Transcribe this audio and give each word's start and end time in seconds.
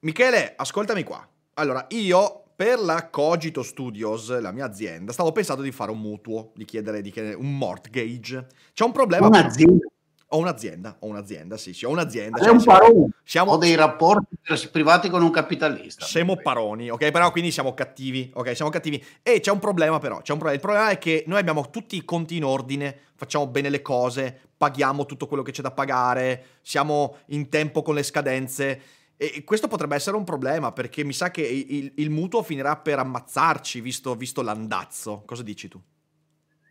Michele, 0.00 0.52
ascoltami 0.56 1.02
qua. 1.02 1.26
Allora, 1.54 1.86
io 1.90 2.44
per 2.54 2.78
la 2.78 3.08
Cogito 3.10 3.64
Studios, 3.64 4.38
la 4.40 4.52
mia 4.52 4.64
azienda, 4.64 5.10
stavo 5.12 5.32
pensando 5.32 5.62
di 5.62 5.72
fare 5.72 5.90
un 5.90 5.98
mutuo, 5.98 6.52
di 6.54 6.64
chiedere, 6.64 7.00
di 7.02 7.10
chiedere 7.10 7.34
un 7.34 7.56
mortgage. 7.56 8.46
C'è 8.72 8.84
un 8.84 8.92
problema. 8.92 9.26
Un'azienda. 9.26 9.86
Ho 10.32 10.36
un'azienda, 10.36 10.96
ho 11.00 11.06
un'azienda, 11.06 11.56
sì, 11.56 11.72
sì, 11.72 11.86
ho 11.86 11.90
un'azienda. 11.90 12.38
È 12.38 12.50
un 12.50 12.60
siamo, 12.60 13.08
siamo- 13.24 13.52
Ho 13.52 13.56
dei 13.56 13.74
rapporti 13.74 14.36
privati 14.70 15.08
con 15.08 15.22
un 15.22 15.30
capitalista. 15.30 16.04
siamo 16.04 16.36
paroni, 16.36 16.90
ok? 16.90 17.10
Però 17.10 17.30
quindi 17.32 17.50
siamo 17.50 17.72
cattivi, 17.72 18.30
ok? 18.34 18.54
Siamo 18.54 18.70
cattivi. 18.70 19.02
E 19.22 19.40
c'è 19.40 19.50
un 19.50 19.58
problema 19.58 19.98
però, 19.98 20.20
c'è 20.20 20.32
un 20.32 20.38
problema. 20.38 20.52
Il 20.54 20.60
problema 20.60 20.90
è 20.90 20.98
che 20.98 21.24
noi 21.26 21.38
abbiamo 21.40 21.70
tutti 21.70 21.96
i 21.96 22.04
conti 22.04 22.36
in 22.36 22.44
ordine, 22.44 22.94
facciamo 23.16 23.46
bene 23.46 23.70
le 23.70 23.80
cose, 23.80 24.38
paghiamo 24.56 25.06
tutto 25.06 25.26
quello 25.26 25.42
che 25.42 25.50
c'è 25.50 25.62
da 25.62 25.70
pagare, 25.70 26.44
siamo 26.60 27.16
in 27.28 27.48
tempo 27.48 27.80
con 27.82 27.94
le 27.94 28.02
scadenze. 28.02 28.80
E 29.20 29.42
questo 29.42 29.66
potrebbe 29.66 29.96
essere 29.96 30.16
un 30.16 30.22
problema 30.22 30.70
perché 30.70 31.02
mi 31.02 31.12
sa 31.12 31.32
che 31.32 31.42
il, 31.42 31.90
il 31.96 32.08
mutuo 32.08 32.44
finirà 32.44 32.76
per 32.76 33.00
ammazzarci 33.00 33.80
visto, 33.80 34.14
visto 34.14 34.42
l'andazzo. 34.42 35.24
Cosa 35.26 35.42
dici 35.42 35.66
tu? 35.66 35.82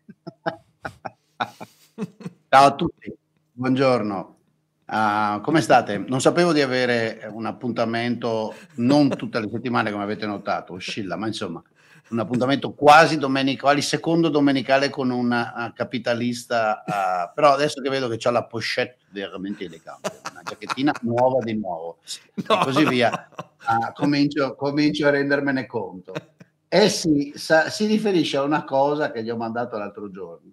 Ciao 2.48 2.66
a 2.66 2.74
tutti, 2.74 3.14
buongiorno. 3.52 4.36
Ah, 4.86 5.42
come 5.44 5.60
state? 5.60 5.98
Non 5.98 6.22
sapevo 6.22 6.54
di 6.54 6.62
avere 6.62 7.28
un 7.30 7.46
appuntamento 7.46 8.56
non 8.76 9.10
tutte 9.18 9.42
le 9.42 9.50
settimane 9.52 9.92
come 9.92 10.04
avete 10.04 10.26
notato, 10.26 10.72
oscilla, 10.72 11.18
ma 11.18 11.28
insomma, 11.28 11.62
un 12.10 12.20
appuntamento 12.20 12.74
quasi 12.74 13.18
domenicale, 13.18 13.78
il 13.78 13.84
secondo 13.84 14.30
domenicale 14.30 14.90
con 14.90 15.10
un 15.10 15.32
ah, 15.32 15.72
capitalista, 15.76 16.84
ah, 16.86 17.32
però 17.34 17.54
adesso 17.54 17.82
che 17.82 17.90
vedo 17.90 18.08
che 18.08 18.18
c'ha 18.18 18.32
la 18.32 18.46
pochette 18.46 19.06
veramente 19.10 19.66
elegante, 19.66 20.22
una 20.32 20.42
giacchettina 20.44 20.94
nuova 21.04 21.44
di 21.44 21.56
nuovo. 21.56 22.00
No, 22.48 22.62
e 22.62 22.64
così 22.64 22.88
via, 22.88 23.30
ah, 23.66 23.92
comincio, 23.94 24.56
comincio 24.56 25.08
a 25.08 25.12
rendermene 25.12 25.66
conto. 25.66 26.14
Eh 26.70 26.90
sì, 26.90 27.34
sa- 27.36 27.70
si 27.70 27.86
riferisce 27.86 28.38
a 28.38 28.44
una 28.44 28.64
cosa 28.64 29.12
che 29.12 29.24
gli 29.24 29.30
ho 29.30 29.38
mandato 29.38 29.78
l'altro 29.78 30.10
giorno 30.10 30.52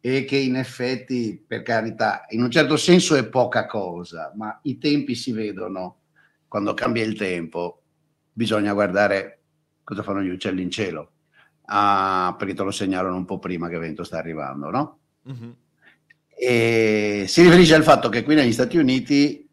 e 0.00 0.24
che 0.24 0.36
in 0.36 0.56
effetti, 0.56 1.42
per 1.44 1.62
carità, 1.62 2.26
in 2.28 2.42
un 2.42 2.50
certo 2.50 2.76
senso 2.76 3.16
è 3.16 3.26
poca 3.26 3.66
cosa, 3.66 4.32
ma 4.36 4.58
i 4.62 4.78
tempi 4.78 5.14
si 5.14 5.32
vedono 5.32 6.02
quando 6.46 6.74
cambia 6.74 7.04
il 7.04 7.16
tempo, 7.16 7.82
bisogna 8.32 8.72
guardare 8.72 9.35
cosa 9.86 10.02
fanno 10.02 10.20
gli 10.20 10.30
uccelli 10.30 10.62
in 10.62 10.70
cielo, 10.70 11.12
Ah, 11.68 12.34
perché 12.38 12.54
te 12.54 12.62
lo 12.62 12.70
segnalano 12.70 13.16
un 13.16 13.24
po' 13.24 13.38
prima 13.38 13.68
che 13.68 13.74
il 13.74 13.80
vento 13.80 14.04
sta 14.04 14.18
arrivando, 14.18 14.70
no? 14.70 14.98
Mhm. 15.22 15.56
E 16.28 17.24
si 17.26 17.42
riferisce 17.42 17.74
al 17.74 17.82
fatto 17.82 18.08
che 18.08 18.22
qui 18.22 18.34
negli 18.34 18.52
Stati 18.52 18.76
Uniti, 18.76 19.48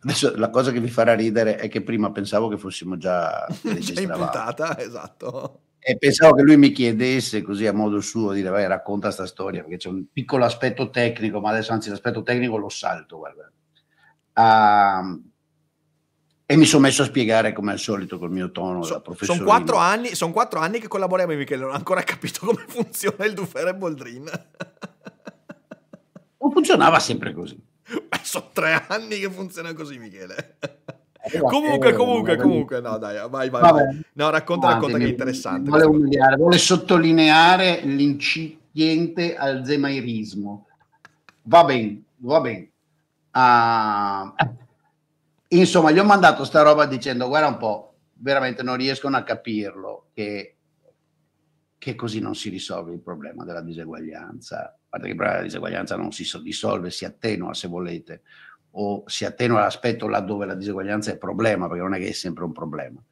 adesso 0.00 0.36
la 0.36 0.50
cosa 0.50 0.72
che 0.72 0.80
vi 0.80 0.88
farà 0.88 1.14
ridere 1.14 1.56
è 1.56 1.68
che 1.68 1.82
prima 1.82 2.10
pensavo 2.10 2.48
che 2.48 2.56
fossimo 2.56 2.96
già 2.96 3.46
Già 3.78 4.00
in 4.00 4.10
puntata, 4.10 4.78
esatto. 4.78 5.60
E 5.78 5.96
pensavo 5.96 6.34
che 6.34 6.42
lui 6.42 6.56
mi 6.56 6.72
chiedesse 6.72 7.42
così 7.42 7.66
a 7.66 7.72
modo 7.72 8.00
suo, 8.00 8.32
dire 8.32 8.48
vai 8.48 8.66
racconta 8.66 9.10
sta 9.10 9.26
storia, 9.26 9.62
perché 9.62 9.76
c'è 9.76 9.88
un 9.88 10.06
piccolo 10.12 10.44
aspetto 10.44 10.90
tecnico, 10.90 11.40
ma 11.40 11.50
adesso 11.50 11.72
anzi 11.72 11.88
l'aspetto 11.88 12.22
tecnico 12.22 12.56
lo 12.56 12.68
salto, 12.68 13.18
guarda. 13.18 13.50
Ah, 14.32 15.18
e 16.50 16.56
mi 16.56 16.64
sono 16.64 16.84
messo 16.84 17.02
a 17.02 17.04
spiegare 17.04 17.52
come 17.52 17.72
al 17.72 17.78
solito 17.78 18.18
col 18.18 18.30
mio 18.30 18.50
tono 18.50 18.80
da 18.80 19.02
Sono 19.20 19.44
quattro, 19.44 19.76
anni, 19.76 20.14
son 20.14 20.32
quattro 20.32 20.60
anni 20.60 20.78
che 20.78 20.88
collaboriamo 20.88 21.34
Michele 21.34 21.60
non 21.60 21.72
ha 21.72 21.76
ancora 21.76 22.00
capito 22.00 22.46
come 22.46 22.64
funziona 22.66 23.26
il 23.26 23.34
Dufere 23.34 23.74
Boldrin. 23.74 24.30
Non 26.40 26.52
funzionava 26.52 27.00
sempre 27.00 27.34
così. 27.34 27.60
Sono 28.22 28.48
tre 28.52 28.84
anni 28.88 29.18
che 29.18 29.28
funziona 29.28 29.74
così, 29.74 29.98
Michele. 29.98 30.56
Eh, 31.20 31.40
comunque, 31.40 31.90
eh, 31.90 31.92
comunque, 31.92 32.36
comunque, 32.36 32.80
no, 32.80 32.96
dai, 32.96 33.28
vai, 33.28 33.50
vai, 33.50 33.60
Vabbè. 33.60 33.84
vai. 33.84 34.00
No, 34.12 34.30
racconta, 34.30 34.68
racconta 34.68 34.98
che 34.98 35.04
è 35.04 35.08
interessante. 35.08 35.68
Vuole, 35.68 35.84
umiliare, 35.84 36.36
vuole 36.36 36.56
sottolineare 36.56 37.80
l'incipiente 37.82 39.36
alzheimerismo. 39.36 40.66
Va 41.42 41.64
bene, 41.64 42.02
va 42.18 42.40
bene. 42.40 42.70
Ah, 43.32 44.32
insomma, 45.48 45.90
gli 45.90 45.98
ho 45.98 46.04
mandato 46.04 46.44
sta 46.44 46.62
roba 46.62 46.86
dicendo: 46.86 47.28
Guarda 47.28 47.48
un 47.48 47.56
po', 47.56 47.94
veramente 48.14 48.62
non 48.62 48.76
riescono 48.76 49.16
a 49.16 49.22
capirlo 49.22 50.08
che, 50.12 50.56
che 51.78 51.94
così 51.94 52.20
non 52.20 52.34
si 52.34 52.48
risolve 52.48 52.92
il 52.92 53.00
problema 53.00 53.44
della 53.44 53.62
diseguaglianza. 53.62 54.64
A 54.64 54.76
parte 54.88 55.06
che 55.06 55.12
il 55.12 55.16
problema 55.16 55.38
della 55.38 55.48
diseguaglianza 55.48 55.96
non 55.96 56.12
si 56.12 56.24
so- 56.24 56.42
risolve, 56.42 56.90
si 56.90 57.04
attenua 57.04 57.54
se 57.54 57.68
volete, 57.68 58.22
o 58.72 59.04
si 59.06 59.24
attenua 59.24 59.60
l'aspetto 59.60 60.08
laddove 60.08 60.46
la 60.46 60.54
diseguaglianza 60.54 61.10
è 61.12 61.18
problema, 61.18 61.66
perché 61.68 61.82
non 61.82 61.94
è 61.94 61.98
che 61.98 62.08
è 62.08 62.12
sempre 62.12 62.44
un 62.44 62.52
problema. 62.52 63.02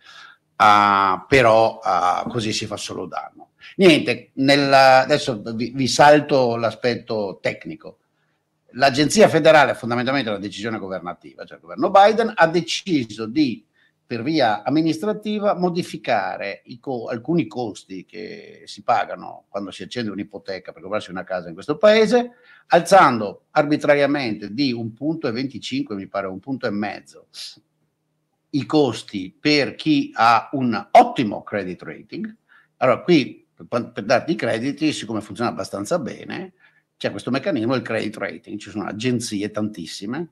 Ah, 0.56 1.24
però 1.28 1.78
ah, 1.82 2.24
così 2.28 2.52
si 2.52 2.66
fa 2.66 2.76
solo 2.76 3.06
danno. 3.06 3.50
Niente, 3.76 4.30
nella- 4.34 5.00
adesso 5.02 5.42
vi, 5.54 5.72
vi 5.74 5.86
salto 5.86 6.56
l'aspetto 6.56 7.38
tecnico. 7.42 7.98
L'agenzia 8.76 9.28
federale, 9.28 9.74
fondamentalmente 9.74 10.28
una 10.28 10.38
decisione 10.38 10.78
governativa, 10.78 11.44
cioè 11.44 11.56
il 11.56 11.62
governo 11.62 11.90
Biden, 11.90 12.32
ha 12.34 12.46
deciso 12.46 13.24
di, 13.24 13.64
per 14.06 14.22
via 14.22 14.62
amministrativa, 14.62 15.54
modificare 15.54 16.62
co- 16.78 17.06
alcuni 17.06 17.46
costi 17.46 18.04
che 18.04 18.64
si 18.66 18.82
pagano 18.82 19.46
quando 19.48 19.70
si 19.70 19.82
accende 19.82 20.10
un'ipoteca 20.10 20.72
per 20.72 20.82
comprarsi 20.82 21.10
una 21.10 21.24
casa 21.24 21.48
in 21.48 21.54
questo 21.54 21.78
paese, 21.78 22.32
alzando 22.66 23.46
arbitrariamente 23.52 24.52
di 24.52 24.72
un 24.72 24.92
punto 24.92 25.26
e 25.26 25.32
25, 25.32 25.96
mi 25.96 26.06
pare 26.06 26.26
un 26.26 26.38
punto 26.38 26.66
e 26.66 26.70
mezzo, 26.70 27.28
i 28.50 28.66
costi 28.66 29.34
per 29.38 29.74
chi 29.74 30.10
ha 30.14 30.50
un 30.52 30.88
ottimo 30.90 31.42
credit 31.42 31.82
rating. 31.82 32.36
Allora, 32.76 33.00
qui 33.00 33.46
per, 33.68 33.90
per 33.90 34.04
darti 34.04 34.32
i 34.32 34.36
crediti, 34.36 34.92
siccome 34.92 35.22
funziona 35.22 35.48
abbastanza 35.48 35.98
bene, 35.98 36.52
c'è 36.96 37.10
questo 37.10 37.30
meccanismo 37.30 37.72
del 37.72 37.82
credit 37.82 38.16
rating. 38.16 38.58
Ci 38.58 38.70
sono 38.70 38.86
agenzie 38.86 39.50
tantissime 39.50 40.30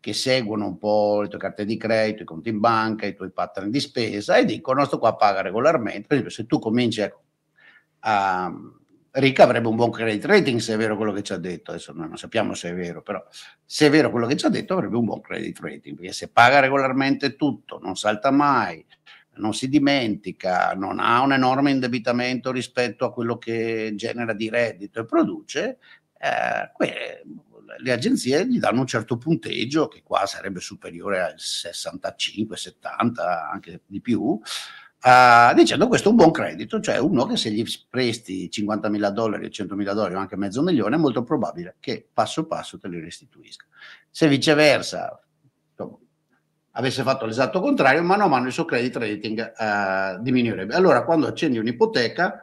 che 0.00 0.12
seguono 0.12 0.66
un 0.66 0.78
po' 0.78 1.22
le 1.22 1.28
tue 1.28 1.38
carte 1.38 1.64
di 1.64 1.76
credito, 1.76 2.22
i 2.22 2.26
conti 2.26 2.48
in 2.48 2.60
banca, 2.60 3.06
i 3.06 3.14
tuoi 3.14 3.30
pattern 3.30 3.70
di 3.70 3.80
spesa 3.80 4.36
e 4.36 4.44
dicono: 4.44 4.84
Sto 4.84 4.98
qua 4.98 5.16
paga 5.16 5.42
regolarmente. 5.42 6.06
Per 6.06 6.16
esempio, 6.18 6.30
se 6.30 6.46
tu 6.46 6.58
cominci 6.58 7.02
a, 7.02 7.12
a 8.00 8.54
Ricca 9.18 9.44
avrebbe 9.44 9.68
un 9.68 9.76
buon 9.76 9.90
credit 9.90 10.26
rating 10.26 10.60
se 10.60 10.74
è 10.74 10.76
vero 10.76 10.94
quello 10.94 11.12
che 11.12 11.22
ci 11.22 11.32
ha 11.32 11.38
detto, 11.38 11.70
adesso 11.70 11.92
noi 11.94 12.06
non 12.06 12.18
sappiamo 12.18 12.52
se 12.52 12.68
è 12.68 12.74
vero, 12.74 13.00
però 13.00 13.24
se 13.64 13.86
è 13.86 13.90
vero 13.90 14.10
quello 14.10 14.26
che 14.26 14.36
ci 14.36 14.44
ha 14.44 14.50
detto 14.50 14.74
avrebbe 14.74 14.96
un 14.96 15.06
buon 15.06 15.22
credit 15.22 15.58
rating, 15.58 15.96
perché 15.96 16.12
se 16.12 16.28
paga 16.28 16.60
regolarmente 16.60 17.34
tutto, 17.34 17.78
non 17.80 17.96
salta 17.96 18.30
mai, 18.30 18.84
non 19.36 19.54
si 19.54 19.70
dimentica, 19.70 20.74
non 20.74 20.98
ha 21.00 21.22
un 21.22 21.32
enorme 21.32 21.70
indebitamento 21.70 22.52
rispetto 22.52 23.06
a 23.06 23.12
quello 23.12 23.38
che 23.38 23.94
genera 23.96 24.34
di 24.34 24.50
reddito 24.50 25.00
e 25.00 25.06
produce, 25.06 25.78
eh, 26.18 26.70
que- 26.72 27.22
le 27.78 27.92
agenzie 27.92 28.46
gli 28.46 28.58
danno 28.58 28.80
un 28.80 28.86
certo 28.86 29.16
punteggio 29.16 29.88
che 29.88 30.02
qua 30.02 30.24
sarebbe 30.26 30.60
superiore 30.60 31.22
al 31.22 31.34
65, 31.36 32.56
70, 32.56 33.50
anche 33.50 33.82
di 33.86 34.00
più, 34.00 34.40
eh, 35.02 35.52
dicendo 35.54 35.86
questo 35.88 36.08
è 36.08 36.10
un 36.10 36.16
buon 36.16 36.30
credito, 36.32 36.80
cioè 36.80 36.98
uno 36.98 37.26
che 37.26 37.36
se 37.36 37.50
gli 37.50 37.64
presti 37.88 38.50
50 38.50 38.88
mila 38.88 39.10
dollari, 39.10 39.50
100 39.50 39.76
mila 39.76 39.92
dollari 39.92 40.14
o 40.14 40.18
anche 40.18 40.36
mezzo 40.36 40.62
milione 40.62 40.96
è 40.96 40.98
molto 40.98 41.22
probabile 41.22 41.76
che 41.80 42.08
passo 42.12 42.46
passo 42.46 42.78
te 42.78 42.88
li 42.88 42.98
restituisca. 42.98 43.66
Se 44.10 44.26
viceversa 44.26 45.22
insomma, 45.70 45.98
avesse 46.72 47.02
fatto 47.02 47.26
l'esatto 47.26 47.60
contrario, 47.60 48.02
mano 48.02 48.24
a 48.24 48.28
mano 48.28 48.46
il 48.46 48.52
suo 48.52 48.64
credit 48.64 48.96
rating 48.96 49.52
eh, 49.56 50.18
diminuirebbe. 50.20 50.74
Allora 50.74 51.04
quando 51.04 51.26
accendi 51.26 51.58
un'ipoteca, 51.58 52.40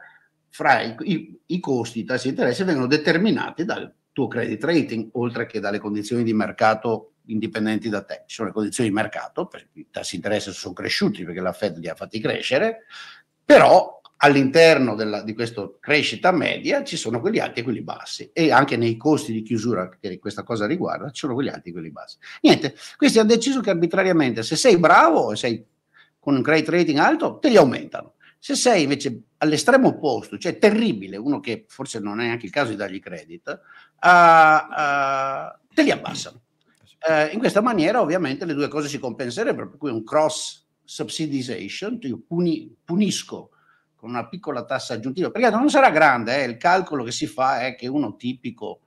fra 0.54 0.82
i, 0.82 0.94
i- 1.00 1.40
i 1.46 1.58
costi, 1.58 1.98
i 1.98 2.04
tassi 2.04 2.28
di 2.28 2.34
interesse 2.34 2.62
vengono 2.62 2.86
determinati 2.86 3.64
dal 3.64 3.92
tuo 4.12 4.28
credit 4.28 4.62
rating, 4.62 5.08
oltre 5.14 5.46
che 5.46 5.58
dalle 5.58 5.80
condizioni 5.80 6.22
di 6.22 6.32
mercato 6.32 7.14
indipendenti 7.26 7.88
da 7.88 8.04
te. 8.04 8.22
Ci 8.26 8.36
sono 8.36 8.48
le 8.48 8.54
condizioni 8.54 8.88
di 8.88 8.94
mercato, 8.94 9.50
i 9.72 9.88
tassi 9.90 10.10
di 10.10 10.16
interesse 10.22 10.52
sono 10.52 10.72
cresciuti 10.72 11.24
perché 11.24 11.40
la 11.40 11.52
Fed 11.52 11.78
li 11.78 11.88
ha 11.88 11.96
fatti 11.96 12.20
crescere, 12.20 12.84
però 13.44 14.00
all'interno 14.18 14.94
della, 14.94 15.22
di 15.22 15.34
questa 15.34 15.68
crescita 15.80 16.30
media 16.30 16.84
ci 16.84 16.96
sono 16.96 17.20
quelli 17.20 17.40
alti 17.40 17.58
e 17.58 17.62
quelli 17.64 17.82
bassi 17.82 18.30
e 18.32 18.52
anche 18.52 18.76
nei 18.76 18.96
costi 18.96 19.32
di 19.32 19.42
chiusura 19.42 19.88
che 20.00 20.20
questa 20.20 20.44
cosa 20.44 20.66
riguarda 20.66 21.10
ci 21.10 21.18
sono 21.18 21.34
quelli 21.34 21.48
alti 21.50 21.70
e 21.70 21.72
quelli 21.72 21.90
bassi. 21.90 22.16
Niente, 22.42 22.76
questi 22.96 23.18
hanno 23.18 23.34
deciso 23.34 23.60
che 23.60 23.70
arbitrariamente 23.70 24.44
se 24.44 24.54
sei 24.54 24.78
bravo 24.78 25.32
e 25.32 25.36
sei 25.36 25.66
con 26.20 26.36
un 26.36 26.42
credit 26.42 26.68
rating 26.68 26.98
alto 26.98 27.38
te 27.40 27.48
li 27.48 27.56
aumentano. 27.56 28.13
Se 28.44 28.56
sei 28.56 28.82
invece 28.82 29.22
all'estremo 29.38 29.88
opposto, 29.88 30.36
cioè 30.36 30.58
terribile, 30.58 31.16
uno 31.16 31.40
che 31.40 31.64
forse 31.66 31.98
non 31.98 32.20
è 32.20 32.24
neanche 32.26 32.44
il 32.44 32.52
caso 32.52 32.72
di 32.72 32.76
dargli 32.76 33.00
credit, 33.00 33.48
uh, 33.48 34.06
uh, 34.06 35.72
te 35.72 35.82
li 35.82 35.90
abbassano. 35.90 36.42
Uh, 37.08 37.32
in 37.32 37.38
questa 37.38 37.62
maniera 37.62 38.02
ovviamente 38.02 38.44
le 38.44 38.52
due 38.52 38.68
cose 38.68 38.88
si 38.88 38.98
compenserebbero, 38.98 39.70
per 39.70 39.78
cui 39.78 39.90
un 39.90 40.04
cross 40.04 40.66
subsidization, 40.84 41.96
io 42.02 42.20
puni, 42.28 42.70
punisco 42.84 43.48
con 43.96 44.10
una 44.10 44.28
piccola 44.28 44.66
tassa 44.66 44.92
aggiuntiva, 44.92 45.30
perché 45.30 45.48
non 45.48 45.70
sarà 45.70 45.88
grande, 45.88 46.42
eh, 46.42 46.46
il 46.46 46.58
calcolo 46.58 47.02
che 47.02 47.12
si 47.12 47.26
fa 47.26 47.64
è 47.64 47.74
che 47.74 47.86
uno 47.86 48.14
tipico 48.14 48.82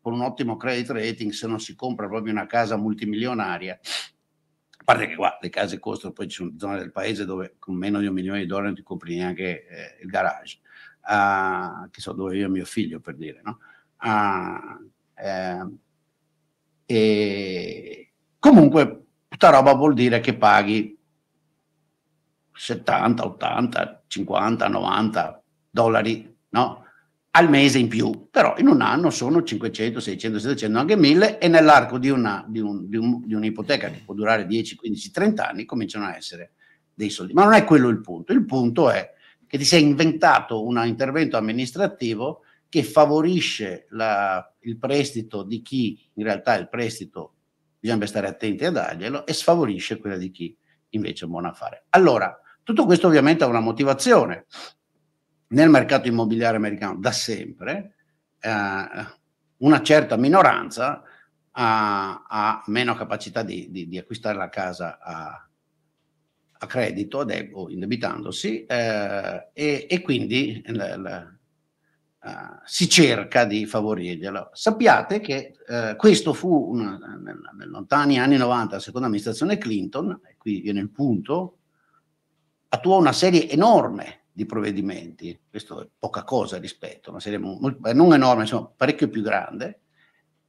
con 0.00 0.14
un 0.14 0.22
ottimo 0.22 0.56
credit 0.56 0.88
rating, 0.88 1.32
se 1.32 1.46
non 1.46 1.60
si 1.60 1.74
compra 1.74 2.08
proprio 2.08 2.32
una 2.32 2.46
casa 2.46 2.78
multimilionaria, 2.78 3.78
parte 4.88 5.06
che 5.06 5.16
qua 5.16 5.36
le 5.38 5.50
case 5.50 5.78
costano, 5.78 6.14
poi 6.14 6.28
ci 6.28 6.36
sono 6.36 6.54
zone 6.56 6.78
del 6.78 6.92
paese 6.92 7.26
dove 7.26 7.56
con 7.58 7.74
meno 7.74 8.00
di 8.00 8.06
un 8.06 8.14
milione 8.14 8.38
di 8.38 8.46
dollari 8.46 8.68
non 8.68 8.74
ti 8.74 8.82
compri 8.82 9.16
neanche 9.16 9.66
eh, 9.68 9.98
il 10.00 10.08
garage, 10.08 10.60
uh, 11.02 11.90
che 11.90 12.00
so 12.00 12.14
dove 12.14 12.32
vive 12.32 12.48
mio 12.48 12.64
figlio 12.64 12.98
per 12.98 13.16
dire, 13.16 13.42
no? 13.44 13.58
Uh, 14.00 14.90
eh, 15.14 15.66
e 16.86 18.12
comunque 18.38 19.04
tutta 19.28 19.50
roba 19.50 19.74
vuol 19.74 19.92
dire 19.92 20.20
che 20.20 20.34
paghi 20.34 20.98
70, 22.54 23.26
80, 23.26 24.04
50, 24.06 24.68
90 24.68 25.42
dollari 25.68 26.34
no? 26.48 26.86
Al 27.38 27.48
mese 27.48 27.78
in 27.78 27.86
più, 27.86 28.28
però 28.32 28.56
in 28.58 28.66
un 28.66 28.80
anno 28.80 29.10
sono 29.10 29.44
500, 29.44 30.00
600, 30.00 30.38
700, 30.40 30.76
anche 30.76 30.96
1000 30.96 31.38
e 31.38 31.46
nell'arco 31.46 31.96
di, 31.96 32.10
una, 32.10 32.44
di, 32.48 32.58
un, 32.58 32.88
di, 32.88 32.96
un, 32.96 33.24
di 33.24 33.32
un'ipoteca 33.32 33.90
che 33.90 34.02
può 34.04 34.12
durare 34.12 34.44
10, 34.44 34.74
15, 34.74 35.10
30 35.12 35.48
anni 35.48 35.64
cominciano 35.64 36.06
a 36.06 36.16
essere 36.16 36.54
dei 36.92 37.10
soldi. 37.10 37.34
Ma 37.34 37.44
non 37.44 37.52
è 37.52 37.62
quello 37.62 37.88
il 37.90 38.00
punto, 38.00 38.32
il 38.32 38.44
punto 38.44 38.90
è 38.90 39.12
che 39.46 39.56
ti 39.56 39.64
sei 39.64 39.82
inventato 39.84 40.66
un 40.66 40.82
intervento 40.84 41.36
amministrativo 41.36 42.42
che 42.68 42.82
favorisce 42.82 43.86
la, 43.90 44.52
il 44.60 44.76
prestito 44.76 45.44
di 45.44 45.62
chi 45.62 46.10
in 46.14 46.24
realtà 46.24 46.56
il 46.56 46.68
prestito 46.68 47.34
bisogna 47.78 48.04
stare 48.06 48.26
attenti 48.26 48.64
a 48.64 48.72
darglielo 48.72 49.24
e 49.24 49.32
sfavorisce 49.32 49.98
quella 49.98 50.16
di 50.16 50.32
chi 50.32 50.56
invece 50.90 51.24
è 51.24 51.28
buon 51.28 51.44
affare. 51.44 51.84
Allora, 51.90 52.36
tutto 52.64 52.84
questo 52.84 53.06
ovviamente 53.06 53.44
ha 53.44 53.46
una 53.46 53.60
motivazione. 53.60 54.46
Nel 55.48 55.70
mercato 55.70 56.08
immobiliare 56.08 56.56
americano 56.56 56.98
da 56.98 57.12
sempre 57.12 57.94
eh, 58.40 59.06
una 59.58 59.82
certa 59.82 60.16
minoranza 60.16 61.02
ha, 61.52 62.24
ha 62.28 62.62
meno 62.66 62.94
capacità 62.94 63.42
di, 63.42 63.68
di, 63.70 63.88
di, 63.88 63.98
acquistare 63.98 64.36
la 64.36 64.48
casa 64.48 64.98
a, 65.00 65.48
a 66.52 66.66
credito 66.66 67.26
o 67.52 67.70
indebitandosi 67.70 68.64
eh, 68.64 69.48
e, 69.52 69.86
e, 69.88 70.00
quindi 70.02 70.62
l, 70.66 70.76
l, 70.76 71.38
uh, 72.22 72.28
si 72.64 72.88
cerca 72.88 73.44
di 73.44 73.66
favorirglielo. 73.66 74.50
Sappiate 74.52 75.20
che 75.20 75.56
uh, 75.66 75.96
questo 75.96 76.32
fu 76.32 76.70
una, 76.70 76.96
nel, 77.20 77.40
nel 77.56 77.70
lontani 77.70 78.20
anni 78.20 78.36
90, 78.36 78.76
la 78.76 78.80
seconda 78.80 79.06
amministrazione 79.06 79.58
Clinton, 79.58 80.20
e 80.24 80.36
qui 80.36 80.60
viene 80.60 80.80
il 80.80 80.90
punto, 80.90 81.58
attuò 82.68 82.98
una 82.98 83.12
serie 83.12 83.48
enorme 83.50 84.26
di 84.38 84.46
provvedimenti, 84.46 85.36
questo 85.50 85.82
è 85.82 85.88
poca 85.98 86.22
cosa 86.22 86.58
rispetto, 86.58 87.10
una 87.10 87.18
serie 87.18 87.38
molto, 87.38 87.92
non 87.92 88.12
enorme, 88.12 88.42
insomma 88.42 88.68
parecchio 88.68 89.08
più 89.08 89.20
grande, 89.20 89.80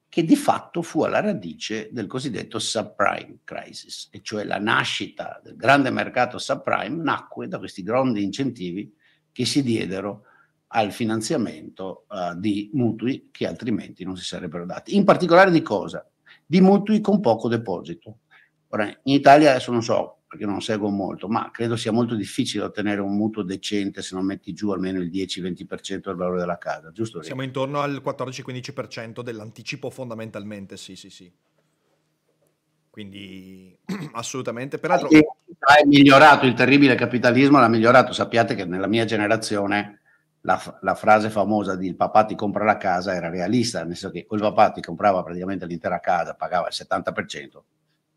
che 0.08 0.24
di 0.24 0.36
fatto 0.36 0.84
fu 0.84 1.02
alla 1.02 1.22
radice 1.22 1.90
del 1.92 2.06
cosiddetto 2.06 2.60
subprime 2.60 3.40
crisis, 3.44 4.08
e 4.12 4.22
cioè 4.22 4.44
la 4.44 4.60
nascita 4.60 5.42
del 5.44 5.56
grande 5.56 5.90
mercato 5.90 6.38
subprime 6.38 7.02
nacque 7.02 7.48
da 7.48 7.58
questi 7.58 7.82
grandi 7.82 8.22
incentivi 8.22 8.94
che 9.32 9.46
si 9.46 9.64
diedero 9.64 10.26
al 10.68 10.92
finanziamento 10.92 12.06
uh, 12.10 12.38
di 12.38 12.70
mutui 12.74 13.30
che 13.32 13.48
altrimenti 13.48 14.04
non 14.04 14.16
si 14.16 14.24
sarebbero 14.24 14.68
dati. 14.68 14.96
In 14.96 15.04
particolare 15.04 15.50
di 15.50 15.64
cosa? 15.64 16.08
Di 16.46 16.62
mutui 16.62 17.02
con 17.02 17.22
poco 17.22 17.48
deposito. 17.48 18.20
Ora, 18.68 18.86
in 18.86 19.16
Italia 19.16 19.50
adesso 19.50 19.72
non 19.72 19.82
so, 19.82 20.19
perché 20.30 20.46
non 20.46 20.62
seguo 20.62 20.90
molto, 20.90 21.28
ma 21.28 21.50
credo 21.52 21.76
sia 21.76 21.92
molto 21.92 22.14
difficile 22.14 22.66
ottenere 22.66 23.02
un 23.02 23.18
mutuo 23.18 23.42
decente 23.42 24.04
se 24.04 24.14
non 24.14 24.26
metti 24.26 24.54
giù 24.54 24.70
almeno 24.70 25.00
il 25.02 25.10
10-20% 25.10 26.02
del 26.04 26.16
valore 26.16 26.38
della 26.38 26.60
casa, 26.60 26.92
giusto? 26.92 27.24
Siamo 27.24 27.42
intorno 27.42 27.82
al 27.82 28.00
14-15% 28.06 29.22
dell'anticipo 29.22 29.90
fondamentalmente, 29.90 30.78
sì, 30.78 30.96
sì, 30.96 31.10
sì. 31.10 31.34
Quindi 32.92 33.76
assolutamente. 34.14 34.78
Peraltro... 34.78 35.10
È 35.10 35.86
migliorato 35.86 36.46
il 36.46 36.54
terribile 36.54 36.94
capitalismo, 36.94 37.60
l'ha 37.60 37.68
migliorato. 37.68 38.14
Sappiate 38.14 38.54
che 38.54 38.66
nella 38.66 38.88
mia 38.88 39.06
generazione 39.06 40.02
la, 40.42 40.62
la, 40.82 40.94
frase 40.94 41.32
famosa 41.32 41.76
di 41.76 41.88
il 41.88 41.96
papà 41.96 42.26
ti 42.26 42.36
compra 42.36 42.66
la 42.66 42.78
casa 42.78 43.16
era 43.16 43.30
realista, 43.30 43.80
nel 43.80 43.96
senso 43.96 44.12
che 44.12 44.28
quel 44.28 44.42
papà 44.42 44.74
ti 44.74 44.82
comprava 44.82 45.24
praticamente 45.24 45.66
l'intera 45.66 46.00
casa, 46.00 46.36
pagava 46.36 46.68
il 46.68 46.76
70%, 46.76 47.62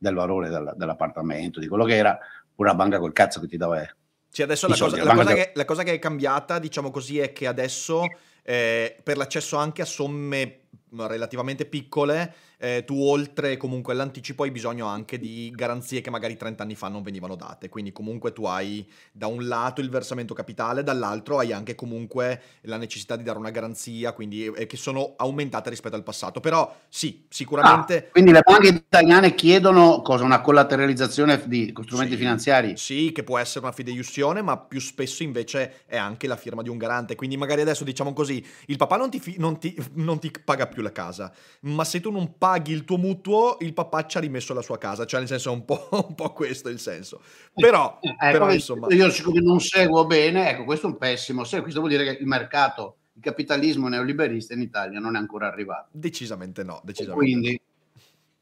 del 0.02 0.14
valore 0.14 0.48
del, 0.48 0.74
dell'appartamento, 0.76 1.60
di 1.60 1.68
quello 1.68 1.84
che 1.84 1.96
era, 1.96 2.18
la 2.56 2.74
banca 2.74 2.98
col 2.98 3.12
cazzo 3.12 3.40
che 3.40 3.46
ti 3.46 3.56
dava. 3.56 3.80
Sì, 4.28 4.42
adesso 4.42 4.66
la, 4.66 4.76
cosa, 4.76 5.02
la, 5.02 5.14
cosa 5.14 5.34
che, 5.34 5.52
la 5.54 5.64
cosa, 5.64 5.82
che, 5.82 5.92
è 5.92 5.98
cambiata, 5.98 6.58
diciamo 6.58 6.90
così, 6.90 7.18
è 7.18 7.32
che 7.32 7.46
adesso 7.46 8.04
eh, 8.42 8.96
per 9.02 9.16
l'accesso 9.16 9.56
anche 9.56 9.82
a 9.82 9.84
somme 9.84 10.60
relativamente 10.94 11.64
piccole 11.66 12.34
eh, 12.62 12.84
tu 12.84 13.02
oltre 13.02 13.56
comunque 13.56 13.92
all'anticipo 13.92 14.44
hai 14.44 14.52
bisogno 14.52 14.86
anche 14.86 15.18
di 15.18 15.50
garanzie 15.52 16.00
che 16.00 16.10
magari 16.10 16.36
30 16.36 16.62
anni 16.62 16.76
fa 16.76 16.86
non 16.86 17.02
venivano 17.02 17.34
date, 17.34 17.68
quindi 17.68 17.90
comunque 17.90 18.32
tu 18.32 18.44
hai 18.44 18.88
da 19.10 19.26
un 19.26 19.48
lato 19.48 19.80
il 19.80 19.90
versamento 19.90 20.32
capitale, 20.32 20.84
dall'altro 20.84 21.40
hai 21.40 21.52
anche 21.52 21.74
comunque 21.74 22.40
la 22.62 22.76
necessità 22.76 23.16
di 23.16 23.24
dare 23.24 23.38
una 23.38 23.50
garanzia, 23.50 24.12
quindi 24.12 24.44
eh, 24.44 24.66
che 24.66 24.76
sono 24.76 25.14
aumentate 25.16 25.70
rispetto 25.70 25.96
al 25.96 26.04
passato, 26.04 26.38
però 26.38 26.72
sì, 26.88 27.26
sicuramente... 27.28 27.96
Ah, 28.06 28.10
quindi 28.12 28.30
le 28.30 28.42
banche 28.44 28.68
italiane 28.68 29.34
chiedono 29.34 30.00
cosa? 30.00 30.22
Una 30.22 30.40
collateralizzazione 30.40 31.42
di 31.46 31.74
strumenti 31.82 32.12
sì, 32.12 32.18
finanziari? 32.18 32.76
Sì, 32.76 33.10
che 33.12 33.24
può 33.24 33.38
essere 33.38 33.64
una 33.64 33.74
fideiussione, 33.74 34.40
ma 34.40 34.56
più 34.56 34.78
spesso 34.78 35.24
invece 35.24 35.82
è 35.84 35.96
anche 35.96 36.28
la 36.28 36.36
firma 36.36 36.62
di 36.62 36.68
un 36.68 36.78
garante, 36.78 37.16
quindi 37.16 37.36
magari 37.36 37.62
adesso 37.62 37.82
diciamo 37.82 38.12
così, 38.12 38.44
il 38.66 38.76
papà 38.76 38.96
non 38.96 39.10
ti, 39.10 39.18
fi- 39.18 39.34
non 39.38 39.58
ti, 39.58 39.76
non 39.94 40.20
ti 40.20 40.30
paga 40.44 40.68
più 40.68 40.80
la 40.80 40.92
casa, 40.92 41.32
ma 41.62 41.82
se 41.82 42.00
tu 42.00 42.12
non 42.12 42.38
paghi 42.38 42.50
paghi 42.52 42.72
il 42.72 42.84
tuo 42.84 42.98
mutuo, 42.98 43.56
il 43.60 43.72
papà 43.72 44.04
ci 44.04 44.18
ha 44.18 44.20
rimesso 44.20 44.52
la 44.52 44.60
sua 44.60 44.76
casa, 44.76 45.06
cioè 45.06 45.20
nel 45.20 45.28
senso 45.28 45.50
è 45.50 45.52
un 45.54 45.64
po', 45.64 45.88
un 46.08 46.14
po 46.14 46.32
questo 46.34 46.68
il 46.68 46.78
senso. 46.78 47.22
Però, 47.54 47.98
eh, 48.02 48.10
ecco, 48.10 48.18
però 48.18 48.52
insomma... 48.52 48.88
Io 48.90 49.08
siccome 49.10 49.40
non 49.40 49.58
seguo 49.58 50.04
bene, 50.04 50.50
ecco, 50.50 50.64
questo 50.64 50.86
è 50.86 50.90
un 50.90 50.98
pessimo 50.98 51.44
segno, 51.44 51.62
questo 51.62 51.80
vuol 51.80 51.92
dire 51.92 52.04
che 52.04 52.20
il 52.20 52.26
mercato, 52.26 52.96
il 53.14 53.22
capitalismo 53.22 53.88
neoliberista 53.88 54.52
in 54.52 54.60
Italia 54.60 55.00
non 55.00 55.16
è 55.16 55.18
ancora 55.18 55.46
arrivato. 55.46 55.88
Decisamente 55.92 56.62
no, 56.62 56.80
decisamente 56.84 57.24
quindi, 57.24 57.60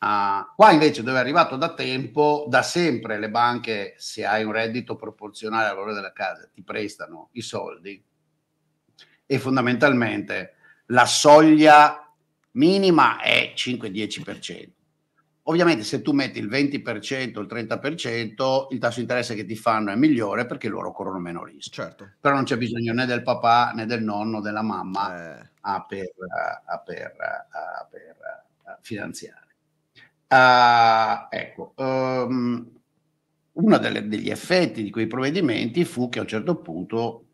Uh, 0.01 0.55
qua 0.57 0.71
invece 0.71 1.03
dove 1.03 1.19
è 1.19 1.21
arrivato 1.21 1.57
da 1.57 1.75
tempo, 1.75 2.47
da 2.49 2.63
sempre 2.63 3.19
le 3.19 3.29
banche, 3.29 3.97
se 3.99 4.25
hai 4.25 4.45
un 4.45 4.53
reddito 4.53 4.97
proporzionale 4.97 5.69
al 5.69 5.75
valore 5.75 5.93
della 5.93 6.15
casa, 6.15 6.49
ti 6.51 6.63
prestano 6.63 7.29
i 7.33 7.43
soldi 7.43 8.03
e 9.27 9.39
fondamentalmente 9.39 10.55
la 10.87 11.05
soglia 11.05 12.10
minima 12.53 13.21
è 13.21 13.53
5-10%. 13.55 14.69
Ovviamente 15.45 15.83
se 15.85 16.03
tu 16.03 16.13
metti 16.13 16.39
il 16.39 16.49
20% 16.49 17.39
o 17.39 17.41
il 17.41 17.49
30%, 17.51 18.67
il 18.71 18.79
tasso 18.79 18.97
di 18.97 19.01
interesse 19.01 19.35
che 19.35 19.45
ti 19.45 19.57
fanno 19.57 19.91
è 19.91 19.97
migliore 19.97 20.47
perché 20.47 20.69
loro 20.69 20.93
corrono 20.93 21.19
meno 21.19 21.45
rischio. 21.45 21.83
Certo. 21.83 22.11
Però 22.21 22.35
non 22.35 22.45
c'è 22.45 22.57
bisogno 22.57 22.93
né 22.93 23.07
del 23.07 23.23
papà 23.23 23.73
né 23.75 23.87
del 23.87 24.03
nonno, 24.03 24.41
della 24.41 24.63
mamma 24.63 25.41
eh. 25.41 25.51
a 25.63 25.85
per, 25.85 26.11
a 26.67 26.79
per, 26.79 27.15
a 27.19 27.89
per 27.91 28.17
a 28.65 28.79
finanziare. 28.81 29.39
Uh, 30.29 31.27
ecco, 31.35 31.73
um, 31.77 32.71
uno 33.53 33.79
delle, 33.79 34.07
degli 34.07 34.31
effetti 34.31 34.85
di 34.85 34.91
quei 34.91 35.09
provvedimenti 35.09 35.85
fu 35.85 36.09
che 36.09 36.21
a 36.21 36.23
un 36.23 36.29
certo 36.29 36.57
punto 36.57 37.25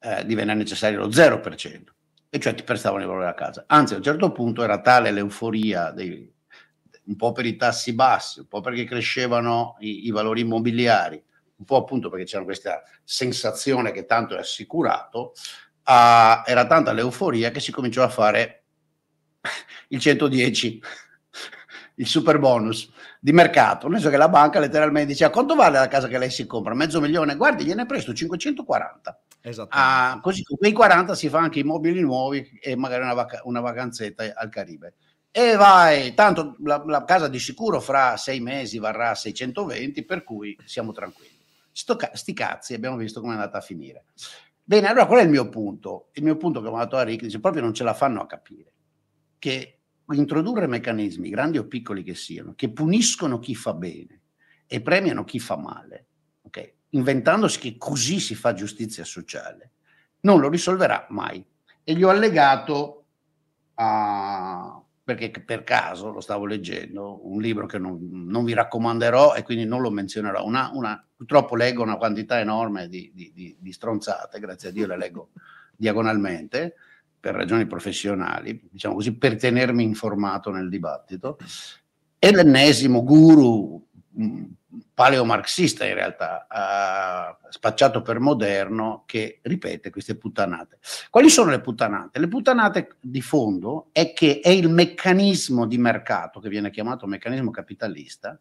eh, 0.00 0.24
divenne 0.26 0.54
necessario 0.54 0.98
lo 0.98 1.08
0% 1.08 1.82
e 2.30 2.38
cioè 2.38 2.54
ti 2.54 2.62
prestavano 2.62 3.02
il 3.02 3.08
valore 3.08 3.26
della 3.26 3.36
casa. 3.36 3.64
Anzi, 3.66 3.94
a 3.94 3.96
un 3.96 4.04
certo 4.04 4.30
punto 4.30 4.62
era 4.62 4.80
tale 4.80 5.10
l'euforia, 5.10 5.90
dei, 5.90 6.32
un 7.04 7.16
po' 7.16 7.32
per 7.32 7.44
i 7.44 7.56
tassi 7.56 7.92
bassi, 7.92 8.38
un 8.38 8.46
po' 8.46 8.60
perché 8.60 8.84
crescevano 8.84 9.76
i, 9.80 10.06
i 10.06 10.10
valori 10.10 10.42
immobiliari, 10.42 11.22
un 11.56 11.64
po' 11.64 11.76
appunto 11.76 12.08
perché 12.08 12.24
c'era 12.24 12.44
questa 12.44 12.82
sensazione 13.02 13.90
che 13.90 14.06
tanto 14.06 14.36
è 14.36 14.38
assicurato, 14.38 15.32
uh, 15.84 16.42
era 16.46 16.66
tanta 16.68 16.92
l'euforia 16.92 17.50
che 17.50 17.58
si 17.58 17.72
cominciò 17.72 18.04
a 18.04 18.08
fare 18.08 18.64
il 19.88 19.98
110, 19.98 20.82
il 21.96 22.06
super 22.06 22.38
bonus 22.38 22.90
di 23.18 23.32
mercato, 23.32 23.88
nel 23.88 23.96
senso 23.96 24.10
che 24.10 24.16
la 24.16 24.28
banca 24.28 24.60
letteralmente 24.60 25.08
dice 25.08 25.24
a 25.24 25.30
quanto 25.30 25.56
vale 25.56 25.78
la 25.78 25.88
casa 25.88 26.06
che 26.06 26.16
lei 26.16 26.30
si 26.30 26.46
compra? 26.46 26.74
Mezzo 26.74 27.00
milione? 27.00 27.34
Guardi, 27.34 27.64
gliene 27.64 27.86
presto 27.86 28.14
540. 28.14 29.20
Ah, 29.70 30.18
così 30.20 30.42
con 30.42 30.56
quei 30.58 30.72
40 30.72 31.14
si 31.14 31.28
fa 31.28 31.38
anche 31.38 31.60
i 31.60 31.64
mobili 31.64 32.00
nuovi 32.00 32.58
e 32.60 32.76
magari 32.76 33.02
una, 33.02 33.14
vac- 33.14 33.40
una 33.44 33.60
vacanzetta 33.60 34.34
al 34.34 34.50
Caribe. 34.50 34.94
E 35.30 35.56
vai, 35.56 36.12
tanto 36.14 36.56
la, 36.60 36.82
la, 36.86 37.04
casa 37.04 37.28
di 37.28 37.38
sicuro 37.38 37.80
fra 37.80 38.16
sei 38.16 38.40
mesi 38.40 38.78
varrà 38.78 39.14
620, 39.14 40.04
per 40.04 40.24
cui 40.24 40.56
siamo 40.64 40.92
tranquilli. 40.92 41.38
Sto, 41.72 41.96
sti 42.12 42.32
cazzi, 42.34 42.74
abbiamo 42.74 42.96
visto 42.96 43.20
come 43.20 43.32
è 43.32 43.36
andata 43.36 43.58
a 43.58 43.62
finire. 43.62 44.04
Bene, 44.62 44.88
allora 44.88 45.06
qual 45.06 45.20
è 45.20 45.22
il 45.22 45.30
mio 45.30 45.48
punto? 45.48 46.10
Il 46.12 46.24
mio 46.24 46.36
punto 46.36 46.60
che 46.60 46.68
ho 46.68 46.76
dato 46.76 46.96
a 46.96 47.02
Rick 47.02 47.22
dice 47.22 47.40
proprio 47.40 47.62
non 47.62 47.74
ce 47.74 47.84
la 47.84 47.94
fanno 47.94 48.20
a 48.20 48.26
capire 48.26 48.72
che 49.40 49.80
introdurre 50.12 50.66
meccanismi, 50.66 51.30
grandi 51.30 51.58
o 51.58 51.66
piccoli 51.66 52.02
che 52.02 52.14
siano, 52.14 52.54
che 52.54 52.70
puniscono 52.70 53.38
chi 53.38 53.54
fa 53.54 53.72
bene 53.74 54.22
e 54.66 54.80
premiano 54.80 55.24
chi 55.24 55.40
fa 55.40 55.56
male? 55.56 56.09
Inventandosi 56.90 57.58
che 57.58 57.76
così 57.78 58.20
si 58.20 58.34
fa 58.34 58.52
giustizia 58.52 59.04
sociale, 59.04 59.72
non 60.20 60.40
lo 60.40 60.48
risolverà 60.48 61.06
mai. 61.10 61.44
E 61.82 61.94
gli 61.94 62.02
ho 62.02 62.10
allegato 62.10 63.04
a, 63.74 64.82
perché 65.02 65.30
per 65.42 65.64
caso 65.64 66.10
lo 66.10 66.20
stavo 66.20 66.46
leggendo, 66.46 67.26
un 67.28 67.40
libro 67.40 67.66
che 67.66 67.78
non, 67.78 67.98
non 68.10 68.44
vi 68.44 68.54
raccomanderò 68.54 69.34
e 69.34 69.42
quindi 69.42 69.64
non 69.64 69.80
lo 69.80 69.90
menzionerò. 69.90 70.44
Una, 70.44 70.70
una, 70.72 71.04
purtroppo 71.16 71.56
leggo 71.56 71.82
una 71.82 71.96
quantità 71.96 72.38
enorme 72.38 72.88
di, 72.88 73.10
di, 73.14 73.32
di, 73.34 73.56
di, 73.58 73.72
stronzate, 73.72 74.38
grazie 74.38 74.68
a 74.68 74.72
Dio 74.72 74.86
le 74.86 74.96
leggo 74.96 75.30
diagonalmente 75.76 76.74
per 77.18 77.34
ragioni 77.34 77.66
professionali, 77.66 78.68
diciamo 78.70 78.94
così, 78.94 79.16
per 79.16 79.36
tenermi 79.36 79.82
informato 79.82 80.50
nel 80.50 80.68
dibattito. 80.68 81.38
È 82.18 82.30
l'ennesimo 82.30 83.02
guru 83.02 83.88
paleomarxista 84.94 85.86
in 85.86 85.94
realtà, 85.94 86.46
uh, 86.50 87.46
spacciato 87.50 88.02
per 88.02 88.18
moderno, 88.18 89.04
che 89.06 89.40
ripete 89.42 89.90
queste 89.90 90.16
puttanate. 90.16 90.78
Quali 91.10 91.30
sono 91.30 91.50
le 91.50 91.60
puttanate? 91.60 92.18
Le 92.18 92.28
puttanate 92.28 92.96
di 93.00 93.20
fondo 93.20 93.88
è 93.92 94.12
che 94.12 94.40
è 94.40 94.48
il 94.48 94.68
meccanismo 94.68 95.66
di 95.66 95.78
mercato, 95.78 96.40
che 96.40 96.48
viene 96.48 96.70
chiamato 96.70 97.06
meccanismo 97.06 97.50
capitalista, 97.50 98.38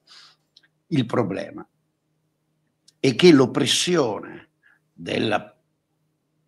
il 0.88 1.06
problema. 1.06 1.68
E 3.02 3.16
che 3.16 3.32
l'oppressione 3.32 4.50
del 4.92 5.56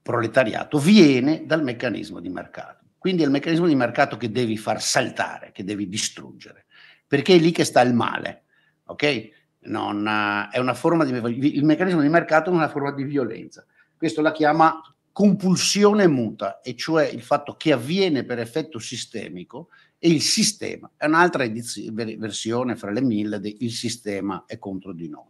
proletariato 0.01 0.79
viene 0.79 1.45
dal 1.45 1.63
meccanismo 1.63 2.19
di 2.19 2.29
mercato. 2.29 2.79
Quindi 2.97 3.21
è 3.21 3.25
il 3.25 3.31
meccanismo 3.31 3.67
di 3.67 3.75
mercato 3.75 4.17
che 4.17 4.29
devi 4.29 4.57
far 4.57 4.81
saltare, 4.81 5.51
che 5.51 5.63
devi 5.63 5.87
distruggere, 5.87 6.65
perché 7.07 7.35
è 7.35 7.39
lì 7.39 7.51
che 7.51 7.63
sta 7.63 7.81
il 7.81 7.93
male. 7.93 8.43
Ok? 8.91 9.39
non, 9.63 10.07
è 10.51 10.57
una 10.57 10.73
forma 10.73 11.05
di, 11.05 11.55
il 11.55 11.63
meccanismo 11.63 12.01
di 12.01 12.09
mercato 12.09 12.49
è 12.49 12.53
una 12.53 12.69
forma 12.69 12.91
di 12.91 13.03
violenza. 13.03 13.65
Questo 13.95 14.21
la 14.21 14.31
chiama 14.31 14.81
compulsione 15.11 16.07
muta, 16.07 16.61
e 16.61 16.75
cioè 16.75 17.05
il 17.05 17.21
fatto 17.21 17.55
che 17.55 17.73
avviene 17.73 18.23
per 18.23 18.39
effetto 18.39 18.79
sistemico 18.79 19.67
e 19.99 20.09
il 20.09 20.21
sistema 20.21 20.89
è 20.95 21.05
un'altra 21.05 21.43
edizio, 21.43 21.91
versione 21.93 22.75
fra 22.75 22.91
le 22.91 23.01
mille 23.01 23.39
del 23.39 23.69
sistema 23.69 24.45
è 24.47 24.57
contro 24.57 24.93
di 24.93 25.09
noi, 25.09 25.27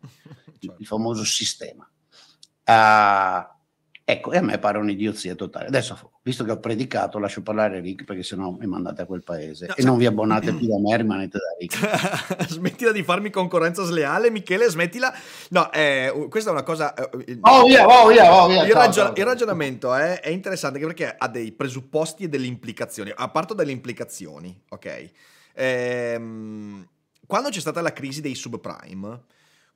il, 0.59 0.75
il 0.79 0.85
famoso 0.85 1.25
sistema. 1.25 1.89
Uh, 2.63 3.59
Ecco, 4.11 4.33
e 4.33 4.37
a 4.39 4.41
me 4.41 4.59
pare 4.59 4.77
un'idiozia 4.77 5.35
totale. 5.35 5.67
Adesso, 5.67 6.11
visto 6.21 6.43
che 6.43 6.51
ho 6.51 6.59
predicato, 6.59 7.17
lascio 7.17 7.41
parlare 7.41 7.79
Rick 7.79 8.03
perché 8.03 8.23
sennò 8.23 8.51
mi 8.51 8.65
mandate 8.65 9.03
a 9.03 9.05
quel 9.05 9.23
paese 9.23 9.67
no, 9.67 9.75
e 9.77 9.83
non 9.83 9.97
vi 9.97 10.05
abbonate 10.05 10.51
più 10.53 10.67
da 10.67 10.77
me, 10.79 10.97
rimanete 10.97 11.37
da 11.37 11.55
Rick. 11.57 12.43
smettila 12.51 12.91
di 12.91 13.03
farmi 13.03 13.29
concorrenza 13.29 13.85
sleale, 13.85 14.29
Michele, 14.29 14.69
smettila. 14.69 15.15
No, 15.51 15.71
eh, 15.71 16.27
questa 16.29 16.49
è 16.49 16.51
una 16.51 16.63
cosa... 16.63 16.93
Eh, 16.93 17.39
oh 17.39 17.63
via, 17.63 17.87
oh 17.87 18.07
via, 18.09 18.35
oh 18.35 18.47
via. 18.49 18.63
Il, 18.63 18.71
ciao, 18.71 18.79
ragion- 18.79 19.05
ciao. 19.05 19.15
il 19.15 19.23
ragionamento 19.23 19.95
è, 19.95 20.19
è, 20.19 20.29
interessante 20.29 20.77
perché 20.79 21.15
ha 21.17 21.29
dei 21.29 21.53
presupposti 21.53 22.25
e 22.25 22.27
delle 22.27 22.47
implicazioni. 22.47 23.13
A 23.15 23.29
parte 23.29 23.55
delle 23.55 23.71
implicazioni, 23.71 24.61
ok? 24.71 25.09
Ehm, 25.53 26.85
quando 27.25 27.47
c'è 27.47 27.61
stata 27.61 27.79
la 27.79 27.93
crisi 27.93 28.19
dei 28.19 28.35
subprime, 28.35 29.21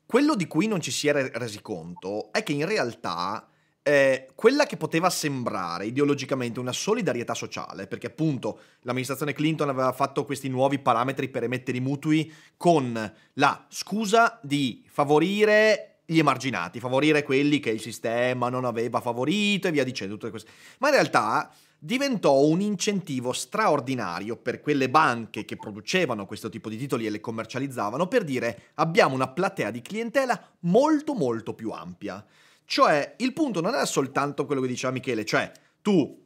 quello 0.05 0.35
di 0.35 0.45
cui 0.45 0.67
non 0.67 0.81
ci 0.81 0.91
si 0.91 1.07
era 1.07 1.25
resi 1.35 1.61
conto 1.61 2.33
è 2.33 2.43
che 2.43 2.51
in 2.51 2.65
realtà 2.65 3.47
eh, 3.87 4.29
quella 4.33 4.65
che 4.65 4.77
poteva 4.77 5.11
sembrare 5.11 5.85
ideologicamente 5.85 6.59
una 6.59 6.71
solidarietà 6.71 7.35
sociale, 7.35 7.85
perché 7.85 8.07
appunto 8.07 8.59
l'amministrazione 8.81 9.33
Clinton 9.33 9.69
aveva 9.69 9.91
fatto 9.91 10.25
questi 10.25 10.49
nuovi 10.49 10.79
parametri 10.79 11.29
per 11.29 11.43
emettere 11.43 11.77
i 11.77 11.81
mutui 11.81 12.33
con 12.57 13.13
la 13.33 13.65
scusa 13.69 14.39
di 14.41 14.83
favorire 14.89 15.99
gli 16.03 16.17
emarginati, 16.17 16.79
favorire 16.79 17.21
quelli 17.21 17.59
che 17.59 17.69
il 17.69 17.79
sistema 17.79 18.49
non 18.49 18.65
aveva 18.65 19.01
favorito 19.01 19.67
e 19.67 19.71
via 19.71 19.83
dicendo 19.83 20.15
tutte 20.15 20.31
queste. 20.31 20.49
Ma 20.79 20.87
in 20.87 20.95
realtà 20.95 21.51
diventò 21.77 22.39
un 22.39 22.61
incentivo 22.61 23.33
straordinario 23.33 24.35
per 24.35 24.61
quelle 24.61 24.89
banche 24.89 25.45
che 25.45 25.57
producevano 25.57 26.25
questo 26.25 26.49
tipo 26.49 26.69
di 26.69 26.77
titoli 26.77 27.05
e 27.05 27.11
le 27.11 27.19
commercializzavano 27.19 28.07
per 28.07 28.23
dire 28.23 28.71
abbiamo 28.75 29.13
una 29.13 29.27
platea 29.27 29.69
di 29.69 29.83
clientela 29.83 30.53
molto 30.61 31.13
molto 31.13 31.53
più 31.53 31.69
ampia. 31.69 32.25
Cioè, 32.65 33.15
il 33.17 33.33
punto 33.33 33.61
non 33.61 33.73
era 33.73 33.85
soltanto 33.85 34.45
quello 34.45 34.61
che 34.61 34.67
diceva 34.67 34.91
Michele, 34.91 35.23
cioè 35.23 35.51
tu 35.81 36.23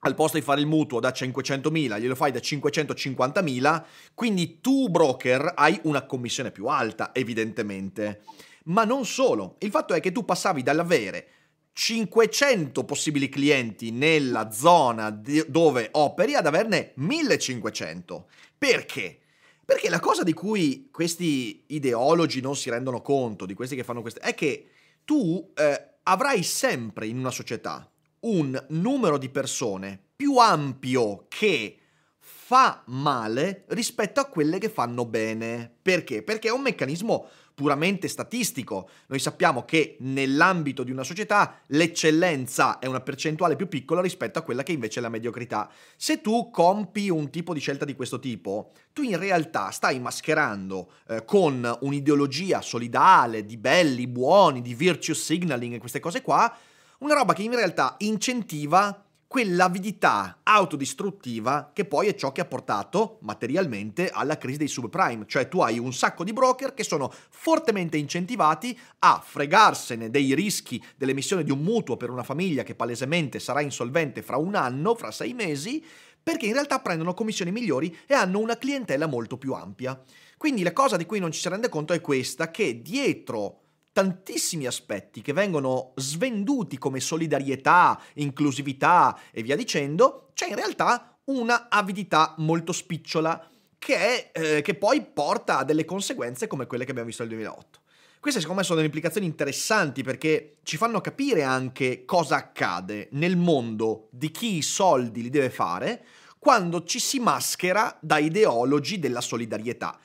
al 0.00 0.14
posto 0.14 0.36
di 0.36 0.42
fare 0.42 0.60
il 0.60 0.66
mutuo 0.66 1.00
da 1.00 1.10
500.000 1.10 2.00
glielo 2.00 2.14
fai 2.14 2.30
da 2.30 2.38
550.000, 2.38 3.84
quindi 4.14 4.60
tu 4.60 4.88
broker 4.88 5.52
hai 5.56 5.80
una 5.84 6.04
commissione 6.06 6.50
più 6.50 6.66
alta, 6.66 7.14
evidentemente. 7.14 8.22
Ma 8.64 8.84
non 8.84 9.04
solo, 9.04 9.56
il 9.60 9.70
fatto 9.70 9.94
è 9.94 10.00
che 10.00 10.12
tu 10.12 10.24
passavi 10.24 10.62
dall'avere 10.62 11.28
500 11.72 12.84
possibili 12.84 13.28
clienti 13.28 13.90
nella 13.90 14.50
zona 14.50 15.10
dove 15.10 15.88
operi 15.92 16.34
ad 16.34 16.46
averne 16.46 16.92
1500. 16.94 18.28
Perché? 18.56 19.18
Perché 19.64 19.90
la 19.90 20.00
cosa 20.00 20.22
di 20.22 20.32
cui 20.32 20.88
questi 20.90 21.64
ideologi 21.66 22.40
non 22.40 22.56
si 22.56 22.70
rendono 22.70 23.02
conto, 23.02 23.44
di 23.44 23.54
questi 23.54 23.76
che 23.76 23.84
fanno 23.84 24.00
queste, 24.00 24.20
è 24.20 24.34
che 24.34 24.68
tu 25.06 25.52
eh, 25.54 25.98
avrai 26.02 26.42
sempre 26.42 27.06
in 27.06 27.16
una 27.16 27.30
società 27.30 27.90
un 28.20 28.62
numero 28.70 29.16
di 29.16 29.30
persone 29.30 29.98
più 30.16 30.36
ampio 30.36 31.26
che 31.28 31.78
fa 32.18 32.82
male 32.86 33.64
rispetto 33.68 34.20
a 34.20 34.26
quelle 34.26 34.58
che 34.58 34.68
fanno 34.68 35.06
bene. 35.06 35.72
Perché? 35.80 36.22
Perché 36.22 36.48
è 36.48 36.52
un 36.52 36.62
meccanismo 36.62 37.28
puramente 37.56 38.06
statistico. 38.06 38.90
Noi 39.06 39.18
sappiamo 39.18 39.64
che 39.64 39.96
nell'ambito 40.00 40.82
di 40.82 40.90
una 40.90 41.02
società 41.02 41.58
l'eccellenza 41.68 42.78
è 42.78 42.86
una 42.86 43.00
percentuale 43.00 43.56
più 43.56 43.66
piccola 43.66 44.02
rispetto 44.02 44.38
a 44.38 44.42
quella 44.42 44.62
che 44.62 44.72
invece 44.72 44.98
è 44.98 45.02
la 45.02 45.08
mediocrità. 45.08 45.70
Se 45.96 46.20
tu 46.20 46.50
compi 46.50 47.08
un 47.08 47.30
tipo 47.30 47.54
di 47.54 47.60
scelta 47.60 47.86
di 47.86 47.96
questo 47.96 48.18
tipo, 48.18 48.72
tu 48.92 49.00
in 49.00 49.18
realtà 49.18 49.70
stai 49.70 49.98
mascherando 49.98 50.92
eh, 51.08 51.24
con 51.24 51.78
un'ideologia 51.80 52.60
solidale, 52.60 53.46
di 53.46 53.56
belli, 53.56 54.06
buoni, 54.06 54.60
di 54.60 54.74
virtue 54.74 55.14
signaling 55.14 55.72
e 55.72 55.78
queste 55.78 55.98
cose 55.98 56.20
qua, 56.20 56.54
una 56.98 57.14
roba 57.14 57.32
che 57.32 57.42
in 57.42 57.54
realtà 57.54 57.94
incentiva 58.00 59.05
quell'avidità 59.28 60.40
autodistruttiva 60.42 61.70
che 61.72 61.84
poi 61.84 62.08
è 62.08 62.14
ciò 62.14 62.32
che 62.32 62.40
ha 62.40 62.46
portato 62.46 63.18
materialmente 63.22 64.08
alla 64.10 64.38
crisi 64.38 64.58
dei 64.58 64.68
subprime, 64.68 65.24
cioè 65.26 65.48
tu 65.48 65.60
hai 65.60 65.78
un 65.78 65.92
sacco 65.92 66.24
di 66.24 66.32
broker 66.32 66.74
che 66.74 66.84
sono 66.84 67.12
fortemente 67.30 67.96
incentivati 67.96 68.78
a 69.00 69.22
fregarsene 69.24 70.10
dei 70.10 70.34
rischi 70.34 70.82
dell'emissione 70.96 71.42
di 71.42 71.50
un 71.50 71.60
mutuo 71.60 71.96
per 71.96 72.10
una 72.10 72.22
famiglia 72.22 72.62
che 72.62 72.74
palesemente 72.74 73.40
sarà 73.40 73.60
insolvente 73.60 74.22
fra 74.22 74.36
un 74.36 74.54
anno, 74.54 74.94
fra 74.94 75.10
sei 75.10 75.34
mesi, 75.34 75.84
perché 76.22 76.46
in 76.46 76.52
realtà 76.54 76.80
prendono 76.80 77.14
commissioni 77.14 77.52
migliori 77.52 77.96
e 78.06 78.14
hanno 78.14 78.38
una 78.38 78.56
clientela 78.56 79.06
molto 79.06 79.38
più 79.38 79.52
ampia. 79.52 80.00
Quindi 80.36 80.62
la 80.62 80.72
cosa 80.72 80.96
di 80.96 81.06
cui 81.06 81.18
non 81.18 81.30
ci 81.30 81.40
si 81.40 81.48
rende 81.48 81.68
conto 81.68 81.92
è 81.92 82.00
questa, 82.00 82.50
che 82.50 82.82
dietro 82.82 83.65
tantissimi 83.96 84.66
aspetti 84.66 85.22
che 85.22 85.32
vengono 85.32 85.94
svenduti 85.96 86.76
come 86.76 87.00
solidarietà, 87.00 87.98
inclusività 88.16 89.18
e 89.30 89.42
via 89.42 89.56
dicendo, 89.56 90.28
c'è 90.34 90.48
in 90.48 90.54
realtà 90.54 91.16
una 91.24 91.70
avidità 91.70 92.34
molto 92.36 92.72
spicciola 92.72 93.48
che, 93.78 94.32
eh, 94.32 94.60
che 94.60 94.74
poi 94.74 95.00
porta 95.00 95.60
a 95.60 95.64
delle 95.64 95.86
conseguenze 95.86 96.46
come 96.46 96.66
quelle 96.66 96.84
che 96.84 96.90
abbiamo 96.90 97.08
visto 97.08 97.22
nel 97.22 97.32
2008. 97.32 97.80
Queste 98.20 98.40
secondo 98.40 98.60
me 98.60 98.66
sono 98.66 98.82
delle 98.82 98.92
implicazioni 98.92 99.26
interessanti 99.26 100.02
perché 100.02 100.56
ci 100.62 100.76
fanno 100.76 101.00
capire 101.00 101.42
anche 101.42 102.04
cosa 102.04 102.36
accade 102.36 103.08
nel 103.12 103.38
mondo 103.38 104.08
di 104.10 104.30
chi 104.30 104.56
i 104.56 104.62
soldi 104.62 105.22
li 105.22 105.30
deve 105.30 105.48
fare 105.48 106.04
quando 106.38 106.84
ci 106.84 106.98
si 106.98 107.18
maschera 107.18 107.96
da 107.98 108.18
ideologi 108.18 108.98
della 108.98 109.22
solidarietà. 109.22 109.98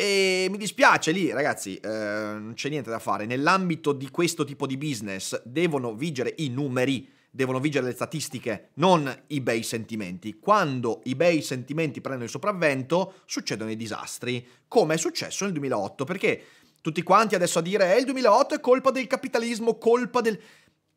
E 0.00 0.46
mi 0.48 0.58
dispiace 0.58 1.10
lì, 1.10 1.32
ragazzi, 1.32 1.74
eh, 1.74 1.88
non 1.88 2.52
c'è 2.54 2.68
niente 2.68 2.88
da 2.88 3.00
fare. 3.00 3.26
Nell'ambito 3.26 3.92
di 3.92 4.08
questo 4.10 4.44
tipo 4.44 4.64
di 4.64 4.76
business 4.76 5.42
devono 5.42 5.92
vigere 5.92 6.34
i 6.36 6.50
numeri, 6.50 7.10
devono 7.28 7.58
vigere 7.58 7.86
le 7.86 7.94
statistiche, 7.94 8.68
non 8.74 9.12
i 9.26 9.40
bei 9.40 9.64
sentimenti. 9.64 10.38
Quando 10.38 11.00
i 11.06 11.16
bei 11.16 11.42
sentimenti 11.42 12.00
prendono 12.00 12.26
il 12.26 12.30
sopravvento, 12.30 13.14
succedono 13.24 13.72
i 13.72 13.76
disastri, 13.76 14.46
come 14.68 14.94
è 14.94 14.98
successo 14.98 15.42
nel 15.42 15.52
2008, 15.54 16.04
perché 16.04 16.44
tutti 16.80 17.02
quanti 17.02 17.34
adesso 17.34 17.58
a 17.58 17.62
dire 17.62 17.92
eh, 17.92 17.98
il 17.98 18.04
2008 18.04 18.54
è 18.54 18.60
colpa 18.60 18.92
del 18.92 19.08
capitalismo, 19.08 19.78
colpa 19.78 20.20
del... 20.20 20.38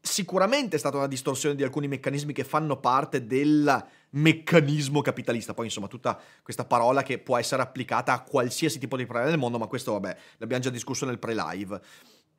Sicuramente 0.04 0.78
è 0.78 0.80
stata 0.80 0.98
una 0.98 1.08
distorsione 1.08 1.54
di 1.54 1.64
alcuni 1.64 1.88
meccanismi 1.88 2.34
che 2.34 2.44
fanno 2.44 2.80
parte 2.80 3.28
del 3.28 3.86
meccanismo 4.12 5.02
capitalista. 5.02 5.54
Poi, 5.54 5.66
insomma, 5.66 5.88
tutta 5.88 6.20
questa 6.42 6.66
parola 6.66 7.04
che 7.04 7.20
può 7.20 7.38
essere 7.38 7.62
applicata 7.62 8.12
a 8.12 8.22
qualsiasi 8.22 8.80
tipo 8.80 8.98
di 8.98 9.06
problema 9.06 9.30
del 9.30 9.38
mondo, 9.38 9.60
ma 9.60 9.68
questo, 9.68 9.92
vabbè, 9.94 10.18
l'abbiamo 10.38 10.64
già 10.64 10.72
discusso 10.72 11.06
nel 11.06 11.20
pre-live. 11.20 11.80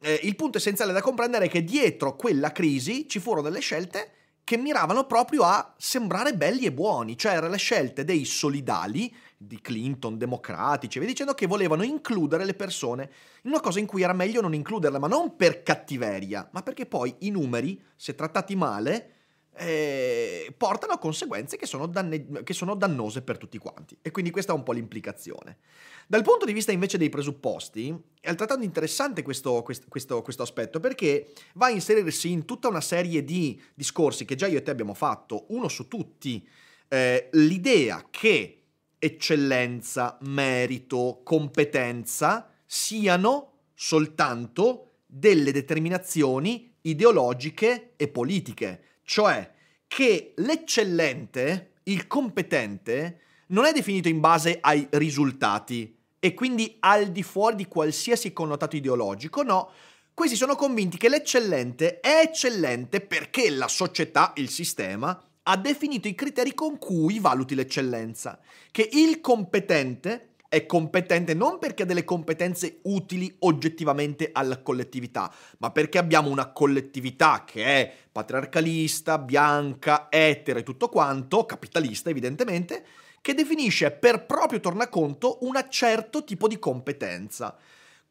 Eh, 0.01 0.21
il 0.25 0.35
punto 0.35 0.59
essenziale 0.59 0.93
da 0.93 1.01
comprendere 1.01 1.45
è 1.45 1.49
che 1.49 1.63
dietro 1.63 2.17
quella 2.17 2.51
crisi 2.51 3.07
ci 3.09 3.21
furono 3.21 3.43
delle 3.43 3.61
scelte 3.61 4.11
che 4.43 4.57
miravano 4.57 5.07
proprio 5.07 5.45
a 5.45 5.75
sembrare 5.79 6.35
belli 6.35 6.65
e 6.65 6.73
buoni, 6.73 7.17
cioè 7.17 7.35
erano 7.35 7.53
le 7.53 7.59
scelte 7.59 8.05
dei 8.05 8.25
solidali, 8.25 9.15
di 9.47 9.61
Clinton, 9.61 10.19
democratici, 10.19 10.99
vi 10.99 11.07
dicendo 11.07 11.35
che 11.35 11.47
volevano 11.47 11.83
includere 11.83 12.45
le 12.45 12.55
persone 12.55 13.11
in 13.43 13.51
una 13.51 13.61
cosa 13.61 13.79
in 13.79 13.87
cui 13.87 14.03
era 14.03 14.13
meglio 14.13 14.41
non 14.41 14.55
includerle, 14.55 14.99
ma 14.99 15.09
non 15.09 15.37
per 15.37 15.63
cattiveria, 15.63 16.49
ma 16.53 16.63
perché 16.63 16.87
poi 16.87 17.15
i 17.21 17.31
numeri, 17.31 17.81
se 17.97 18.15
trattati 18.15 18.57
male, 18.57 19.13
eh, 19.55 20.55
portano 20.57 20.95
a 20.95 20.99
conseguenze 20.99 21.57
che 21.57 21.67
sono, 21.67 21.87
danne- 21.87 22.43
che 22.43 22.55
sono 22.55 22.75
dannose 22.75 23.23
per 23.23 23.37
tutti 23.37 23.59
quanti. 23.59 23.97
E 24.01 24.11
quindi 24.11 24.31
questa 24.31 24.53
è 24.53 24.57
un 24.57 24.63
po' 24.63 24.73
l'implicazione. 24.73 25.59
Dal 26.07 26.23
punto 26.23 26.45
di 26.45 26.53
vista 26.53 26.73
invece 26.73 26.99
dei 26.99 27.11
presupposti, 27.11 27.95
è 28.21 28.29
altrettanto 28.29 28.65
interessante 28.65 29.23
questo, 29.23 29.63
questo, 29.63 29.87
questo, 29.89 30.23
questo, 30.23 30.43
aspetto 30.43 30.81
perché 30.81 31.33
va 31.55 31.67
a 31.67 31.71
inserirsi 31.71 32.31
in 32.31 32.45
tutta 32.45 32.69
una 32.69 32.81
serie 32.81 33.25
di 33.25 33.61
discorsi 33.75 34.25
che 34.25 34.35
già 34.35 34.47
io 34.47 34.59
e 34.59 34.63
te 34.63 34.71
abbiamo 34.71 34.95
fatto, 34.95 35.47
uno 35.49 35.69
su 35.69 35.87
tutti, 35.89 36.47
eh, 36.89 37.29
l'idea 37.33 38.07
che 38.11 38.62
eccellenza, 39.05 40.19
merito, 40.23 41.23
competenza 41.25 42.49
siano 42.65 43.51
soltanto 43.75 44.99
delle 45.07 45.51
determinazioni 45.51 46.75
ideologiche 46.83 47.95
e 47.97 48.09
politiche 48.09 48.91
cioè 49.05 49.51
che 49.87 50.33
l'eccellente, 50.37 51.73
il 51.85 52.07
competente, 52.07 53.21
non 53.49 53.67
è 53.67 53.73
definito 53.73 54.09
in 54.09 54.21
base 54.21 54.59
ai 54.61 54.87
risultati 54.93 55.95
e 56.19 56.33
quindi 56.33 56.77
al 56.81 57.09
di 57.09 57.23
fuori 57.23 57.57
di 57.57 57.67
qualsiasi 57.67 58.33
connotato 58.33 58.77
ideologico, 58.77 59.43
no. 59.43 59.71
Questi 60.15 60.37
sono 60.37 60.57
convinti 60.57 60.97
che 60.97 61.09
l'eccellente 61.09 62.01
è 62.01 62.23
eccellente 62.27 63.01
perché 63.01 63.51
la 63.51 63.69
società, 63.69 64.33
il 64.37 64.49
sistema, 64.49 65.23
ha 65.45 65.57
definito 65.57 66.09
i 66.09 66.15
criteri 66.15 66.55
con 66.55 66.79
cui 66.79 67.19
valuti 67.19 67.55
l'eccellenza, 67.55 68.39
che 68.71 68.89
il 68.93 69.21
competente 69.21 70.33
è 70.53 70.67
competente 70.67 71.33
non 71.33 71.59
perché 71.59 71.85
ha 71.85 71.87
delle 71.87 72.05
competenze 72.05 72.81
utili 72.83 73.35
oggettivamente 73.39 74.29
alla 74.33 74.61
collettività, 74.61 75.33
ma 75.57 75.71
perché 75.71 75.97
abbiamo 75.97 76.29
una 76.29 76.53
collettività 76.53 77.43
che 77.47 77.65
è 77.65 77.95
patriarcalista, 78.13 79.17
bianca, 79.17 80.09
etera 80.11 80.59
e 80.59 80.63
tutto 80.63 80.91
quanto, 80.91 81.47
capitalista 81.47 82.11
evidentemente, 82.11 82.85
che 83.23 83.33
definisce 83.33 83.93
per 83.93 84.27
proprio 84.27 84.61
tornaconto 84.61 85.39
un 85.41 85.59
certo 85.71 86.23
tipo 86.23 86.47
di 86.49 86.59
competenza. 86.59 87.57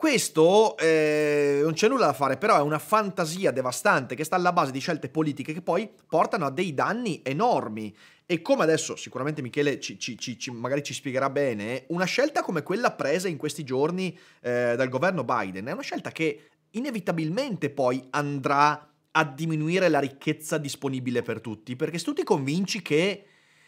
Questo 0.02 0.80
eh, 0.80 1.60
non 1.62 1.74
c'è 1.74 1.88
nulla 1.88 2.08
da 2.08 2.14
fare, 2.14 2.36
però 2.36 2.58
è 2.58 2.62
una 2.62 2.80
fantasia 2.80 3.52
devastante 3.52 4.16
che 4.16 4.24
sta 4.24 4.36
alla 4.36 4.52
base 4.52 4.72
di 4.72 4.80
scelte 4.80 5.10
politiche 5.10 5.54
che 5.54 5.62
poi 5.62 5.88
portano 6.08 6.48
a 6.48 6.50
dei 6.50 6.74
danni 6.74 7.22
enormi. 7.24 7.96
E 8.26 8.42
come 8.42 8.64
adesso 8.64 8.96
sicuramente 8.96 9.44
Michele 9.44 9.80
ci, 9.80 10.00
ci, 10.00 10.18
ci, 10.18 10.50
magari 10.50 10.82
ci 10.82 10.96
spiegherà 10.96 11.30
bene, 11.30 11.86
una 11.90 12.06
scelta 12.06 12.42
come 12.42 12.64
quella 12.64 12.94
presa 12.94 13.28
in 13.28 13.38
questi 13.38 13.64
giorni 13.64 14.18
eh, 14.42 14.74
dal 14.76 14.90
governo 14.90 15.24
Biden 15.24 15.68
è 15.68 15.72
una 15.72 15.84
scelta 15.84 16.10
che 16.10 16.48
inevitabilmente 16.72 17.70
poi 17.70 18.04
andrà 18.10 18.92
a 19.12 19.24
diminuire 19.24 19.88
la 19.88 20.00
ricchezza 20.00 20.58
disponibile 20.58 21.22
per 21.22 21.42
tutti, 21.42 21.76
perché 21.76 22.00
se 22.00 22.06
tu 22.06 22.14
ti 22.14 22.24
convinci 22.24 22.82
che 22.82 23.26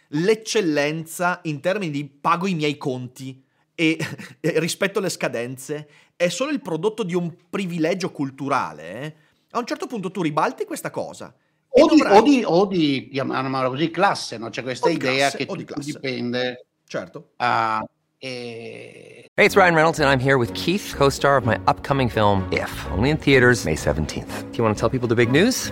l'eccellenza 0.08 1.42
in 1.44 1.60
termini 1.60 1.92
di 1.92 2.06
pago 2.06 2.48
i 2.48 2.56
miei 2.56 2.76
conti 2.76 3.43
e, 3.76 3.98
rispetto 4.60 5.00
alle 5.00 5.10
scadenze 5.10 5.88
è 6.16 6.30
solo 6.30 6.52
il 6.52 6.62
prodotto 6.62 7.04
di 7.04 7.16
un 7.16 7.34
privilegio 7.50 8.12
culturale, 8.12 9.02
eh, 9.02 9.16
a 9.52 9.60
un 9.60 9.66
certo 9.66 9.88
punto 9.88 10.12
tu 10.12 10.22
ribalti 10.22 10.66
questa 10.66 10.92
cosa. 10.92 11.34
O 11.76 11.88
di, 11.88 11.98
dovrai... 11.98 12.18
o, 12.18 12.22
di, 12.22 12.44
o 12.46 12.66
di, 12.66 13.10
chiamiamola 13.12 13.70
così, 13.70 13.90
classe, 13.90 14.38
no? 14.38 14.50
C'è 14.50 14.62
questa 14.62 14.90
idea 14.90 15.30
classe, 15.30 15.46
che 15.46 15.82
dipende... 15.84 16.66
Certo. 16.86 17.32
Uh, 17.38 17.84
e... 18.20 19.28
Hey, 19.34 19.46
it's 19.46 19.56
Ryan 19.56 19.74
Reynolds 19.74 20.00
and 20.00 20.08
I'm 20.08 20.20
here 20.20 20.38
with 20.38 20.54
Keith, 20.54 20.94
co-star 20.96 21.38
of 21.38 21.46
my 21.46 21.60
upcoming 21.66 22.10
film, 22.10 22.48
If, 22.52 22.86
only 22.92 23.10
in 23.10 23.18
theaters 23.18 23.66
May 23.66 23.76
17th. 23.76 24.52
Do 24.52 24.58
you 24.58 24.64
want 24.64 24.76
to 24.76 24.80
tell 24.80 24.90
people 24.90 25.08
the 25.08 25.16
big 25.16 25.32
news? 25.32 25.72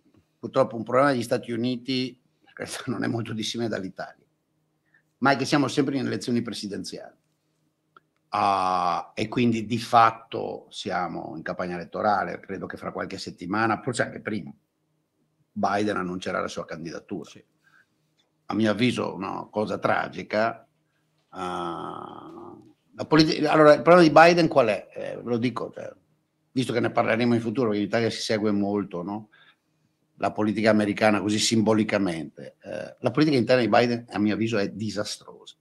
purtroppo 0.41 0.75
un 0.75 0.81
problema 0.81 1.11
degli 1.11 1.21
Stati 1.21 1.51
Uniti 1.51 2.19
non 2.87 3.03
è 3.03 3.07
molto 3.07 3.31
dissimile 3.31 3.69
dall'Italia, 3.69 4.25
ma 5.19 5.31
è 5.31 5.35
che 5.35 5.45
siamo 5.45 5.67
sempre 5.67 5.97
in 5.97 6.05
elezioni 6.07 6.41
presidenziali. 6.41 7.19
Uh, 8.31 9.11
e 9.13 9.27
quindi 9.27 9.65
di 9.65 9.77
fatto 9.77 10.65
siamo 10.69 11.33
in 11.35 11.43
campagna 11.43 11.75
elettorale, 11.75 12.39
credo 12.39 12.65
che 12.65 12.77
fra 12.77 12.91
qualche 12.91 13.19
settimana, 13.19 13.81
forse 13.81 14.03
anche 14.03 14.19
prima, 14.19 14.51
Biden 15.51 15.97
annuncerà 15.97 16.39
la 16.39 16.47
sua 16.47 16.65
candidatura. 16.65 17.29
Sì. 17.29 17.43
A 18.45 18.53
mio 18.55 18.71
avviso 18.71 19.13
una 19.13 19.47
cosa 19.51 19.77
tragica. 19.77 20.65
Uh, 21.29 23.05
politi- 23.05 23.45
allora, 23.45 23.73
il 23.75 23.81
problema 23.81 24.07
di 24.07 24.11
Biden 24.11 24.47
qual 24.47 24.67
è? 24.67 24.89
Eh, 24.91 25.17
ve 25.17 25.29
lo 25.29 25.37
dico, 25.37 25.71
cioè, 25.71 25.93
visto 26.51 26.73
che 26.73 26.79
ne 26.79 26.89
parleremo 26.89 27.35
in 27.35 27.41
futuro, 27.41 27.67
perché 27.67 27.81
in 27.81 27.87
Italia 27.87 28.09
si 28.09 28.21
segue 28.21 28.51
molto, 28.51 29.03
no? 29.03 29.29
La 30.21 30.31
politica 30.31 30.69
americana 30.69 31.19
così 31.19 31.39
simbolicamente. 31.39 32.57
Eh, 32.61 32.95
la 32.99 33.11
politica 33.11 33.37
interna 33.37 33.61
di 33.61 33.67
Biden, 33.67 34.05
a 34.11 34.19
mio 34.19 34.35
avviso, 34.35 34.59
è 34.59 34.69
disastrosa, 34.69 35.55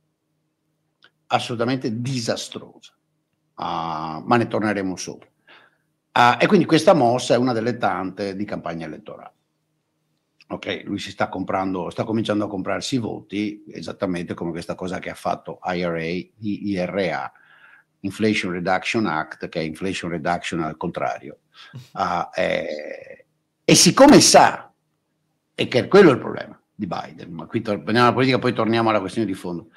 assolutamente 1.28 2.00
disastrosa, 2.00 2.92
uh, 3.56 4.22
ma 4.22 4.36
ne 4.36 4.46
torneremo 4.46 4.96
sopra. 4.96 5.28
Uh, 6.12 6.36
e 6.38 6.46
quindi 6.46 6.66
questa 6.66 6.92
mossa 6.92 7.32
è 7.32 7.38
una 7.38 7.54
delle 7.54 7.78
tante 7.78 8.36
di 8.36 8.44
campagna 8.44 8.84
elettorale. 8.84 9.32
Ok, 10.48 10.82
lui 10.84 10.98
si 10.98 11.10
sta 11.10 11.30
comprando, 11.30 11.88
sta 11.88 12.04
cominciando 12.04 12.44
a 12.44 12.48
comprarsi 12.48 12.96
i 12.96 12.98
voti, 12.98 13.64
esattamente 13.68 14.34
come 14.34 14.50
questa 14.50 14.74
cosa 14.74 14.98
che 14.98 15.08
ha 15.08 15.14
fatto 15.14 15.58
IRA, 15.62 16.02
IRA, 16.40 17.32
Inflation 18.00 18.52
Reduction 18.52 19.06
Act, 19.06 19.48
che 19.48 19.60
è 19.60 19.62
Inflation 19.62 20.10
Reduction 20.10 20.60
al 20.60 20.76
contrario. 20.76 21.38
Uh, 21.92 22.28
è, 22.32 23.19
e 23.70 23.76
siccome 23.76 24.20
sa, 24.20 24.74
e 25.54 25.68
che 25.68 25.86
quello 25.86 26.10
è 26.10 26.14
il 26.14 26.18
problema 26.18 26.60
di 26.74 26.88
Biden, 26.88 27.30
ma 27.30 27.46
qui 27.46 27.62
torniamo 27.62 28.00
alla 28.00 28.12
politica, 28.12 28.40
poi 28.40 28.52
torniamo 28.52 28.88
alla 28.88 28.98
questione 28.98 29.28
di 29.28 29.34
fondo. 29.34 29.68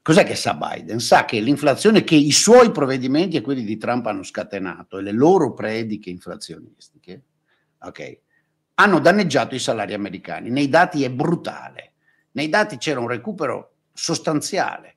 Cos'è 0.00 0.24
che 0.24 0.36
sa 0.36 0.54
Biden? 0.54 1.00
Sa 1.00 1.26
che 1.26 1.38
l'inflazione 1.38 2.02
che 2.02 2.14
i 2.14 2.32
suoi 2.32 2.70
provvedimenti 2.70 3.36
e 3.36 3.42
quelli 3.42 3.62
di 3.62 3.76
Trump 3.76 4.06
hanno 4.06 4.22
scatenato 4.22 4.96
e 4.96 5.02
le 5.02 5.12
loro 5.12 5.52
prediche 5.52 6.08
inflazionistiche, 6.08 7.24
ok, 7.82 8.20
hanno 8.76 9.00
danneggiato 9.00 9.54
i 9.54 9.58
salari 9.58 9.92
americani. 9.92 10.48
Nei 10.48 10.70
dati 10.70 11.04
è 11.04 11.10
brutale. 11.10 11.92
Nei 12.30 12.48
dati 12.48 12.78
c'era 12.78 13.00
un 13.00 13.08
recupero 13.08 13.74
sostanziale 13.92 14.96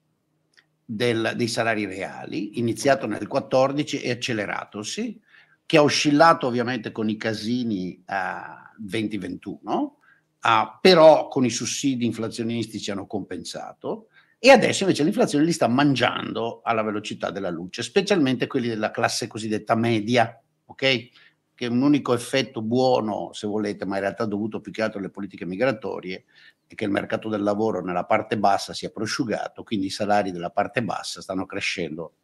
del, 0.86 1.34
dei 1.36 1.50
salari 1.50 1.86
reali, 1.86 2.58
iniziato 2.58 3.06
nel 3.06 3.18
2014 3.18 4.00
e 4.00 4.12
acceleratosi, 4.12 5.20
che 5.66 5.78
ha 5.78 5.84
oscillato 5.84 6.48
ovviamente 6.48 6.92
con 6.92 7.10
i 7.10 7.18
casini 7.18 8.02
a 8.06 8.72
2021, 8.78 9.72
uh, 9.72 10.50
però 10.82 11.28
con 11.28 11.46
i 11.46 11.50
sussidi 11.50 12.06
inflazionistici 12.06 12.92
hanno 12.92 13.08
compensato 13.08 14.08
e 14.38 14.50
adesso 14.52 14.84
invece 14.84 15.04
l'inflazione 15.04 15.44
li 15.44 15.52
sta 15.52 15.68
mangiando 15.68 16.62
alla 16.64 16.84
velocità 16.84 17.32
della 17.32 17.50
luce, 17.50 17.82
specialmente 17.82 18.48
quelli 18.48 18.68
della 18.68 18.92
classe 18.92 19.28
cosiddetta 19.28 19.76
media, 19.76 20.40
ok? 20.66 21.10
che 21.56 21.68
un 21.68 21.82
unico 21.82 22.14
effetto 22.14 22.62
buono, 22.62 23.32
se 23.32 23.48
volete, 23.48 23.86
ma 23.86 23.96
in 23.96 24.02
realtà 24.02 24.26
dovuto 24.26 24.60
più 24.60 24.74
che 24.74 24.82
altro 24.82 25.00
alle 25.00 25.10
politiche 25.10 25.46
migratorie, 25.46 26.26
è 26.68 26.76
che 26.76 26.84
il 26.84 26.92
mercato 26.92 27.30
del 27.30 27.42
lavoro 27.42 27.82
nella 27.82 28.04
parte 28.04 28.38
bassa 28.38 28.74
si 28.74 28.86
è 28.86 28.92
prosciugato, 28.92 29.64
quindi 29.64 29.86
i 29.86 29.90
salari 29.90 30.32
della 30.32 30.50
parte 30.50 30.84
bassa 30.84 31.22
stanno 31.22 31.46
crescendo 31.46 32.18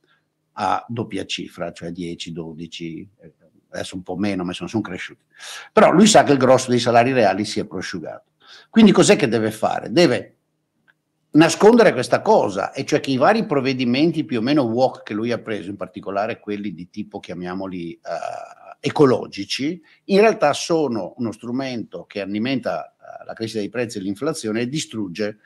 a 0.54 0.86
doppia 0.88 1.26
cifra, 1.26 1.72
cioè 1.72 1.92
10, 1.92 2.32
12, 2.32 3.10
eh, 3.22 3.34
adesso 3.70 3.96
un 3.96 4.04
po' 4.04 4.18
meno, 4.18 4.44
ma 4.44 4.54
sono, 4.54 4.70
sono 4.70 4.82
cresciuti. 4.82 5.24
Però 5.72 5.92
lui 5.92 6.08
sa 6.08 6.24
che 6.24 6.34
il 6.34 6.38
grosso 6.38 6.70
dei 6.70 6.80
salari 6.80 7.14
reali 7.14 7.46
si 7.46 7.60
è 7.60 7.66
prosciugato. 7.66 8.32
Quindi 8.70 8.92
cos'è 8.92 9.16
che 9.16 9.28
deve 9.28 9.52
fare? 9.52 9.92
Deve 9.92 10.36
nascondere 11.32 11.94
questa 11.94 12.22
cosa, 12.22 12.74
e 12.74 12.84
cioè 12.86 13.00
che 13.00 13.12
i 13.12 13.18
vari 13.18 13.46
provvedimenti 13.46 14.26
più 14.26 14.40
o 14.40 14.42
meno 14.42 14.64
walk 14.64 15.04
che 15.04 15.14
lui 15.14 15.32
ha 15.32 15.38
preso, 15.38 15.70
in 15.70 15.78
particolare 15.78 16.40
quelli 16.40 16.74
di 16.74 16.90
tipo, 16.90 17.20
chiamiamoli, 17.20 18.00
uh, 18.04 18.76
ecologici, 18.80 19.82
in 20.06 20.20
realtà 20.20 20.54
sono 20.54 21.14
uno 21.18 21.32
strumento 21.32 22.06
che 22.06 22.22
alimenta 22.22 22.96
uh, 22.98 23.26
la 23.26 23.34
crescita 23.34 23.60
dei 23.60 23.70
prezzi 23.70 24.00
e 24.00 24.02
l'inflazione 24.02 24.62
e 24.62 24.68
distrugge, 24.68 25.38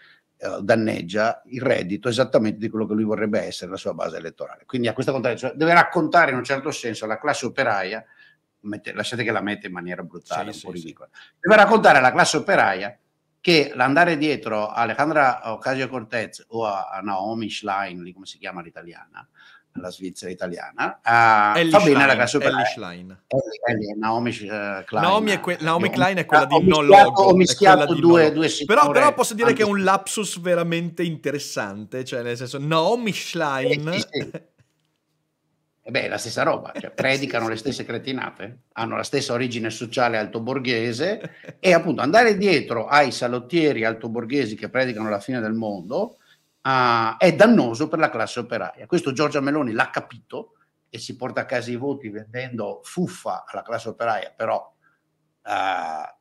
uh, 0.45 0.61
danneggia 0.61 1.41
il 1.45 1.61
reddito 1.61 2.09
esattamente 2.09 2.59
di 2.59 2.69
quello 2.69 2.85
che 2.85 2.93
lui 2.93 3.03
vorrebbe 3.03 3.41
essere 3.41 3.71
la 3.71 3.77
sua 3.77 3.93
base 3.93 4.17
elettorale. 4.17 4.63
Quindi 4.65 4.87
a 4.87 4.93
questa 4.93 5.11
contraddizione 5.11 5.55
deve 5.55 5.73
raccontare 5.73 6.31
in 6.31 6.37
un 6.37 6.43
certo 6.43 6.71
senso 6.71 7.05
alla 7.05 7.17
classe 7.17 7.45
operaia, 7.45 8.03
mette, 8.61 8.93
lasciate 8.93 9.23
che 9.23 9.31
la 9.31 9.41
metta 9.41 9.67
in 9.67 9.73
maniera 9.73 10.03
brutale, 10.03 10.53
sì, 10.53 10.65
un 10.65 10.71
po' 10.71 10.77
ridicola, 10.77 11.09
sì. 11.11 11.19
deve 11.39 11.55
raccontare 11.55 11.97
alla 11.97 12.11
classe 12.11 12.37
operaia 12.37 12.97
che 13.45 13.71
l'andare 13.75 14.17
dietro 14.17 14.69
a 14.69 14.81
Alejandra 14.81 15.53
Ocasio-Cortez 15.53 16.45
o 16.47 16.65
a, 16.65 16.89
a 16.89 16.99
Naomi 17.01 17.49
Schlein, 17.49 18.01
lì 18.01 18.11
come 18.11 18.25
si 18.25 18.39
chiama 18.39 18.61
l'italiana, 18.61 19.27
la 19.77 19.91
Svizzera 19.91 20.31
italiana, 20.31 20.99
uh, 21.03 21.57
Ellie 21.57 21.71
fa 21.71 21.79
Schlein, 21.79 21.97
bene 21.97 22.07
la 22.07 22.15
classe 22.15 22.37
Ellie 22.37 22.65
Schlein. 22.65 23.23
Ellie, 23.27 23.59
Ellie, 23.67 23.95
Naomi 23.95 24.29
uh, 24.29 24.83
Klein. 24.85 25.03
Naomi, 25.03 25.31
è 25.31 25.39
que- 25.39 25.57
Naomi 25.59 25.89
Klein 25.89 26.17
è 26.17 26.25
quella 26.25 26.45
di 26.45 26.63
No 26.63 26.79
mischiato, 26.81 27.03
Logo. 27.03 27.21
Ho 27.23 27.35
mischiato 27.35 27.93
due, 27.93 28.31
due 28.31 28.49
però, 28.65 28.89
però, 28.91 29.13
posso 29.13 29.33
dire 29.33 29.53
che 29.53 29.63
è 29.63 29.65
un 29.65 29.83
lapsus 29.83 30.39
veramente 30.39 31.03
interessante, 31.03 32.03
cioè 32.03 32.21
nel 32.21 32.37
senso 32.37 32.57
Naomi 32.59 33.11
Schlein... 33.11 33.91
Sì, 33.93 33.99
sì, 33.99 34.07
sì. 34.11 34.31
E 35.87 35.91
beh, 35.91 36.05
è 36.05 36.07
la 36.07 36.17
stessa 36.17 36.41
roba, 36.41 36.73
cioè, 36.79 36.89
predicano 36.89 37.47
le 37.47 37.57
stesse 37.57 37.85
cretinate, 37.85 38.61
hanno 38.71 38.95
la 38.95 39.03
stessa 39.03 39.33
origine 39.33 39.69
sociale 39.69 40.17
altoborghese 40.17 41.57
e 41.59 41.73
appunto 41.73 42.01
andare 42.01 42.37
dietro 42.37 42.87
ai 42.87 43.11
salottieri 43.11 43.85
altoborghesi 43.85 44.55
che 44.55 44.69
predicano 44.69 45.11
la 45.11 45.19
fine 45.19 45.39
del 45.39 45.53
mondo 45.53 46.17
uh, 46.65 47.17
è 47.17 47.33
dannoso 47.35 47.87
per 47.87 47.99
la 47.99 48.09
classe 48.09 48.39
operaia. 48.39 48.87
Questo 48.87 49.13
Giorgia 49.13 49.39
Meloni 49.39 49.71
l'ha 49.71 49.89
capito 49.89 50.55
e 50.89 50.97
si 50.97 51.15
porta 51.15 51.41
a 51.41 51.45
casa 51.45 51.71
i 51.71 51.75
voti 51.75 52.09
vendendo 52.09 52.81
fuffa 52.83 53.45
alla 53.47 53.61
classe 53.61 53.89
operaia, 53.89 54.33
però 54.35 54.73
uh, 55.43 56.13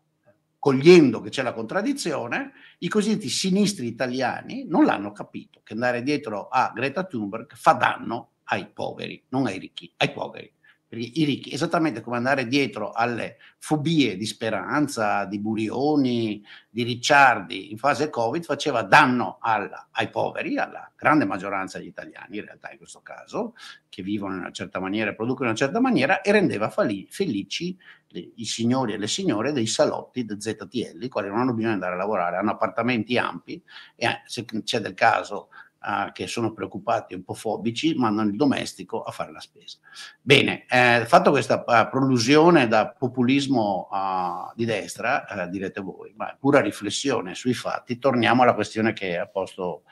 cogliendo 0.58 1.20
che 1.20 1.30
c'è 1.30 1.42
la 1.42 1.52
contraddizione, 1.52 2.52
i 2.78 2.88
cosiddetti 2.88 3.28
sinistri 3.28 3.86
italiani 3.86 4.66
non 4.66 4.84
l'hanno 4.84 5.12
capito, 5.12 5.60
che 5.62 5.74
andare 5.74 6.02
dietro 6.02 6.48
a 6.48 6.72
Greta 6.74 7.04
Thunberg 7.04 7.54
fa 7.54 7.72
danno 7.72 8.30
ai 8.44 8.68
poveri, 8.68 9.24
non 9.28 9.46
ai 9.46 9.58
ricchi, 9.58 9.92
ai 9.98 10.12
poveri. 10.12 10.52
I 10.96 11.24
ricchi, 11.24 11.52
esattamente 11.52 12.00
come 12.00 12.16
andare 12.16 12.46
dietro 12.46 12.92
alle 12.92 13.38
fobie 13.58 14.16
di 14.16 14.26
Speranza, 14.26 15.24
di 15.24 15.38
Burioni, 15.38 16.44
di 16.68 16.82
Ricciardi. 16.82 17.70
In 17.70 17.78
fase 17.78 18.10
Covid, 18.10 18.44
faceva 18.44 18.82
danno 18.82 19.38
alla, 19.40 19.88
ai 19.92 20.10
poveri, 20.10 20.58
alla 20.58 20.90
grande 20.96 21.24
maggioranza 21.24 21.78
degli 21.78 21.88
italiani, 21.88 22.38
in 22.38 22.44
realtà 22.44 22.70
in 22.70 22.78
questo 22.78 23.00
caso, 23.02 23.54
che 23.88 24.02
vivono 24.02 24.34
in 24.34 24.40
una 24.40 24.50
certa 24.50 24.80
maniera 24.80 25.10
e 25.10 25.14
producono 25.14 25.48
in 25.48 25.56
una 25.56 25.58
certa 25.58 25.80
maniera, 25.80 26.20
e 26.20 26.32
rendeva 26.32 26.68
fali, 26.68 27.06
felici 27.08 27.76
le, 28.08 28.32
i 28.36 28.44
signori 28.44 28.92
e 28.92 28.98
le 28.98 29.08
signore 29.08 29.52
dei 29.52 29.66
salotti 29.66 30.24
del 30.24 30.40
ZTL, 30.40 31.02
i 31.02 31.08
quali 31.08 31.28
non 31.28 31.38
hanno 31.38 31.52
bisogno 31.52 31.76
di 31.76 31.82
andare 31.82 31.94
a 31.94 31.98
lavorare, 31.98 32.36
hanno 32.36 32.52
appartamenti 32.52 33.18
ampi 33.18 33.62
e 33.96 34.06
eh, 34.06 34.22
se 34.26 34.44
c'è 34.44 34.78
del 34.78 34.94
caso 34.94 35.48
uh, 35.84 36.12
che 36.12 36.26
sono 36.26 36.52
preoccupati, 36.52 37.14
un 37.14 37.24
po' 37.24 37.34
fobici, 37.34 37.94
mandano 37.94 38.30
il 38.30 38.36
domestico 38.36 39.02
a 39.02 39.10
fare 39.10 39.32
la 39.32 39.40
spesa. 39.40 39.78
Bene, 40.20 40.64
eh, 40.68 41.04
fatto 41.06 41.30
questa 41.30 41.64
uh, 41.66 41.88
prolusione 41.90 42.66
da 42.68 42.88
populismo 42.88 43.88
uh, 43.90 44.52
di 44.54 44.64
destra, 44.64 45.26
eh, 45.26 45.48
direte 45.48 45.80
voi, 45.80 46.14
ma 46.16 46.36
pura 46.38 46.60
riflessione 46.60 47.34
sui 47.34 47.54
fatti, 47.54 47.98
torniamo 47.98 48.42
alla 48.42 48.54
questione 48.54 48.92
che 48.92 49.18
ha 49.18 49.26
posto 49.26 49.82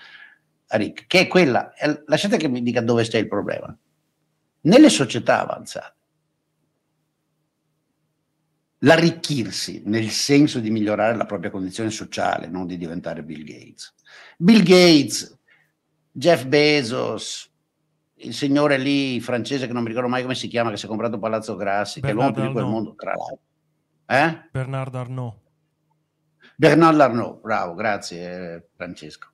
Rick, 0.67 1.07
che 1.07 1.21
è 1.21 1.27
quella, 1.27 1.75
eh, 1.75 2.03
lasciate 2.07 2.37
che 2.37 2.49
mi 2.49 2.63
dica 2.63 2.81
dove 2.81 3.05
sta 3.05 3.19
il 3.19 3.29
problema. 3.29 3.77
Nelle 4.63 4.89
società 4.89 5.41
avanzate, 5.41 6.01
l'arricchirsi 8.79 9.83
nel 9.87 10.11
senso 10.11 10.61
di 10.61 10.71
migliorare 10.71 11.17
la 11.17 11.27
propria 11.27 11.51
condizione 11.51 11.91
sociale, 11.91 12.49
non 12.49 12.67
di 12.67 12.77
diventare 12.77 13.23
Bill 13.23 13.45
Gates. 13.45 13.95
Bill 14.39 14.63
Gates 14.63 15.39
Jeff 16.13 16.45
Bezos, 16.45 17.51
il 18.17 18.35
signore 18.35 18.77
lì 18.77 19.19
francese 19.21 19.67
che 19.67 19.73
non 19.73 19.83
mi 19.83 19.89
ricordo 19.89 20.09
mai 20.09 20.23
come 20.23 20.35
si 20.35 20.47
chiama, 20.47 20.71
che 20.71 20.77
si 20.77 20.85
è 20.85 20.89
comprato 20.89 21.19
Palazzo 21.19 21.57
Grassi, 21.57 22.01
Bernard 22.01 22.35
che 22.35 22.41
è 22.41 22.43
l'uomo 22.43 22.53
più 22.53 22.61
ricco 22.61 22.61
del 22.61 22.71
mondo, 22.71 22.95
tra 22.95 23.15
l'altro. 23.15 23.39
Eh? 24.07 24.49
Bernard 24.51 24.95
Arnault. 24.95 25.41
Bernard 26.57 27.01
Arnault, 27.01 27.41
bravo, 27.41 27.75
grazie 27.75 28.69
Francesco. 28.77 29.29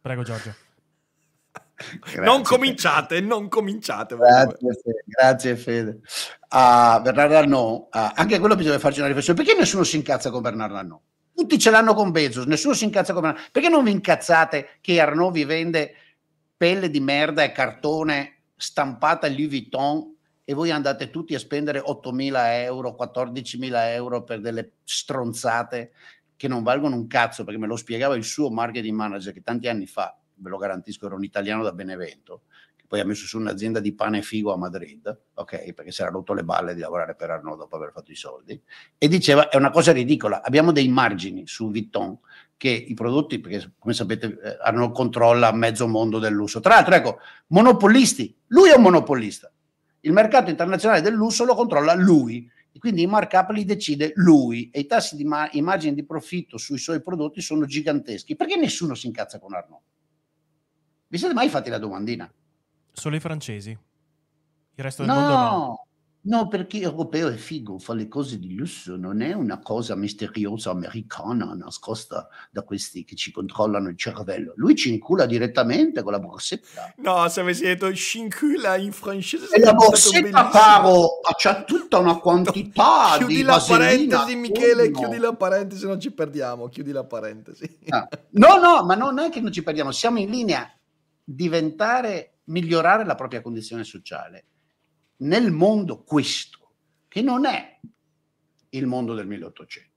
Prego 0.00 0.22
Giorgio. 0.22 0.54
Grazie, 2.00 2.20
non 2.20 2.42
cominciate, 2.42 3.20
non 3.20 3.48
cominciate. 3.48 4.14
Grazie 4.14 4.74
Fede. 4.82 5.04
Grazie, 5.06 5.56
Fede. 5.56 6.00
Uh, 6.50 7.00
Bernard 7.02 7.32
Arnault, 7.32 7.94
uh, 7.94 8.12
anche 8.14 8.38
quello 8.38 8.54
bisogna 8.54 8.78
farci 8.78 8.98
una 8.98 9.08
riflessione. 9.08 9.42
Perché 9.42 9.58
nessuno 9.58 9.82
si 9.82 9.96
incazza 9.96 10.30
con 10.30 10.42
Bernard 10.42 10.74
Arnault? 10.74 11.02
Tutti 11.40 11.58
ce 11.58 11.70
l'hanno 11.70 11.94
con 11.94 12.10
Bezos, 12.10 12.44
nessuno 12.44 12.74
si 12.74 12.84
incazza 12.84 13.14
con 13.14 13.24
Arnaud. 13.24 13.48
Perché 13.50 13.70
non 13.70 13.82
vi 13.82 13.92
incazzate 13.92 14.76
che 14.82 15.00
Arnaud 15.00 15.32
vi 15.32 15.44
vende 15.44 15.94
pelle 16.54 16.90
di 16.90 17.00
merda 17.00 17.42
e 17.42 17.50
cartone 17.50 18.42
stampata 18.56 19.26
Louis 19.26 19.48
Vuitton 19.48 20.14
e 20.44 20.52
voi 20.52 20.70
andate 20.70 21.08
tutti 21.08 21.34
a 21.34 21.38
spendere 21.38 21.80
8.000 21.80 22.34
euro, 22.64 22.94
14.000 22.94 23.72
euro 23.94 24.22
per 24.22 24.42
delle 24.42 24.72
stronzate 24.84 25.92
che 26.36 26.46
non 26.46 26.62
valgono 26.62 26.94
un 26.94 27.06
cazzo, 27.06 27.42
perché 27.44 27.58
me 27.58 27.66
lo 27.66 27.76
spiegava 27.76 28.16
il 28.16 28.24
suo 28.24 28.50
marketing 28.50 28.94
manager 28.94 29.32
che 29.32 29.42
tanti 29.42 29.66
anni 29.66 29.86
fa, 29.86 30.14
ve 30.34 30.50
lo 30.50 30.58
garantisco, 30.58 31.06
era 31.06 31.14
un 31.14 31.24
italiano 31.24 31.62
da 31.62 31.72
Benevento, 31.72 32.42
poi 32.90 32.98
ha 32.98 33.04
messo 33.04 33.24
su 33.24 33.38
un'azienda 33.38 33.78
di 33.78 33.94
pane 33.94 34.20
figo 34.20 34.52
a 34.52 34.56
Madrid, 34.56 35.16
ok, 35.34 35.74
perché 35.74 35.92
si 35.92 36.02
era 36.02 36.10
rotto 36.10 36.32
le 36.32 36.42
balle 36.42 36.74
di 36.74 36.80
lavorare 36.80 37.14
per 37.14 37.30
Arnaud 37.30 37.56
dopo 37.56 37.76
aver 37.76 37.92
fatto 37.92 38.10
i 38.10 38.16
soldi, 38.16 38.60
e 38.98 39.06
diceva 39.06 39.48
è 39.48 39.56
una 39.56 39.70
cosa 39.70 39.92
ridicola, 39.92 40.42
abbiamo 40.42 40.72
dei 40.72 40.88
margini 40.88 41.46
su 41.46 41.70
Vuitton 41.70 42.18
che 42.56 42.68
i 42.68 42.92
prodotti, 42.94 43.38
perché 43.38 43.74
come 43.78 43.94
sapete 43.94 44.26
eh, 44.26 44.58
Arnaud 44.60 44.92
controlla 44.92 45.52
mezzo 45.52 45.86
mondo 45.86 46.18
del 46.18 46.32
lusso. 46.32 46.58
Tra 46.58 46.74
l'altro, 46.74 46.94
ecco, 46.96 47.18
monopolisti, 47.46 48.36
lui 48.48 48.70
è 48.70 48.74
un 48.74 48.82
monopolista, 48.82 49.52
il 50.00 50.12
mercato 50.12 50.50
internazionale 50.50 51.00
del 51.00 51.14
lusso 51.14 51.44
lo 51.44 51.54
controlla 51.54 51.94
lui, 51.94 52.50
e 52.72 52.78
quindi 52.80 53.02
i 53.02 53.06
markup 53.06 53.50
li 53.50 53.64
decide 53.64 54.10
lui 54.16 54.68
e 54.70 54.80
i 54.80 54.86
tassi 54.86 55.14
di 55.14 55.24
ma- 55.24 55.48
i 55.52 55.62
margini 55.62 55.94
di 55.94 56.04
profitto 56.04 56.58
sui 56.58 56.78
suoi 56.78 57.00
prodotti 57.00 57.40
sono 57.40 57.66
giganteschi. 57.66 58.34
Perché 58.34 58.56
nessuno 58.56 58.96
si 58.96 59.06
incazza 59.06 59.38
con 59.38 59.54
Arnaud? 59.54 59.82
Vi 61.06 61.18
siete 61.18 61.34
mai 61.34 61.48
fatti 61.48 61.70
la 61.70 61.78
domandina? 61.78 62.28
Solo 62.92 63.16
i 63.16 63.20
francesi. 63.20 63.70
Il 63.70 64.84
resto 64.84 65.04
del 65.04 65.12
no, 65.12 65.20
mondo 65.20 65.34
no. 65.34 65.84
No, 66.22 66.48
perché 66.48 66.80
europeo 66.80 67.28
è 67.28 67.36
figo, 67.36 67.78
fa 67.78 67.94
le 67.94 68.06
cose 68.06 68.38
di 68.38 68.54
lusso, 68.54 68.96
non 68.96 69.22
è 69.22 69.32
una 69.32 69.58
cosa 69.58 69.94
misteriosa 69.94 70.70
americana 70.70 71.54
nascosta 71.54 72.28
da 72.50 72.62
questi 72.62 73.04
che 73.04 73.16
ci 73.16 73.32
controllano 73.32 73.88
il 73.88 73.96
cervello. 73.96 74.52
Lui 74.56 74.74
ci 74.76 74.92
incula 74.92 75.24
direttamente 75.24 76.02
con 76.02 76.12
la 76.12 76.18
borsetta. 76.18 76.92
No, 76.96 77.26
se 77.30 77.40
avessi 77.40 77.62
detto 77.62 77.90
scincula 77.94 78.76
in 78.76 78.92
francese. 78.92 79.48
E 79.54 79.60
la 79.60 79.72
borsetta, 79.72 80.50
caro, 80.50 81.20
c'ha 81.38 81.64
tutta 81.64 81.96
una 81.96 82.18
quantità 82.18 83.12
no, 83.12 83.16
chiudi 83.24 83.36
di 83.36 83.42
la 83.42 83.52
vaselina. 83.52 84.18
parentesi, 84.18 84.36
Michele, 84.36 84.88
no. 84.90 84.98
chiudi 84.98 85.16
la 85.16 85.34
parentesi, 85.34 85.86
non 85.86 85.98
ci 85.98 86.10
perdiamo, 86.12 86.68
chiudi 86.68 86.92
la 86.92 87.04
parentesi. 87.04 87.78
Ah. 87.88 88.06
No, 88.32 88.58
no, 88.58 88.84
ma 88.84 88.94
non 88.94 89.18
è 89.20 89.30
che 89.30 89.40
non 89.40 89.52
ci 89.52 89.62
perdiamo, 89.62 89.90
siamo 89.90 90.18
in 90.18 90.28
linea. 90.28 90.70
Diventare 91.24 92.29
migliorare 92.50 93.04
la 93.04 93.14
propria 93.14 93.40
condizione 93.40 93.84
sociale 93.84 94.44
nel 95.18 95.50
mondo 95.50 96.02
questo, 96.02 96.72
che 97.08 97.22
non 97.22 97.46
è 97.46 97.78
il 98.70 98.86
mondo 98.86 99.14
del 99.14 99.26
1800. 99.26 99.90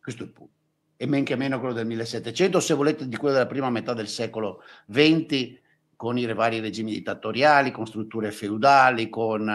Questo 0.00 0.22
è 0.22 0.26
il 0.26 0.32
punto. 0.32 0.52
E 0.96 1.06
men 1.06 1.24
che 1.24 1.36
meno 1.36 1.58
quello 1.58 1.74
del 1.74 1.86
1700, 1.86 2.60
se 2.60 2.74
volete 2.74 3.08
di 3.08 3.16
quello 3.16 3.34
della 3.34 3.46
prima 3.46 3.70
metà 3.70 3.92
del 3.92 4.08
secolo 4.08 4.62
XX, 4.90 5.60
con 5.96 6.18
i 6.18 6.32
vari 6.32 6.60
regimi 6.60 6.92
dittatoriali, 6.92 7.70
con 7.70 7.86
strutture 7.86 8.32
feudali, 8.32 9.08
con 9.08 9.48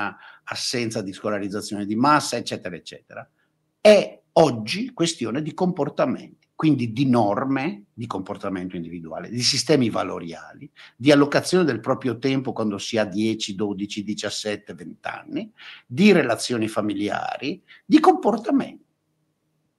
assenza 0.43 1.01
di 1.01 1.13
scolarizzazione 1.13 1.85
di 1.85 1.95
massa, 1.95 2.37
eccetera, 2.37 2.75
eccetera. 2.75 3.29
È 3.79 4.21
oggi 4.33 4.93
questione 4.93 5.41
di 5.41 5.53
comportamenti. 5.53 6.46
Quindi 6.57 6.91
di 6.91 7.07
norme 7.07 7.83
di 7.93 8.07
comportamento 8.07 8.75
individuale, 8.75 9.29
di 9.29 9.43
sistemi 9.43 9.91
valoriali, 9.91 10.67
di 10.95 11.11
allocazione 11.11 11.63
del 11.63 11.79
proprio 11.79 12.17
tempo 12.17 12.51
quando 12.51 12.79
si 12.79 12.97
ha 12.97 13.05
10, 13.05 13.53
12, 13.53 14.03
17, 14.03 14.73
20 14.73 15.07
anni, 15.07 15.51
di 15.85 16.11
relazioni 16.11 16.67
familiari, 16.67 17.61
di 17.85 17.99
comportamento. 17.99 18.85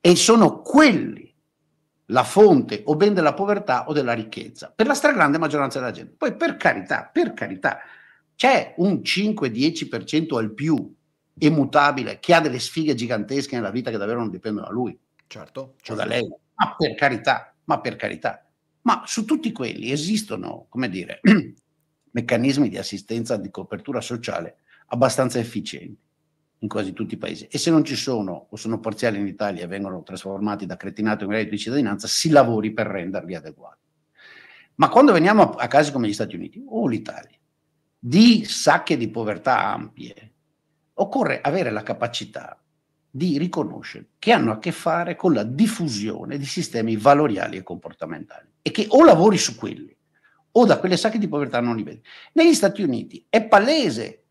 E 0.00 0.14
sono 0.14 0.62
quelli 0.62 1.34
la 2.06 2.22
fonte 2.22 2.82
o 2.84 2.94
ben 2.94 3.12
della 3.12 3.34
povertà 3.34 3.88
o 3.88 3.92
della 3.92 4.12
ricchezza, 4.12 4.72
per 4.72 4.86
la 4.86 4.94
stragrande 4.94 5.36
maggioranza 5.36 5.80
della 5.80 5.90
gente. 5.90 6.14
Poi 6.16 6.36
per 6.36 6.56
carità, 6.56 7.10
per 7.12 7.34
carità, 7.34 7.80
c'è 8.36 8.74
un 8.76 9.00
5-10% 9.02 10.36
al 10.36 10.54
più 10.54 10.94
immutabile 11.40 12.20
che 12.20 12.34
ha 12.34 12.40
delle 12.40 12.60
sfighe 12.60 12.94
gigantesche 12.94 13.56
nella 13.56 13.72
vita 13.72 13.90
che 13.90 13.96
davvero 13.96 14.20
non 14.20 14.30
dipendono 14.30 14.66
da 14.66 14.72
lui. 14.72 14.96
Certo. 15.26 15.74
O 15.88 15.94
da 15.96 16.04
lei. 16.04 16.46
Ma 16.58 16.74
per 16.76 16.94
carità, 16.94 17.54
ma 17.64 17.80
per 17.80 17.96
carità. 17.96 18.44
Ma 18.82 19.02
su 19.06 19.24
tutti 19.24 19.52
quelli 19.52 19.90
esistono, 19.92 20.66
come 20.68 20.88
dire, 20.88 21.20
meccanismi 22.10 22.68
di 22.68 22.78
assistenza, 22.78 23.36
di 23.36 23.50
copertura 23.50 24.00
sociale 24.00 24.58
abbastanza 24.86 25.38
efficienti 25.38 26.06
in 26.60 26.68
quasi 26.68 26.92
tutti 26.92 27.14
i 27.14 27.18
paesi. 27.18 27.46
E 27.50 27.58
se 27.58 27.70
non 27.70 27.84
ci 27.84 27.94
sono 27.94 28.48
o 28.50 28.56
sono 28.56 28.80
parziali 28.80 29.18
in 29.18 29.26
Italia 29.26 29.64
e 29.64 29.68
vengono 29.68 30.02
trasformati 30.02 30.66
da 30.66 30.76
cretinato 30.76 31.24
in 31.24 31.30
reddito 31.30 31.50
di 31.50 31.58
cittadinanza, 31.58 32.08
si 32.08 32.30
lavori 32.30 32.72
per 32.72 32.86
renderli 32.86 33.34
adeguati. 33.34 33.86
Ma 34.76 34.88
quando 34.88 35.12
veniamo 35.12 35.42
a, 35.42 35.66
casi 35.66 35.92
come 35.92 36.08
gli 36.08 36.12
Stati 36.12 36.34
Uniti 36.34 36.62
o 36.66 36.86
l'Italia, 36.88 37.36
di 37.98 38.44
sacche 38.44 38.96
di 38.96 39.10
povertà 39.10 39.72
ampie, 39.72 40.32
occorre 40.94 41.40
avere 41.40 41.70
la 41.70 41.82
capacità 41.82 42.60
di 43.10 43.38
riconoscere 43.38 44.10
che 44.18 44.32
hanno 44.32 44.52
a 44.52 44.58
che 44.58 44.72
fare 44.72 45.16
con 45.16 45.32
la 45.32 45.42
diffusione 45.42 46.38
di 46.38 46.44
sistemi 46.44 46.96
valoriali 46.96 47.56
e 47.56 47.62
comportamentali 47.62 48.48
e 48.62 48.70
che 48.70 48.86
o 48.88 49.04
lavori 49.04 49.38
su 49.38 49.56
quelli 49.56 49.96
o 50.52 50.64
da 50.64 50.78
quelle 50.78 50.96
sacche 50.96 51.18
di 51.18 51.28
povertà 51.28 51.60
non 51.60 51.76
li 51.76 51.82
vedi. 51.82 52.02
Negli 52.32 52.54
Stati 52.54 52.82
Uniti 52.82 53.24
è 53.28 53.44
palese 53.46 54.24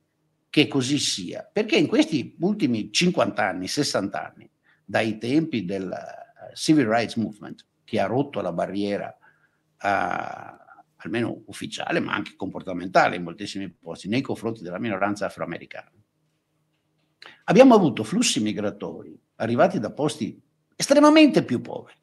che 0.49 0.67
così 0.67 0.97
sia, 0.97 1.47
perché 1.51 1.77
in 1.77 1.87
questi 1.87 2.35
ultimi 2.39 2.91
50 2.91 3.47
anni, 3.47 3.67
60 3.67 4.31
anni, 4.31 4.49
dai 4.83 5.17
tempi 5.17 5.65
del 5.65 5.89
uh, 5.89 6.55
Civil 6.55 6.87
Rights 6.87 7.15
Movement, 7.15 7.65
che 7.83 7.99
ha 7.99 8.05
rotto 8.05 8.41
la 8.41 8.51
barriera 8.51 9.15
uh, 9.17 10.65
almeno 10.97 11.43
ufficiale, 11.45 11.99
ma 11.99 12.13
anche 12.13 12.35
comportamentale 12.35 13.17
in 13.17 13.23
moltissimi 13.23 13.69
posti, 13.69 14.07
nei 14.07 14.21
confronti 14.21 14.63
della 14.63 14.79
minoranza 14.79 15.25
afroamericana, 15.25 15.91
abbiamo 17.49 17.75
avuto 17.75 18.03
flussi 18.03 18.39
migratori 18.41 19.17
arrivati 19.35 19.79
da 19.79 19.91
posti 19.91 20.39
estremamente 20.75 21.43
più 21.43 21.61
poveri, 21.61 21.97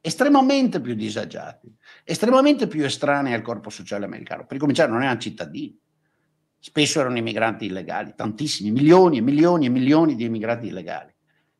estremamente 0.00 0.80
più 0.80 0.94
disagiati, 0.94 1.72
estremamente 2.04 2.66
più 2.66 2.84
estranei 2.84 3.32
al 3.32 3.42
corpo 3.42 3.70
sociale 3.70 4.04
americano. 4.04 4.46
Per 4.46 4.58
cominciare 4.58 4.90
non 4.90 5.02
erano 5.02 5.18
cittadini, 5.18 5.78
spesso 6.58 7.00
erano 7.00 7.18
immigranti 7.18 7.66
illegali, 7.66 8.14
tantissimi, 8.16 8.70
milioni 8.70 9.18
e 9.18 9.22
milioni 9.22 9.66
e 9.66 9.70
milioni 9.70 10.14
di 10.14 10.24
immigrati 10.24 10.68
illegali. 10.68 11.14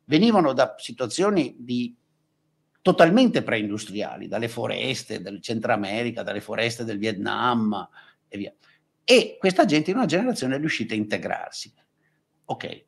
Venivano 0.05 0.53
da 0.53 0.75
situazioni 0.77 1.55
di 1.59 1.95
totalmente 2.81 3.43
preindustriali, 3.43 4.27
dalle 4.27 4.47
foreste 4.47 5.21
del 5.21 5.41
Centro 5.41 5.73
America, 5.73 6.23
dalle 6.23 6.41
foreste 6.41 6.83
del 6.83 6.97
Vietnam 6.97 7.87
e 8.27 8.37
via. 8.37 8.53
E 9.03 9.37
questa 9.39 9.65
gente 9.65 9.91
in 9.91 9.97
una 9.97 10.05
generazione 10.05 10.55
è 10.55 10.59
riuscita 10.59 10.93
a 10.93 10.97
integrarsi. 10.97 11.73
Ok, 12.45 12.85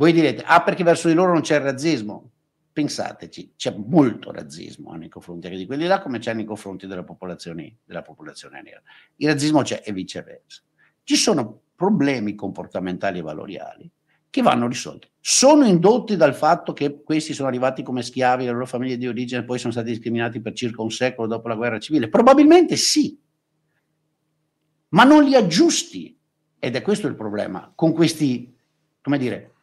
voi 0.00 0.14
direte, 0.14 0.42
ah 0.46 0.62
perché 0.62 0.82
verso 0.82 1.08
di 1.08 1.14
loro 1.14 1.34
non 1.34 1.42
c'è 1.42 1.56
il 1.56 1.60
razzismo? 1.60 2.30
Pensateci, 2.72 3.52
c'è 3.54 3.76
molto 3.76 4.32
razzismo 4.32 4.94
nei 4.94 5.10
confronti 5.10 5.46
anche 5.46 5.58
di 5.58 5.66
quelli 5.66 5.84
là 5.84 6.00
come 6.00 6.18
c'è 6.18 6.32
nei 6.32 6.46
confronti 6.46 6.86
della 6.86 7.04
popolazione, 7.04 7.80
della 7.84 8.00
popolazione 8.00 8.62
nera. 8.62 8.80
Il 9.16 9.28
razzismo 9.28 9.60
c'è 9.60 9.82
e 9.84 9.92
viceversa. 9.92 10.62
Ci 11.02 11.16
sono 11.16 11.64
problemi 11.74 12.34
comportamentali 12.34 13.18
e 13.18 13.22
valoriali 13.22 13.90
che 14.30 14.40
vanno 14.40 14.68
risolti. 14.68 15.06
Sono 15.20 15.66
indotti 15.66 16.16
dal 16.16 16.34
fatto 16.34 16.72
che 16.72 17.02
questi 17.02 17.34
sono 17.34 17.48
arrivati 17.48 17.82
come 17.82 18.02
schiavi 18.02 18.44
alle 18.44 18.52
loro 18.52 18.64
famiglie 18.64 18.96
di 18.96 19.06
origine 19.06 19.42
e 19.42 19.44
poi 19.44 19.58
sono 19.58 19.72
stati 19.72 19.90
discriminati 19.90 20.40
per 20.40 20.54
circa 20.54 20.80
un 20.80 20.90
secolo 20.90 21.28
dopo 21.28 21.46
la 21.46 21.56
guerra 21.56 21.78
civile? 21.78 22.08
Probabilmente 22.08 22.76
sì, 22.76 23.20
ma 24.88 25.04
non 25.04 25.24
li 25.24 25.34
aggiusti, 25.34 26.18
ed 26.58 26.74
è 26.74 26.80
questo 26.80 27.06
il 27.06 27.16
problema, 27.16 27.70
con 27.74 27.92
questi, 27.92 28.56
come 29.02 29.18
dire, 29.18 29.56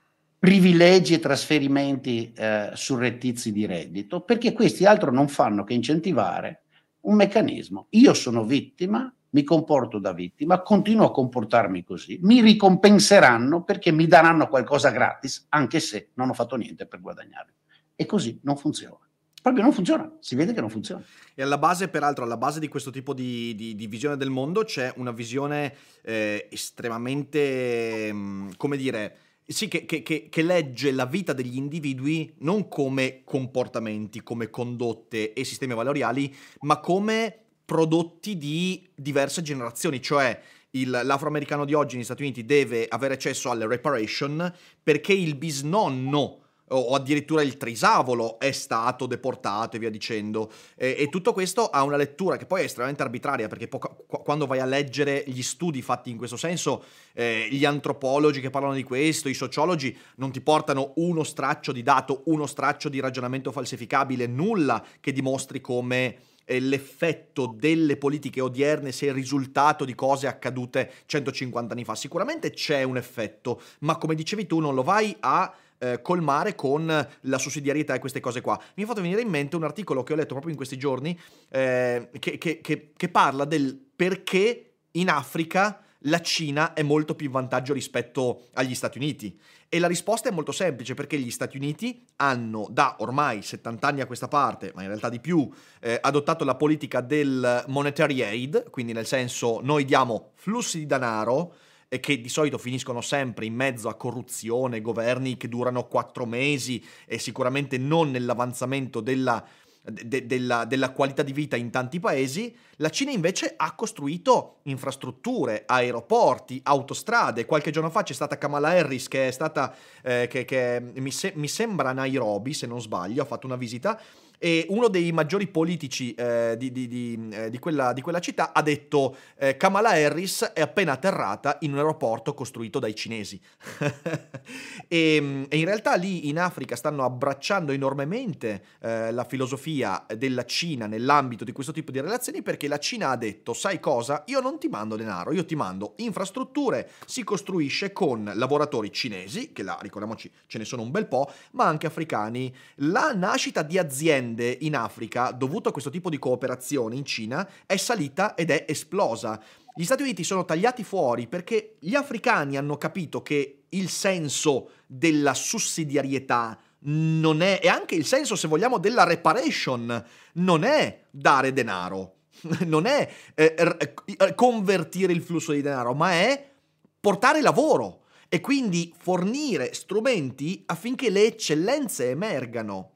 privilegi 0.48 1.14
e 1.14 1.20
trasferimenti 1.20 2.32
eh, 2.34 2.70
surrettizi 2.74 3.52
di 3.52 3.66
reddito, 3.66 4.22
perché 4.22 4.54
questi 4.54 4.86
altro 4.86 5.12
non 5.12 5.28
fanno 5.28 5.66
che 5.66 5.74
incentivare 5.74 6.62
un 7.02 7.16
meccanismo. 7.16 7.88
Io 7.90 8.14
sono 8.14 8.46
vittima, 8.46 9.14
mi 9.32 9.44
comporto 9.44 10.00
da 10.00 10.14
vittima, 10.14 10.62
continuo 10.62 11.08
a 11.08 11.12
comportarmi 11.12 11.84
così, 11.84 12.20
mi 12.22 12.40
ricompenseranno 12.40 13.66
perché 13.66 13.92
mi 13.92 14.08
daranno 14.08 14.48
qualcosa 14.48 14.90
gratis, 14.90 15.48
anche 15.50 15.82
se 15.82 16.12
non 16.14 16.30
ho 16.30 16.34
fatto 16.34 16.56
niente 16.56 16.86
per 16.86 17.02
guadagnarlo. 17.02 17.52
E 17.94 18.06
così 18.06 18.40
non 18.44 18.56
funziona. 18.56 19.06
Proprio 19.42 19.66
non 19.66 19.74
funziona, 19.74 20.10
si 20.22 20.36
vede 20.36 20.54
che 20.54 20.62
non 20.62 20.70
funziona. 20.70 21.04
E 21.36 21.42
alla 21.42 21.58
base, 21.58 21.90
peraltro, 21.90 22.24
alla 22.24 22.38
base 22.38 22.62
di 22.62 22.70
questo 22.70 22.90
tipo 22.90 23.14
di, 23.14 23.54
di, 23.54 23.76
di 23.76 23.88
visione 23.88 24.16
del 24.16 24.30
mondo 24.30 24.64
c'è 24.64 24.94
una 24.96 25.12
visione 25.12 25.74
eh, 26.04 26.48
estremamente, 26.50 28.10
mm, 28.14 28.52
come 28.56 28.78
dire, 28.78 29.18
sì, 29.48 29.70
che, 29.70 29.86
che, 29.86 30.04
che, 30.04 30.42
legge 30.42 30.92
la 30.92 31.06
vita 31.06 31.32
degli 31.32 31.56
individui 31.56 32.34
non 32.40 32.68
come 32.68 33.22
comportamenti, 33.24 34.22
come 34.22 34.50
condotte 34.50 35.32
e 35.32 35.46
sistemi 35.46 35.74
valoriali, 35.74 36.36
ma 36.62 36.80
come 36.80 37.46
prodotti 37.64 38.38
di 38.38 38.86
diverse 38.94 39.42
generazioni, 39.42 40.02
cioè 40.02 40.38
il, 40.72 40.90
l'afroamericano 40.90 41.64
di 41.64 41.74
oggi 41.74 41.96
negli 41.96 42.04
Stati 42.04 42.24
Uniti 42.24 42.46
deve 42.46 42.88
avere 42.88 43.14
accesso 43.14 43.50
alle 43.50 43.68
reparation 43.68 44.54
perché 44.84 45.14
il 45.14 45.36
bisnonno 45.36 46.47
o 46.70 46.94
addirittura 46.96 47.42
il 47.42 47.58
trisavolo 47.58 48.40
è 48.40 48.52
stato 48.52 49.06
deportato 49.06 49.76
e 49.76 49.80
via 49.80 49.90
dicendo. 49.90 50.52
E, 50.76 50.96
e, 50.98 51.10
tutto 51.10 51.34
questo 51.34 51.70
ha 51.70 51.84
una 51.84 51.96
lettura 51.96 52.38
che 52.38 52.46
poi 52.46 52.62
è 52.62 52.64
estremamente 52.66 53.04
arbitraria, 53.04 53.48
perché 53.48 53.68
po- 53.68 54.06
quando 54.08 54.46
vai 54.46 54.60
a 54.60 54.66
leggere 54.66 55.24
gli 55.28 55.42
studi 55.42 55.82
fatti 55.82 56.10
in 56.10 56.18
questo 56.18 56.38
senso, 56.38 56.84
eh, 57.14 57.48
gli 57.50 57.66
antropologi 57.66 58.42
che 58.42 58.50
parlano 58.50 58.74
di 58.74 58.84
questo, 58.84 59.30
i 59.30 59.34
sociologi, 59.34 59.96
non 60.16 60.32
ti 60.32 60.42
portano 60.42 60.94
uno 60.96 61.24
straccio 61.24 61.72
di 61.72 61.84
dato, 61.84 62.24
uno 62.26 62.46
straccio 62.46 62.90
di 62.90 63.00
ragionamento 63.00 63.52
falsificabile, 63.52 64.28
nulla 64.28 64.84
che 65.00 65.12
dimostri 65.14 65.62
come 65.62 66.18
eh, 66.48 66.60
l'effetto 66.60 67.54
delle 67.56 67.98
politiche 67.98 68.42
odierne 68.42 68.92
sia 68.92 69.10
il 69.10 69.16
risultato 69.16 69.86
di 69.86 69.94
cose 69.94 70.28
accadute 70.28 70.92
150 71.06 71.74
anni 71.74 71.84
fa. 71.84 71.94
Sicuramente 71.96 72.52
c'è 72.52 72.84
un 72.84 72.98
effetto, 72.98 73.62
ma 73.80 73.98
come 73.98 74.16
dicevi 74.16 74.48
tu 74.48 74.60
non 74.60 74.74
lo 74.74 74.84
vai 74.84 75.16
a 75.20 75.54
eh, 75.80 76.02
colmare 76.02 76.56
con 76.56 77.08
la 77.22 77.38
sussidiarietà 77.38 77.94
e 77.94 78.00
queste 78.00 78.20
cose 78.20 78.42
qua. 78.42 78.60
Mi 78.76 78.84
è 78.84 78.86
fatto 78.86 79.02
venire 79.02 79.22
in 79.22 79.30
mente 79.30 79.56
un 79.56 79.64
articolo 79.64 80.04
che 80.04 80.14
ho 80.14 80.16
letto 80.16 80.34
proprio 80.34 80.52
in 80.52 80.58
questi 80.58 80.78
giorni 80.78 81.18
eh, 81.50 82.10
che, 82.20 82.38
che, 82.38 82.62
che, 82.62 82.92
che 82.96 83.10
parla 83.10 83.46
del 83.46 83.80
perché 83.96 84.74
in 84.92 85.10
Africa 85.10 85.82
la 86.02 86.22
Cina 86.22 86.74
è 86.74 86.84
molto 86.84 87.16
più 87.16 87.26
in 87.26 87.32
vantaggio 87.32 87.74
rispetto 87.74 88.48
agli 88.54 88.76
Stati 88.76 88.98
Uniti. 88.98 89.38
E 89.70 89.80
la 89.80 89.88
risposta 89.88 90.30
è 90.30 90.32
molto 90.32 90.52
semplice 90.52 90.94
perché 90.94 91.18
gli 91.18 91.32
Stati 91.32 91.58
Uniti 91.58 92.06
hanno 92.18 92.68
da 92.70 92.96
ormai 93.00 93.42
70 93.42 93.88
anni 93.88 94.02
a 94.02 94.06
questa 94.06 94.28
parte, 94.28 94.72
ma 94.76 94.82
in 94.82 94.88
realtà 94.88 95.10
di 95.10 95.20
più, 95.20 95.50
eh, 95.82 95.98
adottato 96.02 96.46
la 96.46 96.56
politica 96.56 97.02
del 97.02 97.66
monetary 97.68 98.22
aid, 98.22 98.70
quindi 98.70 98.94
nel 98.94 99.06
senso 99.06 99.60
noi 99.62 99.84
diamo 99.84 100.32
flussi 100.36 100.80
di 100.80 100.86
denaro 100.86 101.56
e 101.90 102.00
che 102.00 102.20
di 102.20 102.30
solito 102.30 102.58
finiscono 102.58 103.02
sempre 103.02 103.46
in 103.46 103.54
mezzo 103.54 103.88
a 103.90 103.96
corruzione, 103.96 104.82
governi 104.82 105.38
che 105.38 105.48
durano 105.48 105.88
quattro 105.88 106.26
mesi 106.26 106.84
e 107.06 107.18
sicuramente 107.18 107.78
non 107.78 108.12
nell'avanzamento 108.12 109.00
della, 109.00 109.44
de, 109.82 110.26
della, 110.26 110.66
della 110.66 110.92
qualità 110.92 111.24
di 111.24 111.32
vita 111.32 111.56
in 111.56 111.70
tanti 111.70 112.00
paesi, 112.00 112.56
la 112.78 112.90
Cina 112.90 113.12
invece 113.12 113.54
ha 113.56 113.74
costruito 113.74 114.58
infrastrutture, 114.64 115.64
aeroporti, 115.66 116.60
autostrade. 116.64 117.46
Qualche 117.46 117.72
giorno 117.72 117.90
fa 117.90 118.04
c'è 118.04 118.14
stata 118.14 118.38
Kamala 118.38 118.70
Harris 118.70 119.08
che 119.08 119.28
è 119.28 119.32
stata, 119.32 119.74
eh, 120.04 120.28
che, 120.30 120.44
che 120.44 120.82
mi, 120.96 121.12
se, 121.12 121.32
mi 121.36 121.48
sembra 121.48 121.90
a 121.90 121.94
Nairobi 121.94 122.54
se 122.54 122.68
non 122.68 122.82
sbaglio, 122.82 123.22
ha 123.22 123.26
fatto 123.26 123.46
una 123.46 123.56
visita 123.56 124.00
e 124.38 124.66
uno 124.70 124.88
dei 124.88 125.12
maggiori 125.12 125.48
politici 125.48 126.14
eh, 126.14 126.56
di, 126.58 126.72
di, 126.72 126.88
di, 126.88 127.30
eh, 127.32 127.50
di, 127.50 127.58
quella, 127.60 127.94
di, 127.94 128.02
quella, 128.02 128.20
città 128.20 128.54
ha 128.54 128.62
detto 128.62 129.16
eh, 129.38 129.58
Kamala 129.58 129.90
Harris 129.90 130.52
è 130.54 130.62
appena 130.62 130.94
atterrata 130.94 131.58
in 131.62 131.72
un 131.72 131.78
aeroporto 131.78 132.34
costruito 132.34 132.80
dai 132.80 132.96
cinesi. 132.96 133.40
e, 134.88 135.46
e, 135.50 135.58
in 135.58 135.66
realtà 135.66 135.96
lì 135.96 136.28
in 136.30 136.40
Africa 136.40 136.76
stanno 136.76 137.04
abbracciando 137.04 137.72
enormemente 137.72 138.64
eh, 138.82 139.12
la 139.12 139.24
filosofia 139.24 140.06
della 140.16 140.46
Cina 140.46 140.86
nell'ambito 140.86 141.44
di 141.44 141.52
questo 141.52 141.72
tipo 141.72 141.92
di 141.92 142.00
relazioni 142.00 142.42
perché 142.44 142.68
la 142.68 142.80
Cina 142.80 143.10
ha 143.10 143.18
detto 143.18 143.54
sai 143.54 143.80
cosa? 143.80 144.24
Io 144.28 144.40
non 144.40 144.60
ti 144.60 144.68
mando 144.68 144.96
denaro, 144.96 145.34
io 145.34 145.46
ti 145.46 145.56
mando 145.56 145.94
infrastrutture, 145.98 146.92
si 147.06 147.24
costruisce 147.24 147.92
con 147.92 148.32
lavoratori 148.36 148.92
cinesi, 148.92 149.52
che 149.52 149.64
là 149.64 149.78
ricordiamoci 149.82 150.30
ce 150.46 150.58
ne 150.58 150.66
sono 150.66 150.84
un 150.84 150.92
bel 150.92 151.08
po', 151.08 151.32
ma 151.52 151.66
anche 151.66 151.88
africani, 151.88 152.54
la 152.76 153.14
nascita 153.14 153.64
di 153.64 153.78
aziende 153.78 154.27
rende 154.28 154.58
in 154.62 154.76
Africa, 154.76 155.32
dovuto 155.32 155.70
a 155.70 155.72
questo 155.72 155.90
tipo 155.90 156.10
di 156.10 156.20
cooperazione 156.20 156.96
in 156.96 157.06
Cina, 157.06 157.48
è 157.66 157.78
salita 157.78 158.36
ed 158.36 158.52
è 158.52 158.66
esplosa. 158.68 159.42
Gli 159.74 159.86
Stati 159.86 160.02
Uniti 160.02 160.24
sono 160.24 160.44
tagliati 160.44 160.84
fuori 160.84 161.28
perché 161.28 161.76
gli 161.80 161.96
africani 161.96 162.58
hanno 162.58 162.78
capito 162.78 163.22
che 163.22 163.64
il 163.70 163.90
senso 163.90 164.72
della 164.86 165.34
sussidiarietà 165.34 166.60
non 166.80 167.42
è, 167.42 167.60
e 167.62 167.68
anche 167.68 167.96
il 167.96 168.06
senso, 168.06 168.36
se 168.36 168.48
vogliamo, 168.48 168.78
della 168.78 169.04
reparation, 169.04 170.04
non 170.34 170.64
è 170.64 171.04
dare 171.10 171.54
denaro, 171.54 172.16
non 172.66 172.86
è 172.86 173.10
eh, 173.34 173.56
r- 173.58 174.36
convertire 174.36 175.14
il 175.14 175.22
flusso 175.22 175.52
di 175.52 175.62
denaro, 175.62 175.94
ma 175.94 176.12
è 176.12 176.52
portare 177.00 177.42
lavoro 177.42 178.04
e 178.30 178.42
quindi 178.42 178.94
fornire 178.98 179.74
strumenti 179.74 180.64
affinché 180.66 181.10
le 181.10 181.26
eccellenze 181.26 182.10
emergano. 182.10 182.92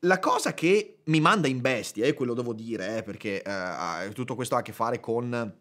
La 0.00 0.18
cosa 0.18 0.54
che 0.54 1.00
mi 1.04 1.20
manda 1.20 1.46
in 1.46 1.60
bestia, 1.60 2.06
e 2.06 2.14
quello 2.14 2.32
devo 2.32 2.54
dire, 2.54 2.98
eh, 2.98 3.02
perché 3.02 3.42
eh, 3.42 4.12
tutto 4.14 4.34
questo 4.34 4.54
ha 4.54 4.60
a 4.60 4.62
che 4.62 4.72
fare 4.72 4.98
con 4.98 5.54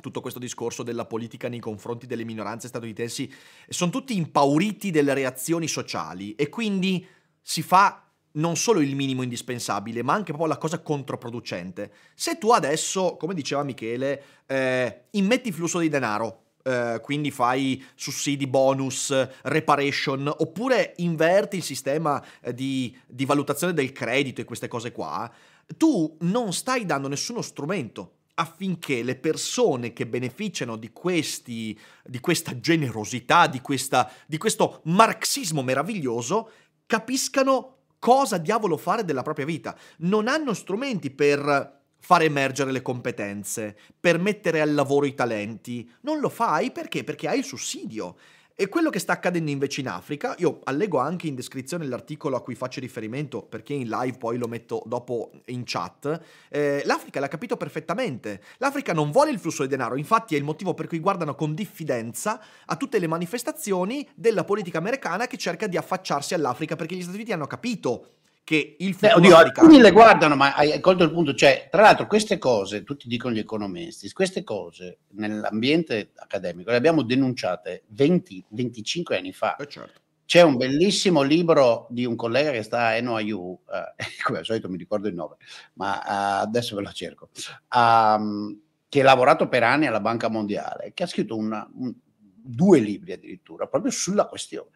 tutto 0.00 0.20
questo 0.20 0.40
discorso 0.40 0.82
della 0.82 1.06
politica 1.06 1.48
nei 1.48 1.60
confronti 1.60 2.06
delle 2.06 2.24
minoranze 2.24 2.68
statunitensi, 2.68 3.32
sono 3.68 3.90
tutti 3.90 4.16
impauriti 4.16 4.90
delle 4.90 5.14
reazioni 5.14 5.68
sociali 5.68 6.34
e 6.34 6.48
quindi 6.48 7.06
si 7.40 7.62
fa 7.62 8.10
non 8.32 8.56
solo 8.56 8.80
il 8.80 8.94
minimo 8.94 9.22
indispensabile, 9.22 10.02
ma 10.02 10.12
anche 10.12 10.32
proprio 10.32 10.48
la 10.48 10.58
cosa 10.58 10.80
controproducente. 10.80 11.92
Se 12.14 12.38
tu 12.38 12.50
adesso, 12.50 13.16
come 13.16 13.34
diceva 13.34 13.62
Michele, 13.62 14.22
eh, 14.46 15.06
immetti 15.12 15.52
flusso 15.52 15.78
di 15.78 15.88
denaro, 15.88 16.45
eh, 16.66 17.00
quindi 17.00 17.30
fai 17.30 17.80
sussidi, 17.94 18.48
bonus, 18.48 19.14
reparation, 19.42 20.32
oppure 20.38 20.94
inverti 20.96 21.58
il 21.58 21.62
sistema 21.62 22.20
eh, 22.40 22.52
di, 22.52 22.96
di 23.06 23.24
valutazione 23.24 23.72
del 23.72 23.92
credito 23.92 24.40
e 24.40 24.44
queste 24.44 24.66
cose 24.66 24.90
qua, 24.90 25.30
tu 25.76 26.16
non 26.22 26.52
stai 26.52 26.84
dando 26.84 27.06
nessuno 27.06 27.40
strumento 27.40 28.14
affinché 28.34 29.04
le 29.04 29.14
persone 29.14 29.92
che 29.92 30.06
beneficiano 30.06 30.76
di, 30.76 30.90
questi, 30.92 31.78
di 32.04 32.18
questa 32.18 32.58
generosità, 32.58 33.46
di, 33.46 33.60
questa, 33.60 34.10
di 34.26 34.36
questo 34.36 34.80
marxismo 34.84 35.62
meraviglioso, 35.62 36.50
capiscano 36.84 37.76
cosa 38.00 38.38
diavolo 38.38 38.76
fare 38.76 39.04
della 39.04 39.22
propria 39.22 39.46
vita. 39.46 39.76
Non 39.98 40.26
hanno 40.26 40.52
strumenti 40.52 41.10
per 41.10 41.84
far 41.98 42.22
emergere 42.22 42.72
le 42.72 42.82
competenze, 42.82 43.76
per 43.98 44.18
mettere 44.18 44.60
al 44.60 44.74
lavoro 44.74 45.06
i 45.06 45.14
talenti. 45.14 45.90
Non 46.02 46.20
lo 46.20 46.28
fai 46.28 46.70
perché? 46.70 47.04
Perché 47.04 47.28
hai 47.28 47.38
il 47.38 47.44
sussidio. 47.44 48.16
E 48.58 48.70
quello 48.70 48.88
che 48.88 48.98
sta 49.00 49.12
accadendo 49.12 49.50
invece 49.50 49.82
in 49.82 49.88
Africa, 49.88 50.34
io 50.38 50.60
allego 50.64 50.96
anche 50.96 51.26
in 51.26 51.34
descrizione 51.34 51.84
l'articolo 51.84 52.36
a 52.36 52.42
cui 52.42 52.54
faccio 52.54 52.80
riferimento, 52.80 53.42
perché 53.42 53.74
in 53.74 53.86
live 53.86 54.16
poi 54.16 54.38
lo 54.38 54.48
metto 54.48 54.82
dopo 54.86 55.30
in 55.48 55.64
chat, 55.66 56.18
eh, 56.48 56.80
l'Africa 56.86 57.20
l'ha 57.20 57.28
capito 57.28 57.58
perfettamente. 57.58 58.40
L'Africa 58.56 58.94
non 58.94 59.10
vuole 59.10 59.30
il 59.30 59.38
flusso 59.38 59.60
di 59.60 59.68
denaro, 59.68 59.96
infatti 59.96 60.36
è 60.36 60.38
il 60.38 60.44
motivo 60.44 60.72
per 60.72 60.86
cui 60.86 61.00
guardano 61.00 61.34
con 61.34 61.54
diffidenza 61.54 62.40
a 62.64 62.76
tutte 62.76 62.98
le 62.98 63.06
manifestazioni 63.06 64.08
della 64.14 64.44
politica 64.44 64.78
americana 64.78 65.26
che 65.26 65.36
cerca 65.36 65.66
di 65.66 65.76
affacciarsi 65.76 66.32
all'Africa, 66.32 66.76
perche 66.76 66.94
gli 66.94 67.02
Stati 67.02 67.16
Uniti 67.16 67.32
hanno 67.32 67.46
capito 67.46 68.12
che 68.46 68.76
il 68.78 68.94
futuro 68.94 69.18
Beh, 69.18 69.26
oddio, 69.26 69.36
alcuni 69.36 69.80
le 69.80 69.90
guardano, 69.90 70.36
ma 70.36 70.54
hai 70.54 70.78
colto 70.78 71.02
il 71.02 71.10
punto, 71.10 71.34
cioè, 71.34 71.66
tra 71.68 71.82
l'altro 71.82 72.06
queste 72.06 72.38
cose, 72.38 72.84
tutti 72.84 73.08
dicono 73.08 73.34
gli 73.34 73.40
economisti, 73.40 74.08
queste 74.12 74.44
cose 74.44 74.98
nell'ambiente 75.14 76.12
accademico 76.14 76.70
le 76.70 76.76
abbiamo 76.76 77.02
denunciate 77.02 77.82
20-25 77.92 79.16
anni 79.16 79.32
fa. 79.32 79.56
Eh 79.56 79.66
certo. 79.66 80.00
C'è 80.24 80.42
un 80.42 80.56
bellissimo 80.56 81.22
libro 81.22 81.88
di 81.90 82.04
un 82.04 82.14
collega 82.14 82.52
che 82.52 82.62
sta 82.62 82.86
a 82.86 83.00
NYU, 83.00 83.62
eh, 83.68 84.04
come 84.22 84.38
al 84.38 84.44
solito 84.44 84.68
mi 84.68 84.76
ricordo 84.76 85.08
il 85.08 85.14
nome, 85.14 85.38
ma 85.72 85.96
uh, 85.96 86.42
adesso 86.44 86.76
ve 86.76 86.82
lo 86.82 86.92
cerco, 86.92 87.30
um, 87.74 88.56
che 88.88 89.00
ha 89.00 89.04
lavorato 89.04 89.48
per 89.48 89.64
anni 89.64 89.86
alla 89.86 90.00
Banca 90.00 90.28
Mondiale, 90.28 90.92
che 90.94 91.02
ha 91.02 91.08
scritto 91.08 91.34
una, 91.36 91.68
un, 91.74 91.92
due 92.14 92.78
libri 92.78 93.10
addirittura 93.10 93.66
proprio 93.66 93.90
sulla 93.90 94.26
questione 94.26 94.75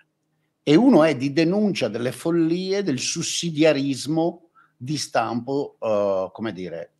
e 0.62 0.75
uno 0.75 1.05
è 1.05 1.16
di 1.16 1.33
denuncia 1.33 1.88
delle 1.88 2.12
follie 2.12 2.83
del 2.83 2.99
sussidiarismo 2.99 4.51
di 4.77 4.96
stampo, 4.96 5.77
uh, 5.79 6.31
come 6.33 6.53
dire, 6.53 6.92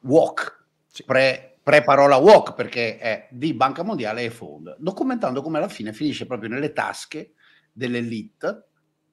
walk, 0.00 0.66
pre, 1.04 1.58
pre-parola 1.62 2.16
walk, 2.16 2.54
perché 2.54 2.98
è 2.98 3.28
di 3.30 3.54
Banca 3.54 3.82
Mondiale 3.82 4.24
e 4.24 4.30
Fondo, 4.30 4.76
documentando 4.78 5.42
come 5.42 5.58
alla 5.58 5.68
fine 5.68 5.92
finisce 5.92 6.26
proprio 6.26 6.48
nelle 6.48 6.72
tasche 6.72 7.34
dell'elite 7.72 8.66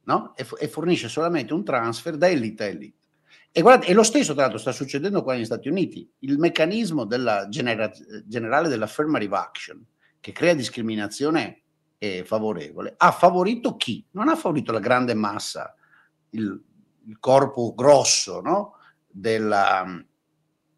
no? 0.04 0.36
e, 0.36 0.45
e 0.60 0.67
fornisce 0.67 1.08
solamente 1.08 1.54
un 1.54 1.63
transfer 1.63 2.17
da 2.17 2.30
elite 2.30 2.63
a 2.63 2.67
elite. 2.67 2.97
E, 3.52 3.62
guardate, 3.62 3.88
e 3.88 3.93
lo 3.93 4.04
stesso, 4.04 4.34
tra 4.34 4.43
l'altro, 4.43 4.60
sta 4.60 4.71
succedendo 4.71 5.23
qua 5.23 5.34
negli 5.34 5.45
Stati 5.45 5.69
Uniti. 5.69 6.08
Il 6.19 6.38
meccanismo 6.38 7.06
della 7.06 7.47
genera- 7.49 7.91
generale 8.25 8.67
dell'affirmative 8.67 9.36
action, 9.36 9.84
che 10.19 10.32
crea 10.32 10.54
discriminazione 10.54 11.63
eh, 11.99 12.23
favorevole, 12.23 12.95
ha 12.97 13.12
favorito 13.12 13.75
chi? 13.75 14.03
Non 14.12 14.29
ha 14.29 14.35
favorito 14.35 14.71
la 14.71 14.79
grande 14.79 15.13
massa, 15.13 15.75
il, 16.31 16.63
il 17.05 17.19
corpo 17.19 17.73
grosso 17.75 18.39
no? 18.41 18.75
della, 19.07 19.85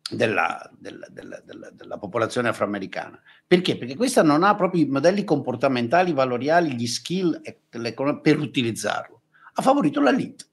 della, 0.09 0.69
della, 0.77 1.69
della, 1.71 1.97
popolazione 1.97 2.49
afroamericana. 2.49 3.21
Perché? 3.45 3.77
Perché 3.77 3.95
questa 3.95 4.23
non 4.23 4.43
ha 4.43 4.55
proprio 4.55 4.83
i 4.83 4.87
modelli 4.87 5.23
comportamentali, 5.23 6.11
valoriali, 6.11 6.75
gli 6.75 6.87
skill 6.87 7.39
per 7.69 8.39
utilizzarlo. 8.39 9.21
Ha 9.53 9.61
favorito 9.61 10.01
l'elite, 10.01 10.45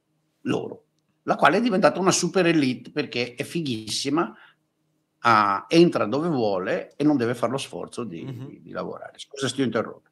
loro, 0.43 0.85
la 1.23 1.37
quale 1.37 1.57
è 1.57 1.61
diventata 1.61 1.99
una 1.99 2.11
super 2.11 2.45
elite 2.47 2.91
perché 2.91 3.35
è 3.35 3.43
fighissima, 3.43 4.35
ah, 5.21 5.65
entra 5.69 6.05
dove 6.05 6.29
vuole 6.29 6.95
e 6.97 7.05
non 7.05 7.17
deve 7.17 7.35
fare 7.35 7.53
lo 7.53 7.59
sforzo 7.59 8.05
di, 8.05 8.25
mm-hmm. 8.25 8.47
di, 8.47 8.63
di 8.63 8.71
lavorare. 8.71 9.19
Scusa, 9.19 9.49
sto 9.49 9.63
interrompendo. 9.63 10.08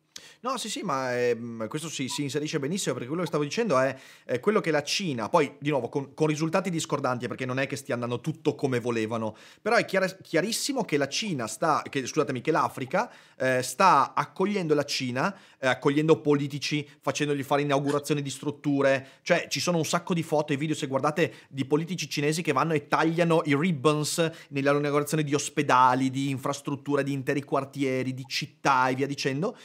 No, 0.46 0.58
sì, 0.58 0.70
sì, 0.70 0.82
ma 0.82 1.12
ehm, 1.12 1.66
questo 1.66 1.88
si, 1.88 2.06
si, 2.06 2.22
inserisce 2.22 2.60
benissimo 2.60 2.94
perché 2.94 3.08
quello 3.08 3.22
che 3.22 3.28
stavo 3.28 3.42
dicendo 3.42 3.80
è, 3.80 3.96
è 4.24 4.38
quello 4.38 4.60
che 4.60 4.70
la 4.70 4.84
Cina, 4.84 5.28
poi 5.28 5.56
di 5.58 5.70
nuovo 5.70 5.88
con, 5.88 6.14
con, 6.14 6.28
risultati 6.28 6.70
discordanti 6.70 7.26
perché 7.26 7.44
non 7.44 7.58
è 7.58 7.66
che 7.66 7.74
stia 7.74 7.94
andando 7.94 8.20
tutto 8.20 8.54
come 8.54 8.78
volevano, 8.78 9.36
però 9.60 9.74
è 9.74 9.84
chiar- 9.84 10.20
chiarissimo 10.22 10.84
che 10.84 10.98
la 10.98 11.08
Cina 11.08 11.48
sta, 11.48 11.82
che, 11.90 12.06
scusatemi, 12.06 12.42
che 12.42 12.52
l'Africa 12.52 13.10
eh, 13.36 13.60
sta 13.60 14.14
accogliendo 14.14 14.72
la 14.72 14.84
Cina, 14.84 15.36
eh, 15.58 15.66
accogliendo 15.66 16.20
politici, 16.20 16.88
facendogli 17.00 17.42
fare 17.42 17.62
inaugurazioni 17.62 18.22
di 18.22 18.30
strutture, 18.30 19.14
cioè 19.22 19.48
ci 19.48 19.58
sono 19.58 19.78
un 19.78 19.84
sacco 19.84 20.14
di 20.14 20.22
foto 20.22 20.52
e 20.52 20.56
video 20.56 20.76
se 20.76 20.86
guardate 20.86 21.34
di 21.48 21.64
politici 21.64 22.08
cinesi 22.08 22.42
che 22.42 22.52
vanno 22.52 22.72
e 22.72 22.86
tagliano 22.86 23.42
i 23.46 23.56
ribbons 23.56 24.30
nell'inaugurazione 24.50 25.24
di 25.24 25.34
ospedali, 25.34 26.08
di 26.08 26.30
infrastrutture, 26.30 27.02
di 27.02 27.12
interi 27.12 27.42
quartieri, 27.42 28.14
di 28.14 28.24
città 28.28 28.88
e 28.90 28.94
via 28.94 29.08
dicendo. 29.08 29.56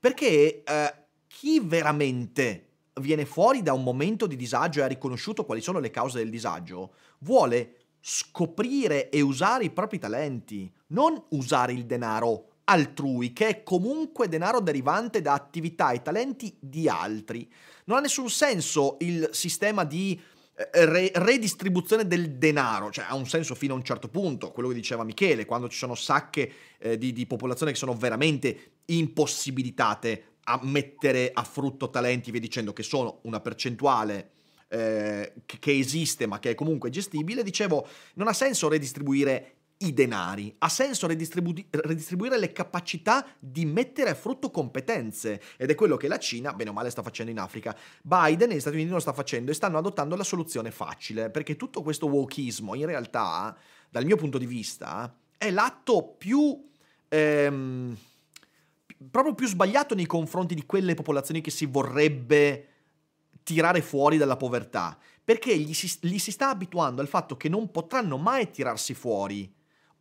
Perché 0.00 0.62
eh, 0.62 0.94
chi 1.26 1.60
veramente 1.60 2.68
viene 2.94 3.26
fuori 3.26 3.62
da 3.62 3.74
un 3.74 3.82
momento 3.82 4.26
di 4.26 4.34
disagio 4.34 4.80
e 4.80 4.84
ha 4.84 4.86
riconosciuto 4.86 5.44
quali 5.44 5.60
sono 5.60 5.78
le 5.78 5.90
cause 5.90 6.18
del 6.18 6.30
disagio, 6.30 6.94
vuole 7.18 7.76
scoprire 8.00 9.10
e 9.10 9.20
usare 9.20 9.64
i 9.64 9.70
propri 9.70 9.98
talenti, 9.98 10.72
non 10.88 11.22
usare 11.30 11.74
il 11.74 11.84
denaro 11.84 12.46
altrui, 12.64 13.34
che 13.34 13.48
è 13.48 13.62
comunque 13.62 14.28
denaro 14.28 14.60
derivante 14.60 15.20
da 15.20 15.34
attività 15.34 15.90
e 15.90 16.00
talenti 16.00 16.56
di 16.58 16.88
altri. 16.88 17.50
Non 17.84 17.98
ha 17.98 18.00
nessun 18.00 18.30
senso 18.30 18.96
il 19.00 19.28
sistema 19.32 19.84
di 19.84 20.18
eh, 20.54 20.84
re- 20.86 21.12
redistribuzione 21.14 22.06
del 22.06 22.32
denaro, 22.36 22.90
cioè 22.90 23.06
ha 23.08 23.14
un 23.14 23.26
senso 23.26 23.54
fino 23.54 23.74
a 23.74 23.76
un 23.76 23.82
certo 23.82 24.08
punto, 24.08 24.50
quello 24.52 24.68
che 24.68 24.74
diceva 24.74 25.04
Michele, 25.04 25.44
quando 25.44 25.68
ci 25.68 25.76
sono 25.76 25.94
sacche 25.94 26.52
eh, 26.78 26.96
di, 26.96 27.12
di 27.12 27.26
popolazione 27.26 27.72
che 27.72 27.78
sono 27.78 27.94
veramente 27.94 28.72
impossibilitate 28.96 30.24
a 30.44 30.58
mettere 30.62 31.30
a 31.32 31.44
frutto 31.44 31.90
talenti, 31.90 32.30
via 32.30 32.40
dicendo, 32.40 32.72
che 32.72 32.82
sono 32.82 33.20
una 33.22 33.40
percentuale 33.40 34.30
eh, 34.68 35.32
che 35.44 35.78
esiste 35.78 36.26
ma 36.26 36.38
che 36.38 36.50
è 36.50 36.54
comunque 36.54 36.90
gestibile, 36.90 37.42
dicevo, 37.42 37.86
non 38.14 38.28
ha 38.28 38.32
senso 38.32 38.68
redistribuire 38.68 39.54
i 39.82 39.94
denari, 39.94 40.54
ha 40.58 40.68
senso 40.68 41.06
redistribu- 41.06 41.64
redistribuire 41.70 42.38
le 42.38 42.52
capacità 42.52 43.26
di 43.38 43.64
mettere 43.64 44.10
a 44.10 44.14
frutto 44.14 44.50
competenze 44.50 45.40
ed 45.56 45.70
è 45.70 45.74
quello 45.74 45.96
che 45.96 46.06
la 46.06 46.18
Cina, 46.18 46.52
bene 46.52 46.70
o 46.70 46.72
male, 46.72 46.90
sta 46.90 47.02
facendo 47.02 47.30
in 47.30 47.38
Africa. 47.38 47.76
Biden 48.02 48.50
e 48.50 48.56
gli 48.56 48.60
Stati 48.60 48.76
Uniti 48.76 48.90
lo 48.90 49.00
sta 49.00 49.12
facendo 49.12 49.50
e 49.50 49.54
stanno 49.54 49.78
adottando 49.78 50.16
la 50.16 50.24
soluzione 50.24 50.70
facile, 50.70 51.30
perché 51.30 51.56
tutto 51.56 51.82
questo 51.82 52.08
wokismo 52.08 52.74
in 52.74 52.86
realtà, 52.86 53.56
dal 53.88 54.04
mio 54.04 54.16
punto 54.16 54.38
di 54.38 54.46
vista, 54.46 55.14
è 55.38 55.50
l'atto 55.50 56.14
più... 56.18 56.68
Ehm, 57.08 57.96
proprio 59.10 59.34
più 59.34 59.46
sbagliato 59.46 59.94
nei 59.94 60.06
confronti 60.06 60.54
di 60.54 60.66
quelle 60.66 60.94
popolazioni 60.94 61.40
che 61.40 61.50
si 61.50 61.66
vorrebbe 61.66 62.66
tirare 63.42 63.80
fuori 63.80 64.16
dalla 64.16 64.36
povertà, 64.36 64.98
perché 65.24 65.56
gli 65.56 65.74
si, 65.74 65.90
gli 66.02 66.18
si 66.18 66.30
sta 66.30 66.50
abituando 66.50 67.00
al 67.00 67.08
fatto 67.08 67.36
che 67.36 67.48
non 67.48 67.70
potranno 67.70 68.16
mai 68.16 68.50
tirarsi 68.50 68.94
fuori 68.94 69.52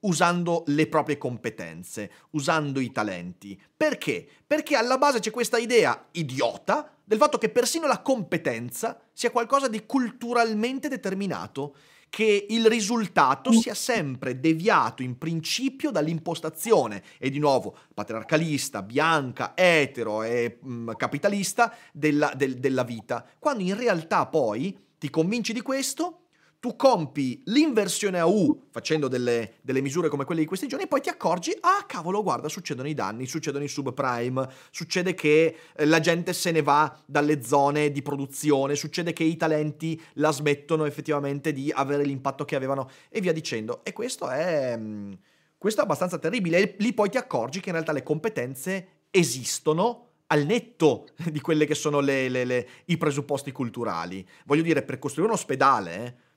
usando 0.01 0.63
le 0.67 0.87
proprie 0.87 1.17
competenze, 1.17 2.11
usando 2.31 2.79
i 2.79 2.91
talenti. 2.91 3.59
Perché? 3.75 4.27
Perché 4.45 4.75
alla 4.75 4.97
base 4.97 5.19
c'è 5.19 5.31
questa 5.31 5.57
idea 5.57 6.07
idiota 6.11 6.95
del 7.03 7.17
fatto 7.17 7.37
che 7.37 7.49
persino 7.49 7.87
la 7.87 8.01
competenza 8.01 8.99
sia 9.11 9.31
qualcosa 9.31 9.67
di 9.67 9.85
culturalmente 9.85 10.87
determinato, 10.87 11.75
che 12.09 12.45
il 12.49 12.65
risultato 12.67 13.51
sia 13.51 13.73
sempre 13.73 14.39
deviato 14.39 15.03
in 15.03 15.17
principio 15.17 15.91
dall'impostazione, 15.91 17.03
e 17.17 17.29
di 17.29 17.39
nuovo 17.39 17.75
patriarcalista, 17.93 18.81
bianca, 18.81 19.53
etero 19.55 20.23
e 20.23 20.57
mh, 20.61 20.71
mm, 20.71 20.89
capitalista 20.97 21.73
della, 21.93 22.33
del, 22.35 22.55
della 22.55 22.83
vita, 22.83 23.25
quando 23.37 23.63
in 23.63 23.77
realtà 23.77 24.25
poi 24.25 24.77
ti 24.97 25.09
convinci 25.09 25.53
di 25.53 25.61
questo 25.61 26.18
tu 26.59 26.75
compi 26.75 27.41
l'inversione 27.45 28.19
a 28.19 28.25
U 28.25 28.67
facendo 28.69 29.07
delle, 29.07 29.53
delle, 29.61 29.79
misure 29.79 30.09
come 30.09 30.25
quelle 30.25 30.41
di 30.41 30.47
questi 30.47 30.67
giorni 30.67 30.85
e 30.85 30.87
poi 30.87 30.99
ti 30.99 31.07
accorgi, 31.07 31.55
ah 31.61 31.85
cavolo, 31.87 32.21
guarda, 32.21 32.49
succedono 32.49 32.89
i 32.89 32.93
danni, 32.93 33.25
succedono 33.25 33.63
i 33.63 33.69
subprime, 33.69 34.49
succede 34.69 35.13
che 35.13 35.55
eh, 35.73 35.85
la 35.85 36.01
gente 36.01 36.33
se 36.33 36.51
ne 36.51 36.61
va 36.61 36.93
dalle 37.05 37.41
zone 37.43 37.91
di 37.91 38.01
produzione, 38.01 38.75
succede 38.75 39.13
che 39.13 39.23
i 39.23 39.37
talenti 39.37 39.99
la 40.15 40.31
smettono 40.31 40.83
effettivamente 40.83 41.53
di 41.53 41.71
avere 41.73 42.03
l'impatto 42.03 42.43
che 42.43 42.57
avevano 42.57 42.89
e 43.07 43.21
via 43.21 43.31
dicendo. 43.31 43.79
E 43.85 43.93
questo 43.93 44.27
è, 44.27 44.75
mm, 44.77 45.13
questo 45.57 45.79
è 45.79 45.83
abbastanza 45.85 46.17
terribile. 46.17 46.57
E 46.57 46.75
lì 46.79 46.91
poi 46.93 47.09
ti 47.09 47.17
accorgi 47.17 47.61
che 47.61 47.69
in 47.69 47.75
realtà 47.75 47.93
le 47.93 48.03
competenze 48.03 48.87
esistono 49.11 50.07
al 50.27 50.45
netto 50.45 51.07
di 51.31 51.39
quelli 51.39 51.65
che 51.65 51.75
sono 51.75 52.01
le, 52.01 52.27
le, 52.27 52.43
le, 52.43 52.67
i 52.85 52.97
presupposti 52.97 53.53
culturali. 53.53 54.27
Voglio 54.45 54.61
dire, 54.61 54.81
per 54.81 54.99
costruire 54.99 55.31
un 55.31 55.37
ospedale... 55.37 56.27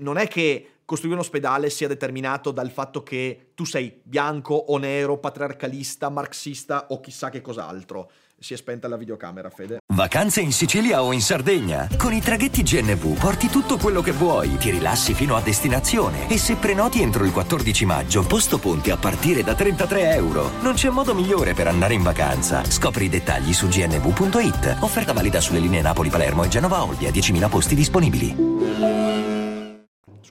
Non 0.00 0.16
è 0.16 0.28
che 0.28 0.80
costruire 0.84 1.18
un 1.18 1.22
ospedale 1.22 1.70
sia 1.70 1.86
determinato 1.86 2.50
dal 2.50 2.70
fatto 2.70 3.02
che 3.02 3.52
tu 3.54 3.64
sei 3.64 4.00
bianco 4.02 4.54
o 4.54 4.76
nero, 4.76 5.18
patriarcalista, 5.18 6.08
marxista 6.08 6.86
o 6.88 7.00
chissà 7.00 7.30
che 7.30 7.40
cos'altro. 7.40 8.10
Si 8.36 8.54
è 8.54 8.56
spenta 8.56 8.88
la 8.88 8.96
videocamera, 8.96 9.50
Fede. 9.50 9.80
Vacanze 9.92 10.40
in 10.40 10.50
Sicilia 10.50 11.02
o 11.02 11.12
in 11.12 11.20
Sardegna? 11.20 11.86
Con 11.98 12.14
i 12.14 12.22
traghetti 12.22 12.62
GNV 12.62 13.18
porti 13.20 13.48
tutto 13.48 13.76
quello 13.76 14.00
che 14.00 14.12
vuoi, 14.12 14.56
ti 14.56 14.70
rilassi 14.70 15.12
fino 15.12 15.36
a 15.36 15.42
destinazione 15.42 16.28
e 16.28 16.38
se 16.38 16.56
prenoti 16.56 17.02
entro 17.02 17.24
il 17.24 17.32
14 17.32 17.84
maggio, 17.84 18.26
posto 18.26 18.58
ponti 18.58 18.90
a 18.90 18.96
partire 18.96 19.42
da 19.42 19.54
33 19.54 20.14
euro. 20.14 20.50
Non 20.62 20.72
c'è 20.72 20.88
modo 20.88 21.14
migliore 21.14 21.52
per 21.52 21.68
andare 21.68 21.92
in 21.92 22.02
vacanza. 22.02 22.64
Scopri 22.64 23.04
i 23.04 23.08
dettagli 23.10 23.52
su 23.52 23.68
gnv.it. 23.68 24.78
Offerta 24.80 25.12
valida 25.12 25.40
sulle 25.40 25.60
linee 25.60 25.82
Napoli-Palermo 25.82 26.44
e 26.44 26.48
Genova-Olbia, 26.48 27.10
10.000 27.10 27.48
posti 27.50 27.74
disponibili 27.74 29.39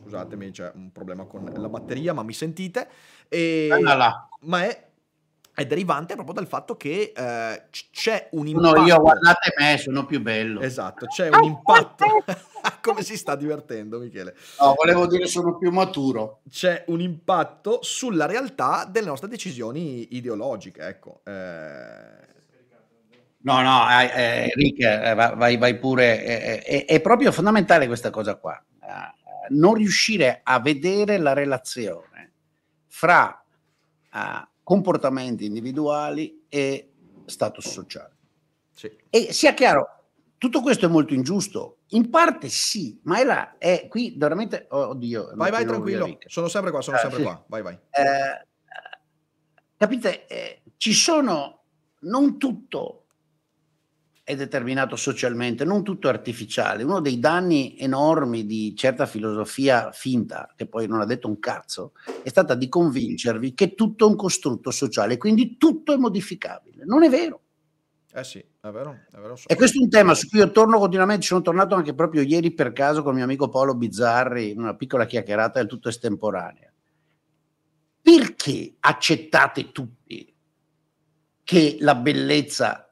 scusatemi, 0.09 0.51
c'è 0.51 0.71
un 0.73 0.91
problema 0.91 1.25
con 1.25 1.51
la 1.55 1.69
batteria, 1.69 2.13
ma 2.13 2.23
mi 2.23 2.33
sentite. 2.33 2.87
E... 3.29 3.69
Ma 4.41 4.63
è, 4.63 4.87
è, 5.53 5.65
derivante 5.65 6.15
proprio 6.15 6.33
dal 6.33 6.47
fatto 6.47 6.75
che 6.75 7.13
eh, 7.15 7.63
c'è 7.91 8.29
un 8.31 8.47
impatto. 8.47 8.79
No, 8.79 8.85
io 8.87 8.99
guardate 8.99 9.53
me, 9.57 9.77
sono 9.77 10.05
più 10.05 10.19
bello. 10.19 10.61
Esatto, 10.61 11.05
c'è 11.05 11.29
un 11.29 11.43
impatto. 11.43 12.23
Come 12.81 13.03
si 13.03 13.15
sta 13.15 13.35
divertendo, 13.35 13.99
Michele? 13.99 14.35
No, 14.59 14.73
volevo 14.75 15.05
dire 15.05 15.27
sono 15.27 15.57
più 15.57 15.69
maturo. 15.71 16.41
C'è 16.49 16.85
un 16.87 17.01
impatto 17.01 17.79
sulla 17.81 18.25
realtà 18.25 18.87
delle 18.89 19.07
nostre 19.07 19.29
decisioni 19.29 20.15
ideologiche, 20.15 20.81
ecco. 20.81 21.21
Eh... 21.25 22.27
No, 23.41 23.61
no, 23.61 23.87
eh, 23.89 24.51
Rick, 24.53 24.81
eh, 24.81 25.13
vai, 25.13 25.55
vai, 25.55 25.77
pure. 25.77 26.23
Eh, 26.23 26.63
eh, 26.65 26.85
è 26.85 26.99
proprio 26.99 27.31
fondamentale 27.31 27.87
questa 27.87 28.09
cosa 28.09 28.35
qua 28.35 28.61
non 29.51 29.73
riuscire 29.73 30.41
a 30.43 30.59
vedere 30.59 31.17
la 31.17 31.33
relazione 31.33 32.33
fra 32.87 33.43
uh, 34.11 34.47
comportamenti 34.63 35.45
individuali 35.45 36.45
e 36.49 36.91
status 37.25 37.67
sociale. 37.67 38.15
Sì. 38.71 38.91
E 39.09 39.33
sia 39.33 39.53
chiaro, 39.53 39.99
tutto 40.37 40.61
questo 40.61 40.85
è 40.85 40.89
molto 40.89 41.13
ingiusto. 41.13 41.79
In 41.89 42.09
parte 42.09 42.49
sì, 42.49 42.99
ma 43.03 43.19
è 43.19 43.23
là, 43.23 43.57
è 43.57 43.87
qui 43.89 44.15
veramente, 44.17 44.67
oh, 44.69 44.89
oddio. 44.89 45.31
Vai, 45.35 45.51
vai, 45.51 45.65
tranquillo, 45.65 46.17
sono 46.25 46.47
sempre 46.47 46.71
qua, 46.71 46.81
sono 46.81 46.97
eh, 46.97 46.99
sempre 47.01 47.19
sì. 47.19 47.25
qua, 47.25 47.43
vai, 47.47 47.61
vai. 47.61 47.73
Eh, 47.73 48.47
capite, 49.75 50.27
eh, 50.27 50.61
ci 50.77 50.93
sono, 50.93 51.63
non 52.01 52.37
tutto 52.37 53.05
è 54.29 54.35
determinato 54.35 54.95
socialmente, 54.95 55.65
non 55.65 55.83
tutto 55.83 56.07
è 56.07 56.11
artificiale. 56.11 56.83
Uno 56.83 56.99
dei 56.99 57.17
danni 57.17 57.75
enormi 57.79 58.45
di 58.45 58.75
certa 58.75 59.07
filosofia 59.07 59.91
finta, 59.91 60.53
che 60.55 60.67
poi 60.67 60.85
non 60.87 61.01
ha 61.01 61.05
detto 61.05 61.27
un 61.27 61.39
cazzo, 61.39 61.93
è 62.21 62.29
stata 62.29 62.53
di 62.53 62.69
convincervi 62.69 63.55
che 63.55 63.73
tutto 63.73 64.05
è 64.05 64.07
un 64.07 64.15
costrutto 64.15 64.69
sociale, 64.69 65.17
quindi 65.17 65.57
tutto 65.57 65.93
è 65.93 65.97
modificabile. 65.97 66.85
Non 66.85 67.01
è 67.01 67.09
vero. 67.09 67.41
Eh 68.13 68.23
sì, 68.23 68.37
è 68.37 68.69
vero, 68.69 68.99
è 69.11 69.17
vero. 69.17 69.35
E 69.47 69.55
questo 69.55 69.79
è 69.79 69.81
un 69.81 69.89
tema 69.89 70.13
su 70.13 70.27
cui 70.29 70.37
io 70.37 70.51
torno 70.51 70.77
continuamente, 70.77 71.25
sono 71.25 71.41
tornato 71.41 71.73
anche 71.73 71.95
proprio 71.95 72.21
ieri 72.21 72.51
per 72.51 72.71
caso 72.71 73.01
con 73.01 73.13
il 73.13 73.15
mio 73.15 73.25
amico 73.25 73.49
Paolo 73.49 73.73
Bizzarri, 73.73 74.51
in 74.51 74.59
una 74.59 74.75
piccola 74.75 75.07
chiacchierata 75.07 75.57
del 75.57 75.67
tutto 75.67 75.89
estemporanea. 75.89 76.71
Perché 77.99 78.75
accettate 78.79 79.71
tutti 79.71 80.31
che 81.43 81.77
la 81.79 81.95
bellezza 81.95 82.88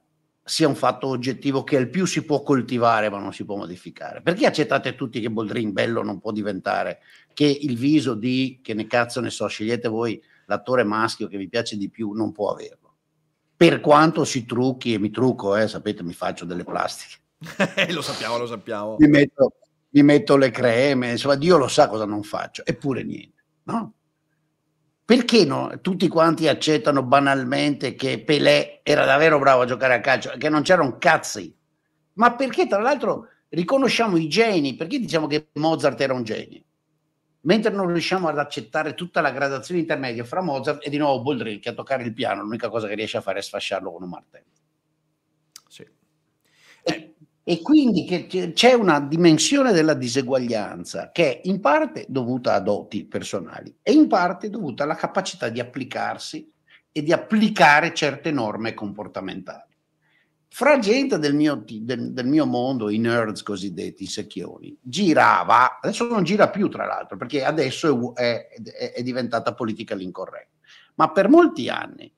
sia 0.48 0.68
un 0.68 0.76
fatto 0.76 1.08
oggettivo 1.08 1.66
che 1.66 1.76
al 1.76 1.89
più 1.89 2.06
si 2.06 2.24
può 2.24 2.41
coltivare 2.41 3.10
ma 3.10 3.20
non 3.20 3.34
si 3.34 3.43
può 3.43 3.58
modificare. 3.58 4.22
Perché 4.22 4.45
accettate 4.45 4.95
tutti 4.95 5.20
che 5.20 5.30
Boldrin 5.30 5.74
bello 5.74 6.02
non 6.04 6.20
può 6.20 6.32
diventare, 6.32 7.00
che 7.34 7.45
il 7.45 7.78
viso 7.78 8.14
di, 8.14 8.62
che 8.64 8.74
ne 8.74 8.88
cazzo 8.88 9.20
ne 9.20 9.30
so, 9.30 9.45
scegliete 9.48 9.89
voi 9.89 10.22
l'attore 10.45 10.86
maschio 10.86 11.28
che 11.28 11.38
vi 11.38 11.50
piace 11.50 11.76
di 11.76 11.89
più, 11.89 12.14
non 12.14 12.32
può 12.32 12.52
averlo. 12.52 12.95
Per 13.58 13.82
quanto 13.82 14.24
si 14.24 14.45
trucchi, 14.45 14.93
e 14.93 15.00
mi 15.00 15.10
trucco, 15.10 15.56
eh, 15.58 15.68
sapete, 15.68 16.02
mi 16.02 16.14
faccio 16.14 16.45
delle 16.45 16.64
plastiche. 16.64 17.16
lo 17.91 18.02
sappiamo, 18.02 18.38
lo 18.38 18.48
sappiamo. 18.48 18.95
Mi 19.00 19.08
metto, 19.10 19.54
mi 19.89 20.04
metto 20.04 20.38
le 20.38 20.50
creme, 20.50 21.12
insomma, 21.12 21.36
Dio 21.36 21.58
lo 21.58 21.68
sa 21.68 21.89
cosa 21.89 22.06
non 22.06 22.24
faccio, 22.24 22.66
eppure 22.66 23.04
niente, 23.04 23.43
no? 23.64 23.95
Perché 25.08 25.45
no? 25.45 25.80
tutti 25.80 26.10
quanti 26.10 26.49
accettano 26.49 27.01
banalmente 27.01 27.95
che 27.95 28.22
Pelé 28.22 28.82
era 28.84 29.05
davvero 29.05 29.39
bravo 29.39 29.62
a 29.62 29.66
giocare 29.66 29.93
a 29.93 30.01
calcio, 30.01 30.34
che 30.38 30.49
non 30.49 30.64
c'erano 30.64 30.97
cazzi? 30.97 31.55
Ma 32.16 32.36
perché 32.36 32.68
tra 32.68 32.82
l'altro 32.82 33.30
riconosciamo 33.47 34.18
i 34.18 34.28
geni? 34.28 34.76
Perché 34.76 34.99
diciamo 34.99 35.26
che 35.28 35.47
Mozart 35.53 36.01
era 36.01 36.14
un 36.14 36.24
genio? 36.24 36.62
Mentre 37.43 37.72
non 37.72 37.88
riusciamo 37.88 38.28
ad 38.28 38.38
accettare 38.38 38.95
tutta 38.95 39.22
la 39.22 39.32
gradazione 39.32 39.80
intermedia 39.80 40.26
fra 40.26 40.41
Mozart 40.41 40.86
e 40.86 40.89
di 40.89 40.97
nuovo 40.97 41.22
Boldrin 41.22 41.62
che 41.62 41.70
a 41.70 41.74
toccare 41.74 42.03
il 42.03 42.12
piano 42.12 42.41
l'unica 42.41 42.68
cosa 42.68 42.89
che 42.89 42.95
riesce 42.95 43.16
a 43.16 43.22
fare 43.22 43.39
è 43.39 43.41
sfasciarlo 43.41 43.89
con 43.93 44.03
un 44.03 44.10
martello. 44.10 44.57
E 47.50 47.62
quindi 47.62 48.04
c'è 48.54 48.74
una 48.74 49.00
dimensione 49.00 49.72
della 49.72 49.93
diseguaglianza 49.93 51.12
che 51.14 51.39
è 51.39 51.48
in 51.48 51.62
parte 51.62 52.06
dovuta 52.10 52.54
a 52.54 52.60
doti 52.60 53.06
personali 53.06 53.74
e 53.82 53.93
in 53.93 54.10
parte 54.10 54.50
dovuta 54.50 54.84
alla 54.84 54.95
capacità 54.95 55.48
di 55.48 55.62
applicarsi 55.62 56.52
e 56.91 57.02
di 57.02 57.14
applicare 57.14 57.93
certe 57.93 58.32
norme 58.32 58.74
comportamentali. 58.74 59.74
Fra 60.50 60.78
gente 60.80 61.20
del 61.20 61.36
mio, 61.36 61.64
del, 61.66 62.12
del 62.12 62.28
mio 62.28 62.45
mondo, 62.45 62.89
i 62.89 62.98
nerds 62.98 63.43
cosiddetti, 63.43 64.04
i 64.04 64.08
secchioni, 64.08 64.78
girava, 64.82 65.80
adesso 65.80 66.06
non 66.06 66.26
gira 66.26 66.50
più 66.50 66.68
tra 66.68 66.86
l'altro 66.86 67.16
perché 67.16 67.45
adesso 67.45 68.14
è, 68.14 68.50
è, 68.50 68.91
è 68.91 69.02
diventata 69.04 69.54
politica 69.54 69.95
l'incorretta, 69.95 70.58
ma 70.95 71.14
per 71.14 71.30
molti 71.30 71.70
anni 71.70 72.14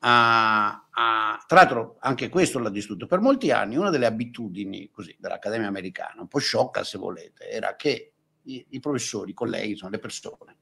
a, 0.00 0.88
a, 0.90 1.44
tra 1.46 1.58
l'altro 1.58 1.96
anche 2.00 2.28
questo 2.28 2.58
l'ha 2.58 2.70
distrutto 2.70 3.06
per 3.06 3.20
molti 3.20 3.50
anni, 3.50 3.76
una 3.76 3.90
delle 3.90 4.06
abitudini 4.06 4.90
così, 4.90 5.16
dell'Accademia 5.18 5.68
Americana, 5.68 6.20
un 6.20 6.28
po' 6.28 6.38
sciocca 6.38 6.84
se 6.84 6.98
volete, 6.98 7.48
era 7.50 7.76
che 7.76 8.12
i, 8.42 8.64
i 8.70 8.80
professori, 8.80 9.30
i 9.30 9.34
colleghi, 9.34 9.70
insomma, 9.70 9.92
le 9.92 9.98
persone, 9.98 10.56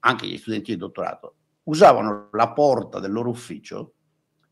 anche 0.00 0.26
gli 0.26 0.38
studenti 0.38 0.72
di 0.72 0.78
dottorato, 0.78 1.36
usavano 1.64 2.28
la 2.32 2.52
porta 2.52 2.98
del 3.00 3.12
loro 3.12 3.30
ufficio 3.30 3.94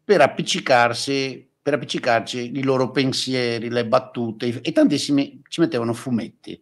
per 0.04 0.20
appiccicarsi 0.20 1.50
per 1.62 1.74
appiccicarci 1.74 2.58
i 2.58 2.62
loro 2.64 2.90
pensieri, 2.90 3.70
le 3.70 3.86
battute 3.86 4.60
e 4.62 4.72
tantissimi 4.72 5.42
ci 5.48 5.60
mettevano 5.60 5.92
fumetti, 5.92 6.60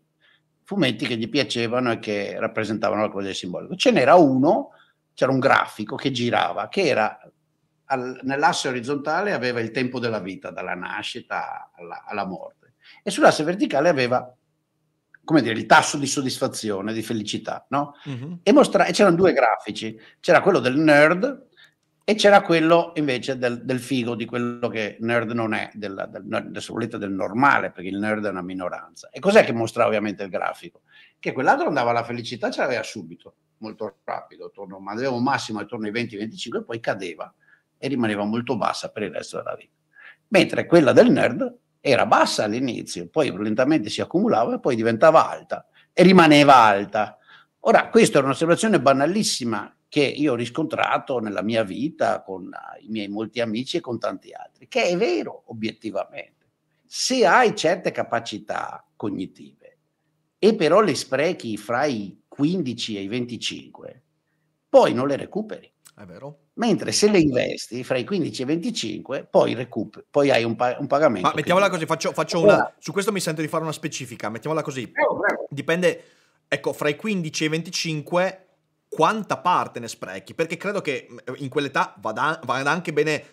fumetti 0.63 1.07
che 1.07 1.17
gli 1.17 1.31
piacevano 1.31 1.93
e 1.93 1.99
che 1.99 2.39
rappresentavano 2.39 3.01
qualcosa 3.01 3.29
di 3.29 3.35
simbolico. 3.35 3.77
Ce 3.77 3.91
n'era 3.91 4.17
uno, 4.17 4.73
c'era 5.15 5.33
un 5.33 5.39
grafico 5.39 5.97
che 5.97 6.11
girava, 6.11 6.69
che 6.69 6.83
era 6.83 7.19
al, 7.91 8.20
nell'asse 8.22 8.68
orizzontale 8.68 9.32
aveva 9.32 9.61
il 9.61 9.72
tempo 9.72 9.99
della 9.99 10.20
vita, 10.20 10.51
dalla 10.51 10.74
nascita 10.74 11.70
alla, 11.74 12.05
alla 12.07 12.24
morte, 12.24 12.74
e 13.03 13.11
sull'asse 13.11 13.45
verticale 13.45 13.88
aveva 13.88 14.34
come 15.22 15.43
dire, 15.43 15.55
il 15.55 15.66
tasso 15.66 15.97
di 15.97 16.07
soddisfazione, 16.07 16.93
di 16.93 17.03
felicità, 17.03 17.64
no? 17.68 17.95
Uh-huh. 18.05 18.41
E, 18.43 18.53
mostra- 18.53 18.86
e 18.86 18.93
c'erano 18.93 19.14
due 19.14 19.32
grafici, 19.32 19.97
c'era 20.18 20.41
quello 20.41 20.59
del 20.59 20.76
nerd 20.76 21.47
e 22.03 22.14
c'era 22.16 22.41
quello 22.41 22.93
invece 22.97 23.38
del, 23.38 23.64
del 23.64 23.78
figo, 23.78 24.16
di 24.16 24.24
quello 24.24 24.66
che 24.68 24.97
nerd 25.01 25.30
non 25.30 25.55
è, 25.55 25.70
del, 25.72 26.09
del, 26.11 26.61
se 26.61 26.72
volete, 26.72 26.99
del 26.99 27.12
normale, 27.12 27.70
perché 27.70 27.91
il 27.91 27.99
nerd 27.99 28.26
è 28.26 28.30
una 28.30 28.43
minoranza. 28.43 29.09
E 29.11 29.20
cos'è 29.20 29.45
che 29.45 29.53
mostra 29.53 29.86
ovviamente 29.86 30.24
il 30.24 30.30
grafico? 30.30 30.80
Che 31.20 31.30
quell'altro 31.30 31.68
andava 31.68 31.91
alla 31.91 32.03
felicità, 32.03 32.51
ce 32.51 32.62
l'aveva 32.62 32.82
subito, 32.82 33.34
molto 33.59 33.99
rapido, 34.03 34.47
attorno, 34.47 34.80
ma 34.80 34.91
avevo 34.91 35.14
un 35.14 35.22
massimo 35.22 35.61
attorno 35.61 35.86
ai 35.86 35.93
20-25 35.93 36.64
poi 36.64 36.80
cadeva 36.80 37.32
e 37.83 37.89
rimaneva 37.89 38.24
molto 38.24 38.59
bassa 38.59 38.91
per 38.91 39.05
il 39.05 39.11
resto 39.11 39.39
della 39.39 39.57
vita. 39.57 39.72
Mentre 40.28 40.66
quella 40.66 40.93
del 40.93 41.11
nerd 41.11 41.59
era 41.81 42.05
bassa 42.05 42.45
all'inizio, 42.45 43.09
poi 43.09 43.35
lentamente 43.37 43.89
si 43.89 44.03
accumulava 44.03 44.55
e 44.55 44.61
poi 44.61 44.76
diventava 44.76 45.28
alta 45.28 45.66
e 45.95 46.03
rimaneva 46.03 46.57
alta. 46.57 47.16
Ora, 47.61 47.89
questa 47.89 48.18
è 48.18 48.22
un'osservazione 48.22 48.81
banalissima 48.81 49.74
che 49.89 50.03
io 50.03 50.33
ho 50.33 50.37
riscontrato 50.37 51.18
nella 51.18 51.43
mia 51.43 51.64
vita 51.64 52.22
con 52.22 52.49
i 52.81 52.89
miei 52.89 53.09
molti 53.09 53.41
amici 53.41 53.78
e 53.78 53.81
con 53.81 53.99
tanti 53.99 54.33
altri, 54.33 54.68
che 54.68 54.85
è 54.85 54.97
vero 54.97 55.45
obiettivamente. 55.47 56.49
Se 56.87 57.24
hai 57.26 57.57
certe 57.57 57.91
capacità 57.91 58.85
cognitive 58.95 59.78
e 60.39 60.55
però 60.55 60.81
le 60.81 60.95
sprechi 60.95 61.57
fra 61.57 61.87
i 61.87 62.20
15 62.28 62.97
e 62.99 63.01
i 63.01 63.09
25, 63.09 64.03
poi 64.68 64.95
non 64.95 65.09
le 65.09 65.16
recuperi. 65.16 65.72
È 66.01 66.07
vero. 66.07 66.47
Mentre 66.55 66.93
se 66.93 67.11
le 67.11 67.19
investi 67.19 67.85
fra 67.85 67.99
i 67.99 68.05
15 68.05 68.41
e 68.41 68.45
i 68.45 68.47
25, 68.47 69.29
poi, 69.31 69.53
recuperi, 69.53 70.07
poi 70.09 70.31
hai 70.31 70.45
un, 70.45 70.57
pa- 70.57 70.79
un 70.79 70.87
pagamento. 70.87 71.29
Ma 71.29 71.35
mettiamola 71.35 71.69
così, 71.69 71.85
faccio, 71.85 72.13
faccio 72.13 72.41
una... 72.41 72.73
Su 72.79 72.91
questo 72.93 73.13
mi 73.13 73.21
sento 73.21 73.43
di 73.43 73.49
fare 73.49 73.65
una 73.65 73.73
specifica, 73.73 74.31
mettiamola 74.31 74.63
così. 74.63 74.89
Prego, 74.89 75.19
prego. 75.19 75.47
Dipende, 75.51 76.05
ecco, 76.49 76.73
fra 76.73 76.89
i 76.89 76.97
15 76.97 77.43
e 77.43 77.47
i 77.47 77.51
25 77.51 78.47
quanta 78.89 79.37
parte 79.37 79.79
ne 79.79 79.89
sprechi, 79.89 80.33
perché 80.33 80.57
credo 80.57 80.81
che 80.81 81.07
in 81.37 81.51
quell'età 81.51 81.95
vada, 82.01 82.41
vada 82.45 82.71
anche 82.71 82.95
bene 82.95 83.25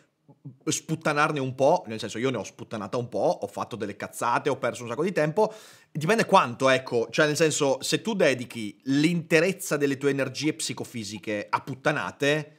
sputtanarne 0.65 1.39
un 1.39 1.55
po', 1.55 1.83
nel 1.87 1.99
senso 1.99 2.17
io 2.17 2.29
ne 2.29 2.37
ho 2.37 2.43
sputtanata 2.43 2.97
un 2.97 3.07
po', 3.07 3.39
ho 3.41 3.47
fatto 3.47 3.77
delle 3.77 3.95
cazzate, 3.95 4.49
ho 4.49 4.57
perso 4.57 4.83
un 4.83 4.89
sacco 4.89 5.03
di 5.03 5.13
tempo, 5.13 5.53
dipende 5.89 6.25
quanto, 6.25 6.67
ecco, 6.67 7.07
cioè 7.09 7.27
nel 7.27 7.37
senso 7.37 7.81
se 7.81 8.01
tu 8.01 8.13
dedichi 8.13 8.77
l'interezza 8.83 9.77
delle 9.77 9.97
tue 9.97 10.09
energie 10.09 10.53
psicofisiche 10.53 11.47
a 11.49 11.61
puttanate, 11.61 12.56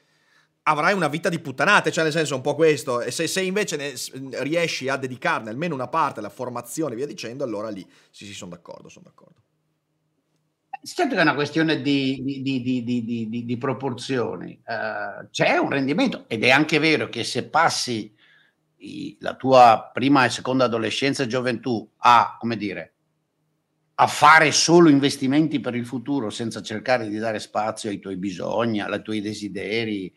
avrai 0.69 0.93
una 0.93 1.09
vita 1.09 1.29
di 1.29 1.39
puttanate, 1.39 1.91
cioè 1.91 2.05
nel 2.05 2.13
senso 2.13 2.35
un 2.35 2.43
po' 2.43 2.55
questo, 2.55 3.01
e 3.01 3.11
se, 3.11 3.27
se 3.27 3.41
invece 3.41 3.77
ne, 3.77 4.43
riesci 4.43 4.89
a 4.89 4.97
dedicarne 4.97 5.51
almeno 5.51 5.75
una 5.75 5.89
parte 5.89 6.21
alla 6.21 6.29
formazione 6.29 6.95
via 6.95 7.07
dicendo, 7.07 7.43
allora 7.43 7.71
lì 7.71 7.87
sì, 8.11 8.27
sì, 8.27 8.35
sono 8.35 8.51
d'accordo, 8.51 8.89
sono 8.89 9.07
d'accordo. 9.07 9.43
Certo 10.81 11.15
che 11.15 11.19
è 11.19 11.23
una 11.23 11.35
questione 11.35 11.81
di, 11.83 12.23
di, 12.41 12.63
di, 12.63 13.45
di 13.45 13.59
proporzioni. 13.59 14.61
Uh, 14.65 15.29
c'è 15.31 15.57
un 15.57 15.71
rendimento 15.71 16.25
ed 16.29 16.45
è 16.45 16.51
anche 16.51 16.79
vero 16.79 17.09
che 17.09 17.25
se 17.25 17.49
passi 17.49 18.15
i, 18.77 19.17
la 19.21 19.35
tua 19.35 19.91
prima 19.93 20.25
e 20.25 20.31
seconda 20.31 20.67
adolescenza 20.67 21.25
e 21.25 21.27
gioventù 21.27 21.91
a, 21.97 22.37
come 22.39 22.57
dire, 22.57 22.93
a 23.97 24.07
fare 24.07 24.53
solo 24.53 24.89
investimenti 24.89 25.59
per 25.59 25.75
il 25.75 25.85
futuro 25.85 26.31
senza 26.31 26.63
cercare 26.63 27.09
di 27.09 27.19
dare 27.19 27.41
spazio 27.41 27.91
ai 27.91 27.99
tuoi 27.99 28.17
bisogni, 28.17 28.81
ai 28.81 29.03
tuoi 29.03 29.21
desideri, 29.21 30.15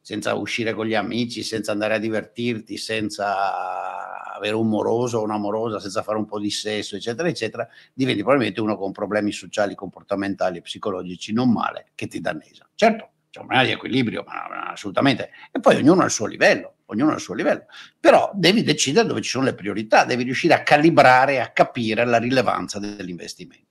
senza 0.00 0.34
uscire 0.34 0.72
con 0.72 0.86
gli 0.86 0.94
amici, 0.94 1.42
senza 1.42 1.72
andare 1.72 1.94
a 1.94 1.98
divertirti, 1.98 2.76
senza 2.76 4.32
avere 4.34 4.54
un 4.54 4.68
moroso 4.68 5.18
o 5.18 5.22
un'amorosa, 5.22 5.78
senza 5.78 6.02
fare 6.02 6.18
un 6.18 6.24
po' 6.24 6.40
di 6.40 6.50
sesso, 6.50 6.96
eccetera, 6.96 7.28
eccetera, 7.28 7.68
diventi 7.92 8.22
probabilmente 8.22 8.60
uno 8.60 8.76
con 8.76 8.92
problemi 8.92 9.32
sociali, 9.32 9.74
comportamentali 9.74 10.58
e 10.58 10.62
psicologici 10.62 11.32
non 11.32 11.52
male 11.52 11.90
che 11.94 12.06
ti 12.06 12.20
danneggia. 12.20 12.68
Certo, 12.74 13.10
c'è 13.30 13.40
un 13.40 13.46
problema 13.46 13.64
di 13.64 13.72
equilibrio, 13.72 14.24
ma 14.26 14.70
assolutamente. 14.70 15.30
E 15.52 15.60
poi 15.60 15.76
ognuno 15.76 16.02
ha 16.02 16.06
il 16.06 16.10
suo 16.10 16.26
livello, 16.26 16.78
ognuno 16.86 17.12
ha 17.12 17.14
il 17.14 17.20
suo 17.20 17.34
livello. 17.34 17.66
Però 17.98 18.30
devi 18.34 18.62
decidere 18.62 19.06
dove 19.06 19.20
ci 19.20 19.30
sono 19.30 19.44
le 19.44 19.54
priorità, 19.54 20.04
devi 20.04 20.24
riuscire 20.24 20.54
a 20.54 20.62
calibrare, 20.62 21.40
a 21.40 21.50
capire 21.50 22.04
la 22.04 22.18
rilevanza 22.18 22.78
dell'investimento. 22.78 23.68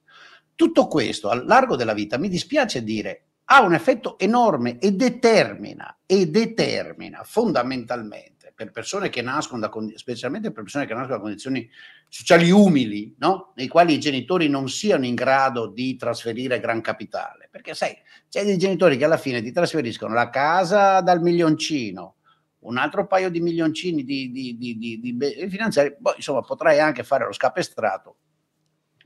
Tutto 0.56 0.88
questo, 0.88 1.30
a 1.30 1.44
largo 1.44 1.76
della 1.76 1.94
vita, 1.94 2.18
mi 2.18 2.30
dispiace 2.30 2.84
dire, 2.84 3.29
ha 3.52 3.62
un 3.62 3.74
effetto 3.74 4.20
enorme 4.20 4.78
e 4.78 4.92
determina, 4.92 6.02
e 6.06 6.28
determina 6.28 7.24
fondamentalmente 7.24 8.54
per 8.56 8.72
persone 8.72 9.10
che 9.10 9.24
nascono 9.24 9.60
da, 9.60 9.72
specialmente 9.96 10.52
per 10.52 10.64
persone 10.64 10.86
che 10.86 10.94
nascono 10.94 11.16
da 11.16 11.22
condizioni 11.22 11.68
sociali 12.08 12.52
umili, 12.52 13.16
no? 13.18 13.54
nei 13.56 13.68
quali 13.68 13.94
i 13.94 14.00
genitori 14.00 14.50
non 14.50 14.70
siano 14.70 15.06
in 15.06 15.16
grado 15.16 15.66
di 15.68 15.96
trasferire 15.96 16.60
gran 16.60 16.82
capitale, 16.82 17.48
perché 17.50 17.74
sai, 17.74 17.98
c'è 18.30 18.44
dei 18.44 18.58
genitori 18.58 18.98
che 18.98 19.06
alla 19.06 19.18
fine 19.18 19.42
ti 19.42 19.52
trasferiscono 19.52 20.14
la 20.14 20.30
casa 20.30 21.02
dal 21.02 21.22
milioncino, 21.22 22.18
un 22.60 22.78
altro 22.78 23.08
paio 23.08 23.30
di 23.30 23.40
milioncini 23.40 24.04
di, 24.04 24.30
di, 24.30 24.58
di, 24.58 24.78
di, 24.78 25.50
finanziari, 25.50 25.96
poi 26.00 26.14
insomma 26.18 26.42
potrai 26.42 26.80
anche 26.80 27.04
fare 27.04 27.26
lo 27.26 27.32
scapestrato, 27.32 28.18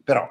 però 0.04 0.30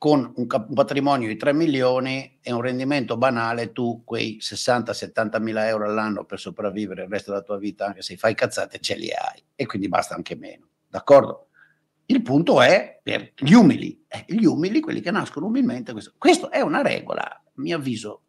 con 0.00 0.32
un, 0.34 0.46
patrimonio 0.46 1.28
di 1.28 1.36
3 1.36 1.52
milioni 1.52 2.38
e 2.40 2.52
un 2.52 2.62
rendimento 2.62 3.18
banale, 3.18 3.70
tu 3.70 4.00
quei 4.02 4.38
60-70 4.40 5.42
mila 5.42 5.68
euro 5.68 5.84
all'anno 5.84 6.24
per 6.24 6.40
sopravvivere 6.40 7.02
il 7.02 7.10
resto 7.10 7.32
della 7.32 7.42
tua 7.42 7.58
vita, 7.58 7.84
anche 7.84 8.00
se 8.00 8.16
fai 8.16 8.34
cazzate, 8.34 8.78
ce 8.78 8.96
li 8.96 9.10
hai 9.10 9.44
e 9.54 9.66
quindi 9.66 9.88
basta 9.88 10.14
anche 10.14 10.36
meno. 10.36 10.68
D'accordo? 10.88 11.48
Il 12.06 12.22
punto 12.22 12.62
è 12.62 12.98
per 13.02 13.34
gli 13.36 13.52
umili, 13.52 14.02
eh, 14.08 14.24
gli 14.26 14.46
umili, 14.46 14.80
quelli 14.80 15.02
che 15.02 15.10
nascono 15.10 15.44
umilmente, 15.44 15.92
questo 16.16 16.50
è 16.50 16.62
una 16.62 16.80
regola, 16.80 17.22
a 17.22 17.42
mio 17.56 17.76
avviso, 17.76 18.22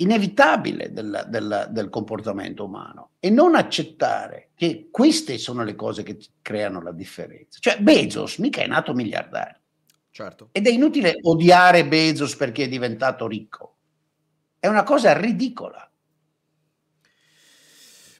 inevitabile 0.00 0.92
del, 0.92 1.26
del, 1.28 1.68
del, 1.70 1.88
comportamento 1.88 2.64
umano 2.64 3.10
e 3.18 3.30
non 3.30 3.54
accettare 3.54 4.50
che 4.54 4.88
queste 4.90 5.38
sono 5.38 5.64
le 5.64 5.74
cose 5.74 6.02
che 6.02 6.18
creano 6.40 6.80
la 6.80 6.92
differenza. 6.92 7.58
Cioè 7.60 7.80
Bezos 7.80 8.38
mica 8.38 8.62
è 8.62 8.66
nato 8.66 8.94
miliardario. 8.94 9.60
Certo. 10.10 10.48
Ed 10.52 10.66
è 10.66 10.70
inutile 10.70 11.18
odiare 11.22 11.86
Bezos 11.86 12.36
perché 12.36 12.64
è 12.64 12.68
diventato 12.68 13.26
ricco. 13.26 13.76
È 14.58 14.66
una 14.66 14.82
cosa 14.82 15.16
ridicola. 15.16 15.88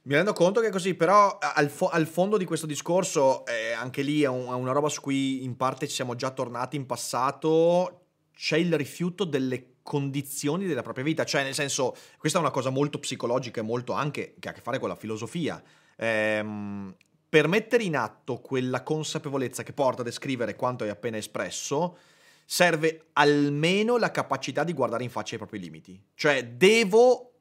Mi 0.03 0.15
rendo 0.15 0.33
conto 0.33 0.61
che 0.61 0.69
è 0.69 0.71
così, 0.71 0.95
però 0.95 1.39
al, 1.39 1.69
fo- 1.69 1.91
al 1.91 2.07
fondo 2.07 2.39
di 2.39 2.45
questo 2.45 2.67
discorso, 2.67 3.45
eh, 3.47 3.73
anche 3.73 4.03
lì 4.03 4.23
è, 4.23 4.27
un- 4.27 4.47
è 4.47 4.55
una 4.55 4.73
roba 4.73 4.89
su 4.89 5.01
cui 5.01 5.45
in 5.45 5.57
parte 5.57 5.87
ci 5.87 5.95
siamo 5.95 6.15
già 6.15 6.31
tornati 6.31 6.77
in 6.77 6.87
passato, 6.87 8.07
c'è 8.33 8.57
il 8.57 8.75
rifiuto 8.75 9.25
delle 9.25 9.78
condizioni 9.89 10.67
della 10.67 10.83
propria 10.83 11.03
vita, 11.03 11.25
cioè 11.25 11.43
nel 11.43 11.55
senso, 11.55 11.97
questa 12.19 12.37
è 12.37 12.43
una 12.43 12.51
cosa 12.51 12.69
molto 12.69 12.99
psicologica 12.99 13.63
e 13.63 13.65
molto 13.65 13.95
anche 13.95 14.35
che 14.39 14.49
ha 14.49 14.51
a 14.51 14.55
che 14.55 14.61
fare 14.61 14.79
con 14.79 14.91
la 14.91 14.95
filosofia. 14.95 15.63
Ehm, 15.97 16.95
per 17.27 17.49
mettere 17.49 17.85
in 17.85 17.97
atto 17.97 18.39
quella 18.39 18.83
consapevolezza 18.83 19.63
che 19.63 19.73
porta 19.73 20.03
a 20.03 20.05
descrivere 20.05 20.57
quanto 20.57 20.85
hai 20.85 20.91
appena 20.91 21.17
espresso, 21.17 21.97
serve 22.45 23.07
almeno 23.15 23.97
la 23.97 24.11
capacità 24.11 24.63
di 24.63 24.75
guardare 24.75 25.05
in 25.05 25.11
faccia 25.11 25.37
i 25.37 25.39
propri 25.39 25.59
limiti. 25.59 25.99
Cioè, 26.15 26.45
devo 26.49 27.33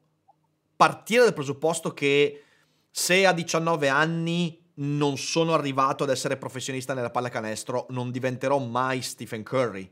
partire 0.74 1.24
dal 1.24 1.34
presupposto 1.34 1.92
che 1.92 2.44
se 2.90 3.26
a 3.26 3.34
19 3.34 3.88
anni 3.88 4.58
non 4.76 5.18
sono 5.18 5.52
arrivato 5.52 6.04
ad 6.04 6.08
essere 6.08 6.38
professionista 6.38 6.94
nella 6.94 7.10
pallacanestro, 7.10 7.88
non 7.90 8.10
diventerò 8.10 8.56
mai 8.56 9.02
Stephen 9.02 9.42
Curry 9.42 9.90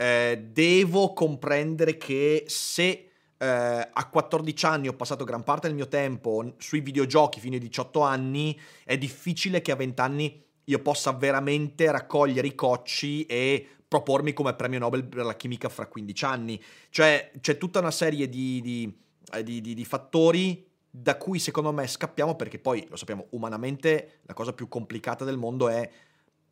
eh, 0.00 0.48
devo 0.52 1.12
comprendere 1.12 1.96
che 1.96 2.44
se 2.46 3.10
eh, 3.36 3.46
a 3.46 4.08
14 4.08 4.66
anni 4.66 4.86
ho 4.86 4.92
passato 4.92 5.24
gran 5.24 5.42
parte 5.42 5.66
del 5.66 5.74
mio 5.74 5.88
tempo 5.88 6.54
sui 6.58 6.80
videogiochi 6.80 7.40
fino 7.40 7.54
ai 7.54 7.60
18 7.60 8.00
anni, 8.00 8.56
è 8.84 8.96
difficile 8.96 9.60
che 9.60 9.72
a 9.72 9.76
20 9.76 10.00
anni 10.00 10.44
io 10.62 10.78
possa 10.78 11.10
veramente 11.12 11.90
raccogliere 11.90 12.46
i 12.46 12.54
cocci 12.54 13.26
e 13.26 13.66
propormi 13.88 14.32
come 14.34 14.54
premio 14.54 14.78
Nobel 14.78 15.04
per 15.04 15.24
la 15.24 15.34
chimica 15.34 15.68
fra 15.68 15.86
15 15.86 16.24
anni. 16.24 16.62
Cioè 16.90 17.32
c'è 17.40 17.58
tutta 17.58 17.80
una 17.80 17.90
serie 17.90 18.28
di, 18.28 18.60
di, 18.60 18.96
eh, 19.32 19.42
di, 19.42 19.60
di 19.60 19.84
fattori 19.84 20.64
da 20.88 21.16
cui 21.16 21.40
secondo 21.40 21.72
me 21.72 21.86
scappiamo 21.88 22.36
perché 22.36 22.60
poi 22.60 22.86
lo 22.88 22.96
sappiamo 22.96 23.26
umanamente 23.30 24.20
la 24.22 24.34
cosa 24.34 24.52
più 24.52 24.68
complicata 24.68 25.24
del 25.24 25.36
mondo 25.36 25.68
è 25.68 25.90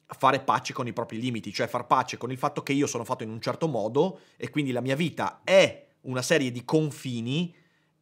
fare 0.07 0.41
pace 0.41 0.73
con 0.73 0.87
i 0.87 0.93
propri 0.93 1.21
limiti, 1.21 1.53
cioè 1.53 1.67
far 1.67 1.87
pace 1.87 2.17
con 2.17 2.31
il 2.31 2.39
fatto 2.39 2.63
che 2.63 2.73
io 2.73 2.87
sono 2.87 3.05
fatto 3.05 3.25
in 3.25 3.31
un 3.31 3.41
certo 3.41 3.67
modo 3.67 4.21
e 4.37 4.51
quindi 4.51 4.71
la 4.73 4.81
mia 4.81 4.95
vita 4.95 5.41
è 5.43 5.87
una 6.03 6.23
serie 6.23 6.53
di 6.53 6.65
confini 6.65 7.55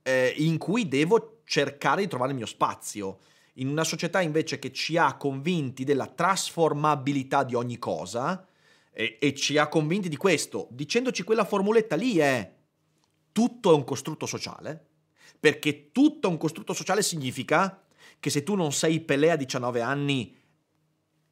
eh, 0.03 0.35
in 0.37 0.59
cui 0.59 0.87
devo 0.87 1.41
cercare 1.45 2.03
di 2.03 2.09
trovare 2.09 2.33
il 2.33 2.37
mio 2.37 2.47
spazio. 2.47 3.19
In 3.55 3.69
una 3.69 3.85
società 3.85 4.21
invece 4.21 4.59
che 4.59 4.73
ci 4.73 4.97
ha 4.97 5.17
convinti 5.17 5.85
della 5.85 6.07
trasformabilità 6.07 7.45
di 7.45 7.55
ogni 7.55 7.79
cosa 7.79 8.47
e, 8.93 9.17
e 9.21 9.35
ci 9.35 9.57
ha 9.57 9.69
convinti 9.69 10.09
di 10.09 10.17
questo, 10.17 10.69
dicendoci 10.71 11.23
quella 11.23 11.45
formuletta 11.45 11.97
lì 11.97 12.19
è 12.19 12.53
tutto 13.33 13.73
è 13.73 13.75
un 13.75 13.85
costrutto 13.85 14.27
sociale, 14.27 14.87
perché 15.41 15.91
tutto 15.91 16.29
è 16.29 16.31
un 16.31 16.37
costrutto 16.37 16.73
sociale 16.73 17.03
significa 17.03 17.83
che 18.21 18.31
se 18.31 18.43
tu 18.43 18.55
non 18.55 18.73
sei 18.73 19.01
Pelé 19.01 19.31
a 19.31 19.37
19 19.37 19.81
anni 19.81 20.35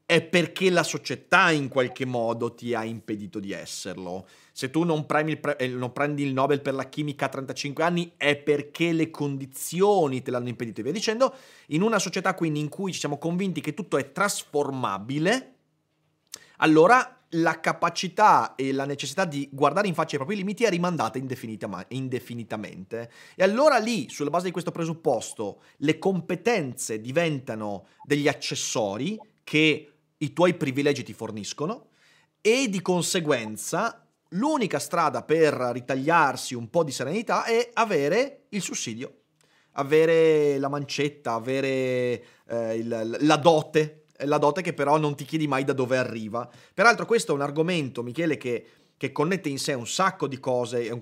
è 0.05 0.23
perché 0.23 0.71
la 0.71 0.83
società 0.83 1.51
in 1.51 1.69
qualche 1.69 2.05
modo 2.05 2.55
ti 2.55 2.75
ha 2.75 2.85
impedito 2.85 3.41
di 3.41 3.53
esserlo. 3.53 4.27
Se 4.53 4.71
tu 4.71 4.85
non, 4.85 5.07
il 5.27 5.39
pre- 5.39 5.57
eh, 5.57 5.69
non, 5.69 5.93
prendi 5.93 6.23
il 6.23 6.33
Nobel 6.33 6.61
per 6.61 6.75
la 6.75 6.89
chimica 6.89 7.27
a 7.27 7.31
35 7.31 7.83
anni 7.83 8.13
è 8.17 8.37
perché 8.37 8.93
le 8.93 9.11
condizioni 9.11 10.23
te 10.23 10.31
l'hanno 10.31 10.49
impedito 10.49 10.81
e 10.81 10.83
via 10.83 10.93
dicendo. 10.93 11.35
In 11.69 11.83
una 11.83 11.99
società 11.99 12.35
quindi 12.35 12.61
in 12.61 12.69
cui 12.69 12.93
ci 12.93 12.99
siamo 12.99 13.19
convinti 13.19 13.61
che 13.61 13.75
tutto 13.75 13.97
è 13.97 14.13
trasformabile, 14.13 15.55
allora 16.59 17.23
la 17.37 17.61
capacità 17.61 18.55
e 18.57 18.73
la 18.73 18.85
necessità 18.85 19.25
di 19.25 19.49
guardare 19.51 19.89
in 19.89 19.95
faccia 19.95 20.17
i 20.17 20.19
propri 20.19 20.37
limiti 20.37 20.65
è 20.65 20.71
rimandata 20.71 21.19
indefinita- 21.19 21.87
indefinitamente. 21.89 23.11
E 23.35 23.43
allora 23.43 23.79
lì, 23.79 24.09
sulla 24.11 24.31
base 24.31 24.47
di 24.47 24.51
questo 24.51 24.71
presupposto, 24.71 25.63
le 25.79 25.99
competenze 25.99 27.01
diventano 27.01 27.87
degli 28.05 28.29
accessori 28.29 29.19
che 29.43 29.92
i 30.23 30.33
tuoi 30.33 30.55
privilegi 30.55 31.03
ti 31.03 31.13
forniscono 31.13 31.89
e 32.41 32.69
di 32.69 32.81
conseguenza 32.81 34.07
l'unica 34.31 34.79
strada 34.79 35.23
per 35.23 35.53
ritagliarsi 35.55 36.55
un 36.55 36.71
po' 36.71 36.85
di 36.85 36.91
serenità 36.91 37.45
è 37.45 37.71
avere 37.75 38.45
il 38.51 38.63
sussidio, 38.63 39.21
avere 39.73 40.59
la 40.59 40.69
mancetta, 40.69 41.35
avere 41.35 42.25
eh, 42.49 42.75
il, 42.77 43.19
la 43.21 43.37
dote 43.37 43.99
la 44.25 44.39
dote 44.39 44.63
che 44.63 44.73
però 44.73 44.99
non 44.99 45.17
ti 45.17 45.25
chiedi 45.25 45.49
mai 45.49 45.65
da 45.65 45.73
dove 45.73 45.97
arriva. 45.97 46.49
Peraltro 46.73 47.07
questo 47.07 47.33
è 47.33 47.35
un 47.35 47.41
argomento, 47.41 48.05
Michele, 48.05 48.37
che, 48.37 48.65
che 48.97 49.11
connette 49.11 49.49
in 49.49 49.59
sé 49.59 49.73
un 49.73 49.89
sacco 49.89 50.29
di 50.29 50.39
cose, 50.39 50.97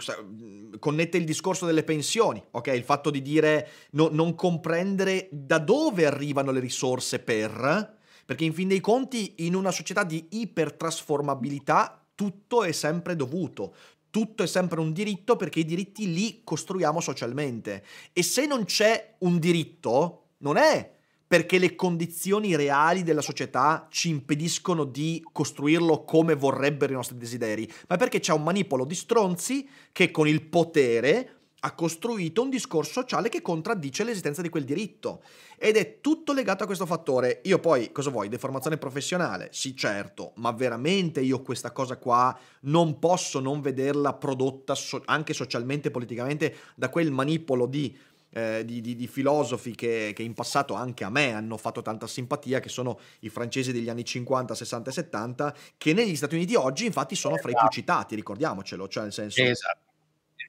connette 0.79 1.19
il 1.19 1.27
discorso 1.27 1.67
delle 1.67 1.85
pensioni, 1.85 2.43
ok? 2.53 2.69
Il 2.69 2.83
fatto 2.83 3.11
di 3.11 3.21
dire 3.21 3.69
no, 3.91 4.09
non 4.11 4.35
comprendere 4.35 5.29
da 5.31 5.59
dove 5.59 6.07
arrivano 6.07 6.51
le 6.51 6.61
risorse 6.61 7.19
per, 7.19 7.99
perché 8.31 8.45
in 8.45 8.55
fin 8.55 8.69
dei 8.69 8.79
conti 8.79 9.35
in 9.39 9.57
una 9.57 9.73
società 9.73 10.05
di 10.05 10.25
ipertrasformabilità 10.29 12.01
tutto 12.15 12.63
è 12.63 12.71
sempre 12.71 13.17
dovuto, 13.17 13.75
tutto 14.09 14.45
è 14.45 14.47
sempre 14.47 14.79
un 14.79 14.93
diritto 14.93 15.35
perché 15.35 15.59
i 15.59 15.65
diritti 15.65 16.13
li 16.13 16.43
costruiamo 16.45 17.01
socialmente. 17.01 17.85
E 18.13 18.23
se 18.23 18.47
non 18.47 18.67
c'è 18.67 19.17
un 19.19 19.41
diritto, 19.41 20.27
non 20.39 20.59
è 20.59 20.95
perché 21.27 21.59
le 21.59 21.75
condizioni 21.75 22.55
reali 22.55 23.03
della 23.03 23.21
società 23.21 23.89
ci 23.91 24.11
impediscono 24.11 24.85
di 24.85 25.27
costruirlo 25.33 26.05
come 26.05 26.37
vorrebbero 26.37 26.93
i 26.93 26.95
nostri 26.95 27.17
desideri, 27.17 27.69
ma 27.89 27.97
perché 27.97 28.21
c'è 28.21 28.33
un 28.33 28.45
manipolo 28.45 28.85
di 28.85 28.95
stronzi 28.95 29.69
che 29.91 30.13
con 30.13 30.29
il 30.29 30.43
potere 30.43 31.40
ha 31.61 31.73
costruito 31.75 32.43
un 32.43 32.51
discorso 32.51 33.01
sociale 33.01 33.29
che 33.29 33.43
contraddice 33.43 34.05
l'esistenza 34.05 34.43
di 34.43 34.49
quel 34.49 34.65
diritto. 34.65 35.23
Ed 35.59 35.77
è 35.77 36.01
tutto 36.01 36.33
legato 36.33 36.63
a 36.63 36.67
questo 36.67 36.87
fattore. 36.87 37.41
Io 37.45 37.59
poi, 37.59 37.93
cosa 37.93 38.11
vuoi? 38.11 38.29
Deformazione 38.29 38.79
professionale? 38.79 39.49
Sì, 39.53 39.77
certo, 39.77 40.33
ma 40.37 40.53
veramente 40.53 41.21
io 41.21 41.43
questa 41.43 41.71
cosa 41.73 41.97
qua 41.97 42.37
non 42.61 42.99
posso 42.99 43.41
non 43.41 43.61
vederla 43.61 44.15
prodotta 44.15 44.75
so- 44.75 45.03
anche 45.05 45.35
socialmente 45.35 45.89
e 45.89 45.91
politicamente 45.91 46.57
da 46.75 46.89
quel 46.89 47.11
manipolo 47.11 47.67
di 47.67 47.97
eh, 48.33 48.65
di, 48.65 48.81
di, 48.81 48.95
di, 48.95 49.07
filosofi 49.09 49.75
che, 49.75 50.13
che, 50.15 50.23
in 50.23 50.35
passato 50.35 50.75
anche 50.75 51.03
a 51.03 51.11
me 51.11 51.33
hanno 51.33 51.57
fatto 51.57 51.83
tanta 51.83 52.07
simpatia, 52.07 52.61
che 52.61 52.69
sono 52.69 52.99
i 53.21 53.29
francesi 53.29 53.73
degli 53.73 53.89
anni 53.89 54.05
50, 54.05 54.55
60 54.55 54.91
e 54.91 54.93
70, 54.93 55.55
che 55.77 55.93
negli 55.93 56.15
Stati 56.15 56.37
Uniti 56.37 56.55
oggi 56.55 56.87
infatti 56.87 57.17
sono 57.17 57.37
fra 57.37 57.51
i 57.51 57.55
più 57.55 57.69
citati, 57.69 58.15
ricordiamocelo, 58.15 58.87
cioè 58.87 59.03
nel 59.05 59.13
senso... 59.13 59.43
Esatto. 59.43 59.90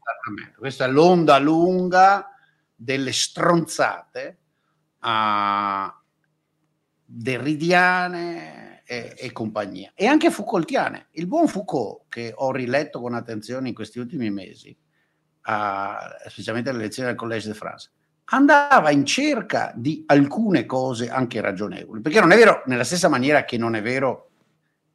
Esattamente, 0.03 0.57
questa 0.57 0.85
è 0.85 0.87
l'onda 0.87 1.37
lunga 1.37 2.27
delle 2.75 3.11
stronzate 3.11 4.39
uh, 4.99 5.91
derridiane 7.05 8.81
e, 8.83 9.15
e, 9.17 9.31
compagnia, 9.31 9.91
e 9.93 10.07
anche 10.07 10.31
Foucaultiane. 10.31 11.07
Il 11.11 11.27
buon 11.27 11.47
Foucault, 11.47 12.05
che 12.09 12.33
ho 12.35 12.51
riletto 12.51 12.99
con 12.99 13.13
attenzione 13.13 13.69
in 13.69 13.75
questi 13.75 13.99
ultimi 13.99 14.31
mesi, 14.31 14.75
a, 15.41 16.17
specialmente 16.27 16.69
alle 16.69 16.79
elezioni 16.79 17.09
del 17.09 17.17
Collège 17.17 17.47
de 17.47 17.53
France, 17.53 17.91
andava 18.25 18.89
in 18.89 19.05
cerca 19.05 19.71
di 19.75 20.03
alcune 20.07 20.65
cose 20.65 21.09
anche 21.09 21.41
ragionevoli, 21.41 22.01
perché 22.01 22.19
non 22.19 22.31
è 22.31 22.35
vero, 22.35 22.63
nella 22.65 22.83
stessa 22.83 23.07
maniera 23.07 23.45
che 23.45 23.57
non 23.57 23.75
è 23.75 23.81
vero 23.81 24.30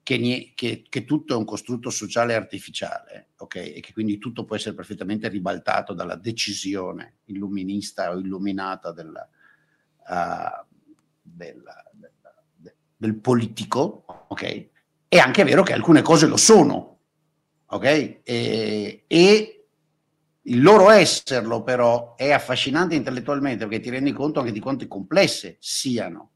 che, 0.06 0.52
che, 0.54 0.84
che 0.88 1.04
tutto 1.04 1.34
è 1.34 1.36
un 1.36 1.44
costrutto 1.44 1.90
sociale 1.90 2.36
artificiale, 2.36 3.30
ok? 3.38 3.56
E 3.56 3.80
che 3.82 3.92
quindi 3.92 4.18
tutto 4.18 4.44
può 4.44 4.54
essere 4.54 4.76
perfettamente 4.76 5.26
ribaltato 5.26 5.94
dalla 5.94 6.14
decisione 6.14 7.16
illuminista 7.24 8.12
o 8.12 8.18
illuminata 8.20 8.92
della, 8.92 9.28
uh, 10.06 10.64
della, 11.20 11.90
della, 11.90 12.72
del 12.96 13.16
politico, 13.16 14.04
ok? 14.28 14.68
È 15.08 15.18
anche 15.18 15.42
vero 15.42 15.64
che 15.64 15.72
alcune 15.72 16.02
cose 16.02 16.28
lo 16.28 16.36
sono, 16.36 17.00
ok? 17.66 17.84
E, 18.22 19.04
e 19.08 19.66
il 20.40 20.62
loro 20.62 20.90
esserlo 20.90 21.64
però 21.64 22.14
è 22.14 22.30
affascinante 22.30 22.94
intellettualmente 22.94 23.66
perché 23.66 23.82
ti 23.82 23.90
rendi 23.90 24.12
conto 24.12 24.38
anche 24.38 24.52
di 24.52 24.60
quanto 24.60 24.86
complesse 24.86 25.56
siano 25.58 26.34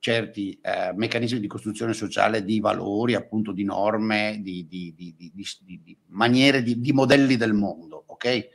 certi 0.00 0.58
eh, 0.62 0.92
meccanismi 0.94 1.38
di 1.38 1.46
costruzione 1.46 1.92
sociale 1.92 2.42
di 2.42 2.58
valori, 2.58 3.14
appunto 3.14 3.52
di 3.52 3.64
norme, 3.64 4.40
di, 4.42 4.66
di, 4.66 4.94
di, 4.96 5.14
di 5.14 5.98
maniere, 6.06 6.62
di, 6.62 6.92
modelli 6.92 7.36
del 7.36 7.52
mondo, 7.52 8.02
ok? 8.06 8.48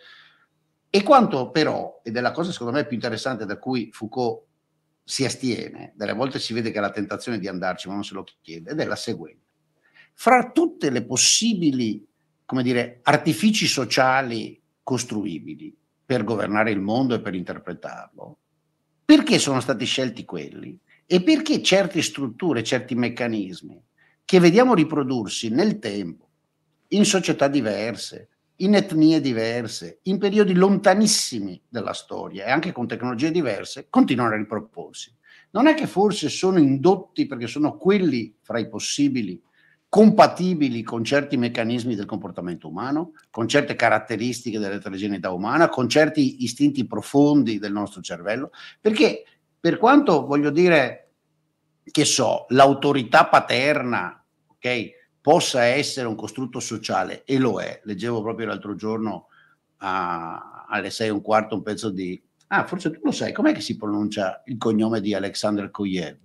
E 0.90 1.04
quanto 1.04 1.52
però, 1.52 2.02
ed 2.04 2.18
è 2.18 2.22
la 2.22 2.32
cosa 2.32 2.52
secondo 2.52 2.74
me 2.74 2.86
più 2.86 2.96
interessante 2.96 3.46
da 3.46 3.60
cui 3.60 3.90
Foucault 3.92 4.44
si 5.04 5.24
astiene, 5.24 5.94
delle 5.96 6.14
volte 6.14 6.40
si 6.40 6.52
vede 6.54 6.72
che 6.72 6.80
ha 6.80 6.82
la 6.82 6.90
tentazione 6.90 7.38
di 7.38 7.48
andarci, 7.48 7.88
ma 7.88 7.94
non 7.94 8.04
se 8.04 8.16
lo 8.16 8.26
chiede, 8.42 8.72
ed 8.72 8.80
è 8.80 8.86
la 8.86 8.96
seguente. 8.96 9.44
Fra 10.14 10.50
tutte 10.52 10.90
le 10.90 11.06
possibili, 11.06 12.04
come 12.44 12.64
dire, 12.64 13.02
artifici 13.04 13.68
sociali 13.68 14.60
costruibili 14.82 15.76
per 16.04 16.24
governare 16.24 16.72
il 16.72 16.80
mondo 16.80 17.14
e 17.14 17.22
per 17.22 17.36
interpretarlo, 17.36 18.40
perché 19.06 19.38
sono 19.38 19.60
stati 19.60 19.86
scelti 19.86 20.26
quelli 20.26 20.80
e 21.06 21.22
perché 21.22 21.62
certe 21.62 22.02
strutture, 22.02 22.64
certi 22.64 22.96
meccanismi 22.96 23.82
che 24.26 24.40
vediamo 24.40 24.74
riprodursi 24.74 25.50
nel 25.50 25.78
tempo, 25.80 26.28
in 26.90 27.06
società 27.06 27.48
diverse, 27.48 28.30
in 28.58 28.74
etnie 28.74 29.22
diverse, 29.22 30.00
in 30.04 30.18
periodi 30.18 30.54
lontanissimi 30.54 31.62
della 31.68 31.94
storia 31.94 32.46
e 32.46 32.52
anche 32.52 32.72
con 32.72 32.88
tecnologie 32.88 33.32
diverse, 33.32 33.88
continuano 33.90 34.34
a 34.34 34.38
riproporsi. 34.38 35.14
Non 35.52 35.68
è 35.68 35.74
che 35.74 35.88
forse 35.88 36.30
sono 36.30 36.58
indotti 36.58 37.28
perché 37.28 37.48
sono 37.48 37.78
quelli 37.78 38.36
fra 38.42 38.60
i 38.60 38.68
possibili 38.68 39.42
compatibili 39.88 40.84
con 40.84 41.06
certi 41.06 41.38
meccanismi 41.38 41.96
del 41.96 42.06
comportamento 42.06 42.68
umano, 42.68 43.14
con 43.30 43.48
certe 43.48 43.76
caratteristiche 43.76 44.60
dell'eterogeneità 44.60 45.32
umana, 45.32 45.70
con 45.70 45.88
certi 45.88 46.44
istinti 46.44 46.86
profondi 46.86 47.60
del 47.60 47.72
nostro 47.72 48.02
cervello, 48.02 48.52
perché 48.82 49.24
per 49.66 49.80
quanto 49.80 50.28
voglio 50.28 50.52
dire 50.52 51.14
che 51.90 52.06
so, 52.06 52.46
l'autorità 52.50 53.26
paterna, 53.26 54.24
ok, 54.46 54.90
possa 55.20 55.64
essere 55.64 56.06
un 56.06 56.14
costrutto 56.14 56.60
sociale, 56.60 57.24
e 57.26 57.40
lo 57.40 57.60
è, 57.60 57.82
leggevo 57.84 58.22
proprio 58.22 58.46
l'altro 58.46 58.76
giorno 58.76 59.30
a, 59.78 60.68
alle 60.70 60.92
sei 60.92 61.08
e 61.08 61.10
un 61.10 61.24
quarto 61.24 61.56
un 61.56 61.64
pezzo 61.64 61.90
di... 61.90 62.22
Ah, 62.50 62.68
forse 62.68 62.92
tu 62.92 63.00
lo 63.02 63.12
sai, 63.12 63.34
com'è 63.34 63.54
che 63.54 63.62
si 63.62 63.76
pronuncia 63.76 64.44
il 64.46 64.58
cognome 64.60 65.02
di 65.02 65.16
Alexander 65.16 65.72
Koyev? 65.72 66.16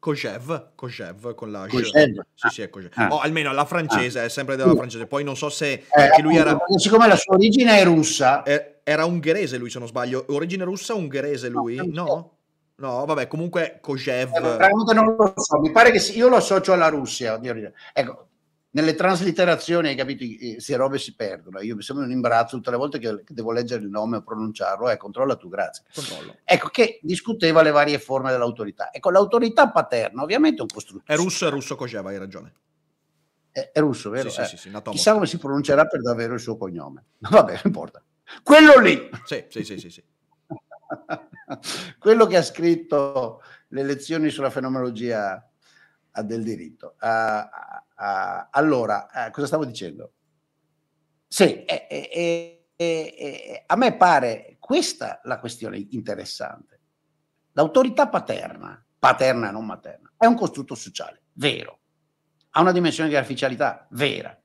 Kojev, 0.00 0.72
Kojev 0.74 1.34
con 1.36 1.52
la 1.52 1.68
Kojev. 1.68 2.24
Sì, 2.34 2.48
sì, 2.48 2.62
è 2.62 2.68
Kojev. 2.68 2.90
Ah. 2.94 3.12
O 3.12 3.20
almeno 3.20 3.52
la 3.52 3.64
francese, 3.64 4.18
ah. 4.18 4.24
è 4.24 4.28
sempre 4.28 4.56
della 4.56 4.74
francese. 4.74 5.06
Poi 5.06 5.22
non 5.22 5.36
so 5.36 5.48
se 5.50 5.84
eh, 5.88 6.20
lui 6.20 6.34
era 6.34 6.58
siccome 6.78 7.06
la 7.06 7.14
sua 7.14 7.36
origine 7.36 7.78
è 7.78 7.84
russa, 7.84 8.42
eh, 8.42 8.80
era 8.82 9.04
ungherese 9.04 9.56
lui, 9.56 9.70
se 9.70 9.78
non 9.78 9.86
sbaglio. 9.86 10.24
Origine 10.30 10.64
russa, 10.64 10.94
ungherese 10.94 11.48
lui? 11.48 11.76
No? 11.76 11.84
No, 11.92 12.41
no 12.82 13.04
vabbè, 13.04 13.28
comunque 13.28 13.78
Kojev. 13.80 14.34
Eh, 14.34 14.92
non 14.92 15.14
lo 15.16 15.32
so, 15.36 15.60
mi 15.60 15.70
pare 15.70 15.92
che 15.92 16.00
sì, 16.00 16.16
io 16.16 16.28
lo 16.28 16.36
associo 16.36 16.72
alla 16.72 16.88
Russia. 16.88 17.40
Ecco, 17.92 18.28
nelle 18.70 18.94
transliterazioni, 18.94 19.88
hai 19.88 19.94
capito, 19.94 20.24
queste 20.24 20.76
robe 20.76 20.98
si 20.98 21.14
perdono. 21.14 21.60
Io 21.60 21.76
mi 21.76 21.82
sembra 21.82 22.04
un 22.04 22.10
imbarazzo 22.10 22.56
tutte 22.56 22.70
le 22.70 22.76
volte 22.76 22.98
che, 22.98 23.22
devo 23.28 23.52
leggere 23.52 23.82
il 23.82 23.88
nome 23.88 24.16
o 24.16 24.22
pronunciarlo. 24.22 24.90
Eh, 24.90 24.96
controlla 24.96 25.36
tu, 25.36 25.48
grazie. 25.48 25.84
Controllo. 25.94 26.36
Ecco, 26.44 26.68
che 26.68 26.98
discuteva 27.02 27.62
le 27.62 27.70
varie 27.70 28.00
forme 28.00 28.32
dell'autorità. 28.32 28.92
Ecco, 28.92 29.10
l'autorità 29.10 29.70
paterna 29.70 30.22
ovviamente 30.22 30.58
è 30.58 30.62
un 30.62 30.68
costrutto. 30.72 31.04
È 31.06 31.14
russo, 31.14 31.46
è 31.46 31.50
russo 31.50 31.76
Kojeva, 31.76 32.10
hai 32.10 32.18
ragione. 32.18 32.52
È, 33.52 33.70
è 33.72 33.78
russo, 33.78 34.10
vero? 34.10 34.28
Sì, 34.28 34.40
eh. 34.40 34.44
sì, 34.46 34.56
sì, 34.56 34.70
sì 34.70 34.82
Chissà 34.90 35.12
come 35.12 35.26
si 35.26 35.38
pronuncerà 35.38 35.86
per 35.86 36.00
davvero 36.00 36.34
il 36.34 36.40
suo 36.40 36.56
cognome. 36.56 37.04
Vabbè, 37.30 37.52
non 37.52 37.62
importa. 37.64 38.02
Quello 38.42 38.80
lì! 38.80 39.08
Sì, 39.24 39.44
sì, 39.50 39.62
sì, 39.62 39.78
sì. 39.78 39.90
sì. 39.90 40.02
Quello 41.98 42.26
che 42.26 42.36
ha 42.36 42.42
scritto 42.42 43.42
le 43.68 43.82
lezioni 43.82 44.30
sulla 44.30 44.50
fenomenologia 44.50 45.46
del 46.22 46.42
diritto. 46.42 46.96
Uh, 47.00 47.06
uh, 47.06 48.46
allora, 48.50 49.08
uh, 49.12 49.30
cosa 49.30 49.46
stavo 49.46 49.64
dicendo? 49.64 50.12
Sì, 51.26 51.64
eh, 51.64 51.86
eh, 51.88 52.66
eh, 52.76 53.64
a 53.66 53.76
me 53.76 53.96
pare 53.96 54.56
questa 54.58 55.20
la 55.24 55.38
questione 55.38 55.86
interessante. 55.90 56.80
L'autorità 57.52 58.08
paterna, 58.08 58.84
paterna 58.98 59.50
non 59.50 59.64
materna, 59.64 60.12
è 60.18 60.26
un 60.26 60.36
costrutto 60.36 60.74
sociale, 60.74 61.22
vero. 61.32 61.78
Ha 62.50 62.60
una 62.60 62.72
dimensione 62.72 63.08
di 63.08 63.16
artificialità, 63.16 63.86
vera. 63.92 64.38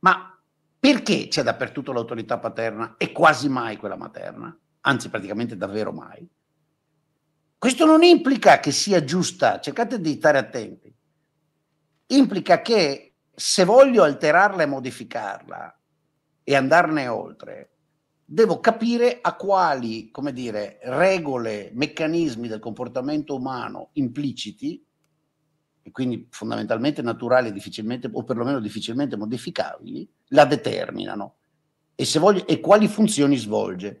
Ma 0.00 0.40
perché 0.78 1.26
c'è 1.26 1.42
dappertutto 1.42 1.92
l'autorità 1.92 2.38
paterna 2.38 2.94
e 2.96 3.10
quasi 3.10 3.48
mai 3.48 3.76
quella 3.76 3.96
materna? 3.96 4.56
Anzi, 4.82 5.08
praticamente 5.08 5.56
davvero 5.56 5.92
mai. 5.92 6.28
Questo 7.58 7.84
non 7.84 8.02
implica 8.02 8.58
che 8.58 8.72
sia 8.72 9.04
giusta, 9.04 9.60
cercate 9.60 10.00
di 10.00 10.14
stare 10.14 10.38
attenti, 10.38 10.94
implica 12.06 12.62
che 12.62 13.16
se 13.34 13.64
voglio 13.64 14.02
alterarla 14.02 14.62
e 14.62 14.66
modificarla 14.66 15.80
e 16.42 16.56
andarne 16.56 17.06
oltre, 17.08 17.72
devo 18.24 18.60
capire 18.60 19.18
a 19.20 19.34
quali, 19.34 20.10
come 20.10 20.32
dire, 20.32 20.78
regole, 20.84 21.70
meccanismi 21.74 22.48
del 22.48 22.60
comportamento 22.60 23.34
umano 23.34 23.90
impliciti, 23.94 24.82
e 25.82 25.90
quindi 25.90 26.28
fondamentalmente 26.30 27.02
naturali 27.02 27.52
difficilmente, 27.52 28.08
o 28.12 28.22
perlomeno 28.24 28.60
difficilmente 28.60 29.16
modificabili, 29.16 30.08
la 30.28 30.44
determinano 30.44 31.36
e, 31.94 32.06
voglio, 32.18 32.46
e 32.46 32.60
quali 32.60 32.88
funzioni 32.88 33.36
svolge. 33.36 34.00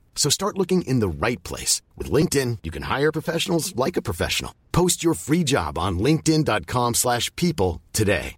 So 0.15 0.29
start 0.29 0.57
looking 0.57 0.83
in 0.83 0.99
the 0.99 1.09
right 1.09 1.41
place. 1.41 1.81
With 1.97 2.11
LinkedIn, 2.11 2.59
you 2.61 2.69
can 2.69 2.83
hire 2.83 3.11
professionals 3.11 3.75
like 3.75 3.97
a 3.97 4.01
professional. 4.03 4.53
Post 4.71 5.03
your 5.03 5.15
free 5.15 5.43
job 5.43 5.79
on 5.79 5.97
linkedin.com 5.97 6.93
slash 6.93 7.35
people 7.35 7.81
today. 7.91 8.35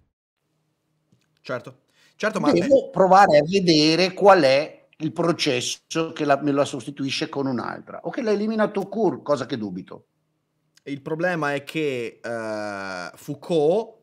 Certo, 1.42 1.74
certo, 2.16 2.40
ma... 2.40 2.52
Devo 2.52 2.88
provare 2.88 3.36
a 3.36 3.42
vedere 3.42 4.14
qual 4.14 4.40
è 4.42 4.88
il 4.96 5.12
processo 5.12 6.12
che 6.14 6.24
la, 6.24 6.40
me 6.40 6.52
la 6.52 6.64
sostituisce 6.64 7.28
con 7.28 7.46
un'altra 7.46 8.00
o 8.04 8.10
che 8.10 8.22
la 8.22 8.30
elimina 8.30 8.68
tout 8.68 8.88
court, 8.88 9.22
cosa 9.22 9.44
che 9.44 9.58
dubito. 9.58 10.06
Il 10.84 11.02
problema 11.02 11.52
è 11.54 11.62
che 11.64 12.20
uh, 12.22 13.14
Foucault 13.14 13.98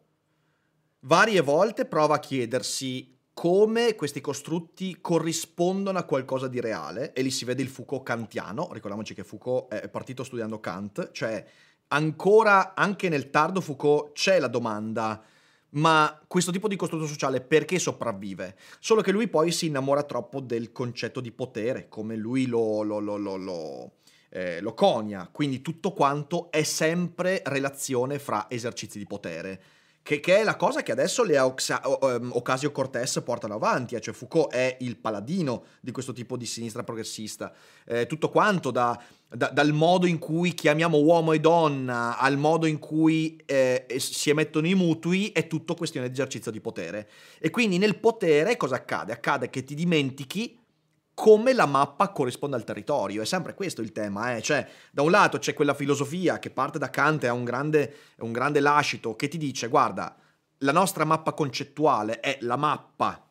varie 1.01 1.41
volte 1.41 1.85
prova 1.85 2.15
a 2.15 2.19
chiedersi 2.19 3.10
come 3.33 3.95
questi 3.95 4.21
costrutti 4.21 4.97
corrispondono 5.01 5.97
a 5.97 6.03
qualcosa 6.03 6.47
di 6.47 6.59
reale 6.59 7.13
e 7.13 7.21
lì 7.21 7.31
si 7.31 7.45
vede 7.45 7.61
il 7.61 7.69
Foucault 7.69 8.03
kantiano, 8.03 8.69
ricordiamoci 8.71 9.13
che 9.13 9.23
Foucault 9.23 9.73
è 9.73 9.89
partito 9.89 10.23
studiando 10.23 10.59
Kant, 10.59 11.11
cioè 11.11 11.43
ancora 11.87 12.73
anche 12.75 13.09
nel 13.09 13.29
tardo 13.29 13.61
Foucault 13.61 14.13
c'è 14.13 14.39
la 14.39 14.47
domanda 14.47 15.23
ma 15.71 16.19
questo 16.27 16.51
tipo 16.51 16.67
di 16.67 16.75
costrutto 16.75 17.07
sociale 17.07 17.41
perché 17.41 17.79
sopravvive? 17.79 18.57
Solo 18.79 19.01
che 19.01 19.11
lui 19.11 19.27
poi 19.29 19.51
si 19.51 19.67
innamora 19.67 20.03
troppo 20.03 20.41
del 20.41 20.71
concetto 20.71 21.21
di 21.21 21.31
potere, 21.31 21.87
come 21.87 22.15
lui 22.15 22.45
lo, 22.47 22.81
lo, 22.81 22.99
lo, 22.99 23.15
lo 23.15 23.91
eh, 24.29 24.61
conia, 24.75 25.29
quindi 25.31 25.61
tutto 25.61 25.93
quanto 25.93 26.51
è 26.51 26.63
sempre 26.63 27.41
relazione 27.45 28.19
fra 28.19 28.47
esercizi 28.49 28.97
di 28.97 29.05
potere. 29.05 29.61
Che, 30.03 30.19
che, 30.19 30.37
è 30.37 30.43
la 30.43 30.55
cosa 30.55 30.81
che 30.81 30.91
adesso 30.91 31.23
le 31.23 31.37
Oxa- 31.37 31.81
um, 31.85 32.31
Ocasio-Cortez 32.33 33.21
portano 33.23 33.53
avanti, 33.53 33.93
eh? 33.93 34.01
cioè 34.01 34.15
Foucault 34.15 34.51
è 34.51 34.77
il 34.79 34.97
paladino 34.97 35.65
di 35.79 35.91
questo 35.91 36.11
tipo 36.11 36.37
di 36.37 36.47
sinistra 36.47 36.83
progressista. 36.83 37.53
Eh, 37.85 38.07
tutto 38.07 38.29
quanto 38.29 38.71
da, 38.71 38.99
da, 39.27 39.49
dal 39.49 39.73
modo 39.73 40.07
in 40.07 40.17
cui 40.17 40.55
chiamiamo 40.55 40.97
uomo 40.97 41.33
e 41.33 41.39
donna 41.39 42.17
al 42.17 42.37
modo 42.37 42.65
in 42.65 42.79
cui 42.79 43.39
eh, 43.45 43.85
si 43.97 44.31
emettono 44.31 44.67
i 44.67 44.73
mutui 44.73 45.31
è 45.31 45.45
tutto 45.45 45.75
questione 45.75 46.07
di 46.07 46.13
esercizio 46.13 46.49
di 46.49 46.61
potere. 46.61 47.07
E 47.39 47.51
quindi 47.51 47.77
nel 47.77 47.97
potere 47.97 48.57
cosa 48.57 48.77
accade? 48.77 49.13
Accade 49.13 49.51
che 49.51 49.63
ti 49.63 49.75
dimentichi 49.75 50.57
come 51.21 51.53
la 51.53 51.67
mappa 51.67 52.09
corrisponde 52.09 52.55
al 52.55 52.63
territorio. 52.63 53.21
È 53.21 53.25
sempre 53.25 53.53
questo 53.53 53.81
il 53.81 53.91
tema, 53.91 54.35
eh? 54.35 54.41
cioè 54.41 54.67
da 54.89 55.03
un 55.03 55.11
lato 55.11 55.37
c'è 55.37 55.53
quella 55.53 55.75
filosofia 55.75 56.39
che 56.39 56.49
parte 56.49 56.79
da 56.79 56.89
Kant 56.89 57.25
e 57.25 57.27
ha 57.27 57.33
un 57.33 57.43
grande, 57.43 57.95
un 58.21 58.31
grande 58.31 58.59
lascito 58.59 59.15
che 59.15 59.27
ti 59.27 59.37
dice 59.37 59.67
guarda, 59.67 60.15
la 60.57 60.71
nostra 60.71 61.05
mappa 61.05 61.33
concettuale 61.33 62.21
è 62.21 62.39
la 62.41 62.55
mappa 62.55 63.23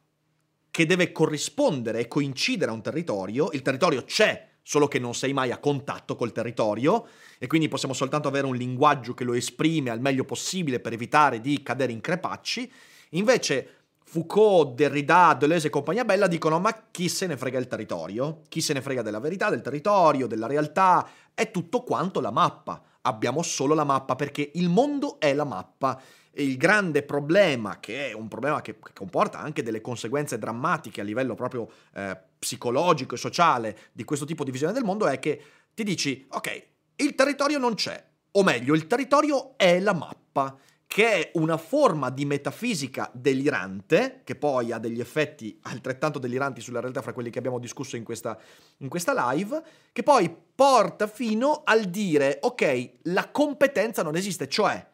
che 0.71 0.87
deve 0.87 1.11
corrispondere 1.11 1.99
e 1.99 2.07
coincidere 2.07 2.71
a 2.71 2.75
un 2.75 2.81
territorio, 2.81 3.51
il 3.51 3.63
territorio 3.63 4.05
c'è, 4.05 4.51
solo 4.63 4.87
che 4.87 5.01
non 5.01 5.13
sei 5.13 5.33
mai 5.33 5.51
a 5.51 5.59
contatto 5.59 6.15
col 6.15 6.31
territorio 6.31 7.09
e 7.41 7.49
quindi 7.49 7.67
possiamo 7.67 7.93
soltanto 7.93 8.29
avere 8.29 8.47
un 8.47 8.55
linguaggio 8.55 9.15
che 9.15 9.25
lo 9.25 9.33
esprime 9.33 9.91
al 9.91 10.01
meglio 10.01 10.25
possibile 10.25 10.79
per 10.79 10.93
evitare 10.93 11.41
di 11.41 11.61
cadere 11.65 11.91
in 11.91 12.01
crepacci. 12.01 12.73
Invece 13.15 13.80
Foucault, 14.11 14.75
Derrida, 14.75 15.35
Deleuze 15.35 15.69
e 15.69 15.71
compagnia 15.71 16.05
bella 16.05 16.27
dicono 16.27 16.59
ma 16.59 16.87
chi 16.91 17.09
se 17.09 17.29
ne 17.29 17.37
frega 17.37 17.61
il 17.61 17.69
territorio? 17.69 18.43
Chi 18.49 18.61
se 18.61 18.73
ne 18.73 18.83
frega 18.83 19.03
della 19.03 19.21
verità, 19.21 19.51
del 19.51 19.61
territorio, 19.61 20.27
della 20.27 20.49
realtà? 20.49 21.09
È 21.33 21.53
tutto 21.53 21.85
quanto 21.85 22.21
la 22.21 22.33
mappa. 22.33 22.83
Abbiamo 23.03 23.41
solo 23.43 23.73
la 23.73 23.85
mappa 23.85 24.17
perché 24.17 24.51
il 24.55 24.69
mondo 24.69 25.21
è 25.21 25.33
la 25.33 25.45
mappa. 25.45 26.03
E 26.33 26.43
il 26.43 26.57
grande 26.57 27.05
problema, 27.05 27.79
che 27.79 28.11
è 28.11 28.13
un 28.13 28.27
problema 28.27 28.61
che, 28.63 28.81
comporta 28.93 29.39
anche 29.39 29.63
delle 29.63 29.81
conseguenze 29.81 30.41
drammatiche 30.41 31.03
a 31.03 31.05
livello 31.05 31.37
proprio 31.37 31.71
eh, 31.95 32.19
psicologico 32.37 33.15
e 33.15 33.19
sociale 33.19 33.79
di 33.93 34.03
questo 34.03 34.27
tipo 34.27 34.43
di 34.43 34.51
visione 34.51 34.73
del 34.73 34.83
mondo, 34.83 35.07
è 35.07 35.21
che 35.21 35.41
ti 35.73 35.85
dici, 35.85 36.27
ok, 36.29 36.67
il 36.97 37.15
territorio 37.15 37.59
non 37.59 37.75
c'è, 37.75 38.05
o 38.33 38.43
meglio, 38.43 38.75
il 38.75 38.89
territorio 38.89 39.57
è 39.57 39.79
la 39.79 39.95
mappa 39.95 40.57
che 40.93 41.13
è 41.13 41.31
una 41.35 41.57
forma 41.57 42.11
di 42.11 42.25
metafisica 42.25 43.09
delirante, 43.15 44.23
che 44.25 44.35
poi 44.35 44.73
ha 44.73 44.79
degli 44.79 44.99
effetti 44.99 45.57
altrettanto 45.63 46.19
deliranti 46.19 46.61
sulla 46.61 46.81
realtà 46.81 47.01
fra 47.01 47.13
quelli 47.13 47.31
che 47.31 47.39
abbiamo 47.39 47.61
discusso 47.61 47.95
in 47.95 48.03
questa, 48.03 48.37
in 48.79 48.89
questa 48.89 49.31
live, 49.31 49.63
che 49.93 50.03
poi 50.03 50.35
porta 50.53 51.07
fino 51.07 51.63
al 51.65 51.85
dire, 51.85 52.41
ok, 52.43 52.91
la 53.03 53.31
competenza 53.31 54.03
non 54.03 54.17
esiste, 54.17 54.49
cioè 54.49 54.85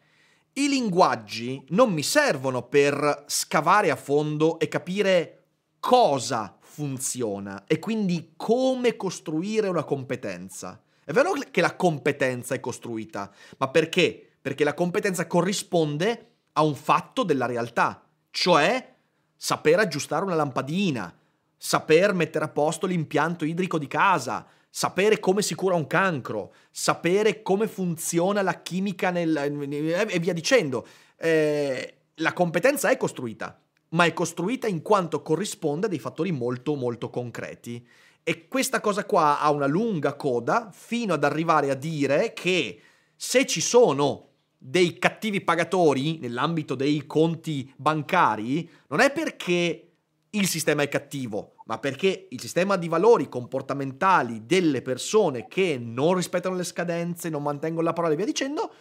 i 0.53 0.69
linguaggi 0.69 1.65
non 1.69 1.91
mi 1.91 2.03
servono 2.03 2.61
per 2.67 3.23
scavare 3.25 3.89
a 3.89 3.95
fondo 3.95 4.59
e 4.59 4.67
capire 4.67 5.45
cosa 5.79 6.59
funziona 6.59 7.63
e 7.65 7.79
quindi 7.79 8.33
come 8.35 8.95
costruire 8.95 9.67
una 9.67 9.83
competenza. 9.83 10.79
È 11.03 11.11
vero 11.11 11.33
che 11.49 11.61
la 11.61 11.75
competenza 11.75 12.53
è 12.53 12.59
costruita, 12.59 13.33
ma 13.57 13.69
perché? 13.69 14.26
Perché 14.47 14.63
la 14.63 14.73
competenza 14.73 15.27
corrisponde 15.27 16.27
a 16.53 16.63
un 16.63 16.73
fatto 16.73 17.23
della 17.23 17.45
realtà, 17.45 18.01
cioè 18.31 18.95
saper 19.35 19.79
aggiustare 19.79 20.23
una 20.23 20.35
lampadina, 20.35 21.13
saper 21.57 22.13
mettere 22.13 22.45
a 22.45 22.47
posto 22.47 22.85
l'impianto 22.85 23.43
idrico 23.43 23.77
di 23.77 23.87
casa, 23.87 24.47
sapere 24.69 25.19
come 25.19 25.41
si 25.41 25.53
cura 25.53 25.75
un 25.75 25.85
cancro, 25.85 26.53
sapere 26.71 27.41
come 27.41 27.67
funziona 27.67 28.41
la 28.41 28.61
chimica 28.61 29.09
nel, 29.09 29.35
e 29.35 30.19
via 30.19 30.31
dicendo. 30.31 30.87
Eh, 31.17 31.95
la 32.15 32.31
competenza 32.31 32.89
è 32.89 32.95
costruita, 32.95 33.59
ma 33.89 34.05
è 34.05 34.13
costruita 34.13 34.67
in 34.67 34.81
quanto 34.81 35.21
corrisponde 35.21 35.87
a 35.87 35.89
dei 35.89 35.99
fattori 35.99 36.31
molto 36.31 36.75
molto 36.75 37.09
concreti. 37.09 37.85
E 38.23 38.47
questa 38.47 38.79
cosa 38.79 39.03
qua 39.03 39.41
ha 39.41 39.51
una 39.51 39.67
lunga 39.67 40.15
coda 40.15 40.69
fino 40.71 41.15
ad 41.15 41.25
arrivare 41.25 41.69
a 41.69 41.75
dire 41.75 42.31
che 42.31 42.79
se 43.13 43.45
ci 43.45 43.59
sono 43.59 44.26
dei 44.57 44.97
cattivi 44.97 45.41
pagatori 45.41 46.17
nell'ambito 46.19 46.73
dei 46.75 47.05
conti 47.05 47.71
bancari 47.77 48.67
non 48.87 48.99
è 48.99 49.11
perché 49.11 49.87
il 50.31 50.47
sistema 50.47 50.83
è 50.83 50.89
cattivo, 50.89 51.55
ma 51.65 51.79
perché 51.79 52.27
il 52.29 52.39
sistema 52.39 52.75
di 52.75 52.87
valori 52.87 53.29
comportamentali 53.29 54.45
delle 54.45 54.81
persone 54.81 55.47
che 55.47 55.79
non 55.81 56.15
rispettano 56.15 56.55
le 56.55 56.63
scadenze, 56.63 57.29
non 57.29 57.43
mantengono 57.43 57.85
la 57.85 57.93
parola 57.93 58.13
e 58.13 58.17
via 58.17 58.25
dicendo, 58.25 58.71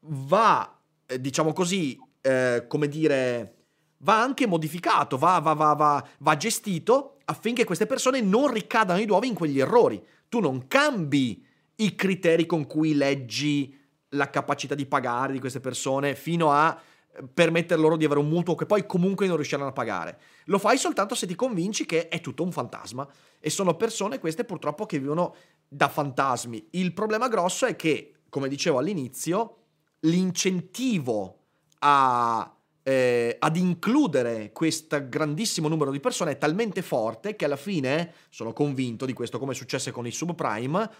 va, 0.00 0.78
eh, 1.06 1.20
diciamo 1.20 1.52
così, 1.52 1.98
eh, 2.20 2.64
come 2.68 2.88
dire, 2.88 3.56
va 3.98 4.22
anche 4.22 4.46
modificato, 4.46 5.18
va, 5.18 5.38
va, 5.40 5.52
va, 5.52 6.08
va, 6.18 6.36
gestito 6.36 7.18
affinché 7.24 7.64
queste 7.64 7.86
persone 7.86 8.20
non 8.20 8.50
ricadano 8.50 8.98
di 8.98 9.06
nuovo 9.06 9.26
in 9.26 9.34
quegli 9.34 9.60
errori. 9.60 10.02
Tu 10.28 10.40
non 10.40 10.66
cambi 10.68 11.44
i 11.76 11.94
criteri 11.94 12.46
con 12.46 12.66
cui 12.66 12.94
leggi 12.94 13.78
la 14.12 14.30
capacità 14.30 14.74
di 14.74 14.86
pagare 14.86 15.32
di 15.32 15.40
queste 15.40 15.60
persone 15.60 16.14
fino 16.14 16.50
a 16.50 16.78
eh, 17.14 17.22
permettere 17.32 17.80
loro 17.80 17.96
di 17.96 18.04
avere 18.04 18.20
un 18.20 18.28
mutuo 18.28 18.54
che 18.54 18.66
poi 18.66 18.86
comunque 18.86 19.26
non 19.26 19.36
riusciranno 19.36 19.68
a 19.68 19.72
pagare. 19.72 20.18
Lo 20.46 20.58
fai 20.58 20.78
soltanto 20.78 21.14
se 21.14 21.26
ti 21.26 21.34
convinci 21.34 21.86
che 21.86 22.08
è 22.08 22.20
tutto 22.20 22.42
un 22.42 22.52
fantasma 22.52 23.06
e 23.38 23.50
sono 23.50 23.76
persone 23.76 24.18
queste 24.18 24.44
purtroppo 24.44 24.86
che 24.86 24.98
vivono 24.98 25.34
da 25.68 25.88
fantasmi. 25.88 26.68
Il 26.70 26.92
problema 26.92 27.28
grosso 27.28 27.66
è 27.66 27.76
che, 27.76 28.14
come 28.28 28.48
dicevo 28.48 28.78
all'inizio, 28.78 29.56
l'incentivo 30.00 31.38
a, 31.80 32.56
eh, 32.82 33.36
ad 33.38 33.56
includere 33.56 34.52
questo 34.52 35.08
grandissimo 35.08 35.68
numero 35.68 35.90
di 35.90 36.00
persone 36.00 36.32
è 36.32 36.38
talmente 36.38 36.82
forte 36.82 37.36
che 37.36 37.44
alla 37.44 37.56
fine, 37.56 38.12
sono 38.28 38.52
convinto 38.52 39.06
di 39.06 39.12
questo 39.12 39.38
come 39.38 39.52
è 39.52 39.54
successo 39.54 39.90
con 39.92 40.06
i 40.06 40.10
subprime, 40.10 40.90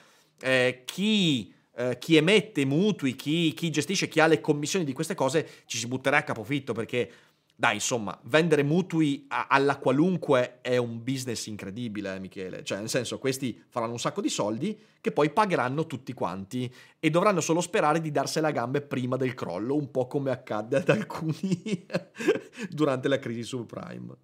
eh, 0.41 0.83
chi 0.85 1.53
eh, 1.77 1.99
chi 1.99 2.17
emette 2.17 2.65
mutui, 2.65 3.15
chi, 3.15 3.53
chi, 3.55 3.71
gestisce, 3.71 4.09
chi 4.09 4.21
ha 4.21 4.27
le 4.27 4.41
commissioni 4.41 4.85
di 4.85 4.93
queste 4.93 5.15
cose 5.15 5.49
ci 5.67 5.79
si 5.79 5.87
butterà 5.87 6.19
a 6.19 6.23
capofitto 6.23 6.73
perché 6.73 7.11
dai, 7.55 7.75
insomma, 7.75 8.19
vendere 8.25 8.63
mutui 8.65 9.27
a- 9.29 9.47
alla 9.49 9.79
qualunque 9.79 10.59
è 10.63 10.77
un 10.79 11.03
business 11.03 11.47
incredibile, 11.47 12.15
eh, 12.15 12.19
Michele. 12.19 12.65
Cioè, 12.65 12.79
nel 12.79 12.89
senso, 12.89 13.19
questi 13.19 13.63
faranno 13.69 13.93
un 13.93 14.01
sacco 14.01 14.21
di 14.21 14.29
soldi 14.29 14.77
che 15.01 15.13
poi 15.13 15.31
pagheranno 15.31 15.87
tutti 15.87 16.13
quanti 16.13 16.73
e 16.99 17.11
dovranno 17.11 17.41
solo 17.41 17.61
sperare 17.61 18.01
di 18.01 18.11
darsela 18.11 18.49
a 18.49 18.53
gambe 18.53 18.81
prima 18.81 19.17
del 19.17 19.35
crollo, 19.35 19.77
un 19.77 19.91
po' 19.91 20.07
come 20.09 20.31
accadde 20.33 20.79
ad 20.79 20.89
alcuni 20.89 21.87
durante 22.69 23.07
la 23.07 23.19
crisi 23.19 23.45
subprime. 23.45 24.17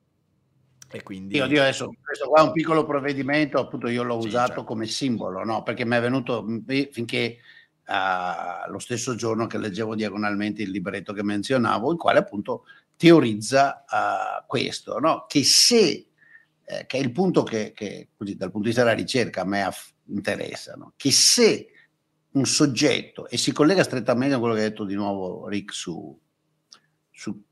E 0.91 1.03
quindi... 1.03 1.37
Io, 1.37 1.45
io 1.47 1.61
adesso, 1.61 1.91
questo 2.03 2.29
qua 2.29 2.41
è 2.41 2.45
un 2.45 2.53
piccolo 2.53 2.85
provvedimento, 2.87 3.59
appunto 3.59 3.89
io 3.89 4.03
l'ho 4.03 4.21
Sì, 4.23 4.29
usato 4.29 4.47
certo. 4.47 4.65
come 4.65 4.87
simbolo, 4.87 5.45
no? 5.45 5.63
Perché 5.63 5.85
mi 5.85 5.97
è 5.97 6.01
venuto 6.01 6.43
mh, 6.43 6.91
finché 6.91 7.39
uh, 7.87 8.71
lo 8.71 8.79
stesso 8.79 9.15
giorno 9.15 9.47
che 9.47 9.59
leggevo 9.59 9.95
diagonalmente 9.95 10.63
il 10.63 10.71
libretto 10.71 11.13
che 11.13 11.23
menzionavo, 11.23 11.93
il 11.93 11.99
quale 11.99 12.21
appunto 12.21 12.65
teorizza 12.97 13.85
uh, 13.87 14.47
questo, 14.47 14.99
no? 14.99 15.27
Che 15.29 15.45
se, 15.45 16.09
eh, 16.65 16.87
che 16.87 16.97
è 16.97 17.01
il 17.01 17.13
punto 17.13 17.43
che, 17.43 17.73
che 17.75 18.09
così, 18.17 18.35
dal 18.35 18.51
punto 18.51 18.69
di 18.69 18.75
vista 18.75 18.83
della 18.83 18.97
ricerca 18.97 19.43
a 19.43 19.47
me 19.47 19.63
aff- 19.63 19.93
interessa, 20.07 20.75
no? 20.75 20.95
Che 20.97 21.11
se 21.11 21.69
un 22.31 22.47
soggetto, 22.47 23.29
e 23.29 23.37
si 23.37 23.53
collega 23.53 23.83
strettamente 23.83 24.35
a 24.35 24.39
quello 24.39 24.55
che 24.55 24.61
ha 24.61 24.69
detto 24.69 24.85
di 24.85 24.95
nuovo 24.95 25.49
Rick 25.49 25.73
su, 25.73 26.19
su 27.11 27.43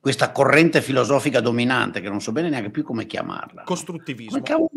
questa 0.00 0.32
corrente 0.32 0.80
filosofica 0.80 1.40
dominante, 1.40 2.00
che 2.00 2.08
non 2.08 2.20
so 2.22 2.32
bene 2.32 2.48
neanche 2.48 2.70
più 2.70 2.82
come 2.82 3.06
chiamarla. 3.06 3.62
Costruttivismo. 3.64 4.40
Come? 4.42 4.68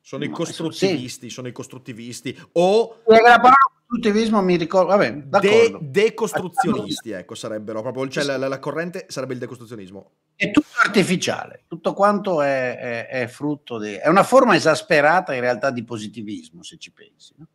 Sono 0.00 0.22
i 0.22 0.28
No, 0.28 0.34
costruttivisti, 0.34 1.28
sono 1.30 1.48
i 1.48 1.52
costruttivisti. 1.52 2.38
O 2.52 3.02
La 3.06 3.18
parola 3.36 3.54
costruttivismo 3.88 4.40
mi 4.40 4.56
ricordo, 4.56 4.90
vabbè, 4.90 5.12
de- 5.14 5.22
d'accordo. 5.28 5.78
decostruzionisti, 5.82 7.10
ecco, 7.10 7.34
sarebbero 7.34 7.82
proprio, 7.82 8.06
cioè 8.08 8.22
la, 8.22 8.36
la- 8.36 8.46
la 8.46 8.60
corrente 8.60 9.06
sarebbe 9.08 9.32
il 9.32 9.40
decostruzionismo. 9.40 10.10
È 10.36 10.52
tutto 10.52 10.68
artificiale, 10.84 11.64
tutto 11.66 11.92
quanto 11.92 12.40
è, 12.40 12.76
è- 12.78 13.06
è 13.22 13.26
frutto 13.26 13.78
di... 13.80 13.94
È 13.94 14.06
una 14.06 14.22
forma 14.22 14.54
esasperata 14.54 15.34
in 15.34 15.40
realtà 15.40 15.72
di 15.72 15.82
positivismo, 15.82 16.62
se 16.62 16.76
ci 16.78 16.92
pensi. 16.92 17.34
no? 17.38 17.46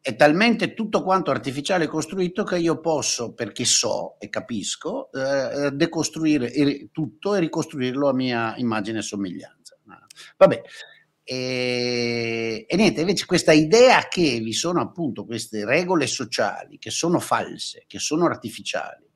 È 0.00 0.14
talmente 0.16 0.74
tutto 0.74 1.02
quanto 1.02 1.30
artificiale 1.30 1.86
costruito 1.86 2.44
che 2.44 2.58
io 2.58 2.80
posso, 2.80 3.34
perché 3.34 3.64
so 3.64 4.16
e 4.18 4.28
capisco, 4.28 5.10
eh, 5.12 5.70
decostruire 5.72 6.52
e- 6.52 6.88
tutto 6.92 7.34
e 7.34 7.40
ricostruirlo 7.40 8.08
a 8.08 8.14
mia 8.14 8.54
immagine 8.56 8.98
e 8.98 9.02
somiglianza. 9.02 9.76
Vabbè, 10.36 10.62
e, 11.22 12.64
e 12.66 12.76
niente, 12.76 13.00
invece 13.00 13.26
questa 13.26 13.52
idea 13.52 14.08
che 14.08 14.40
vi 14.40 14.52
sono 14.54 14.80
appunto 14.80 15.26
queste 15.26 15.64
regole 15.66 16.06
sociali 16.06 16.78
che 16.78 16.90
sono 16.90 17.20
false, 17.20 17.84
che 17.86 17.98
sono 17.98 18.24
artificiali 18.24 19.06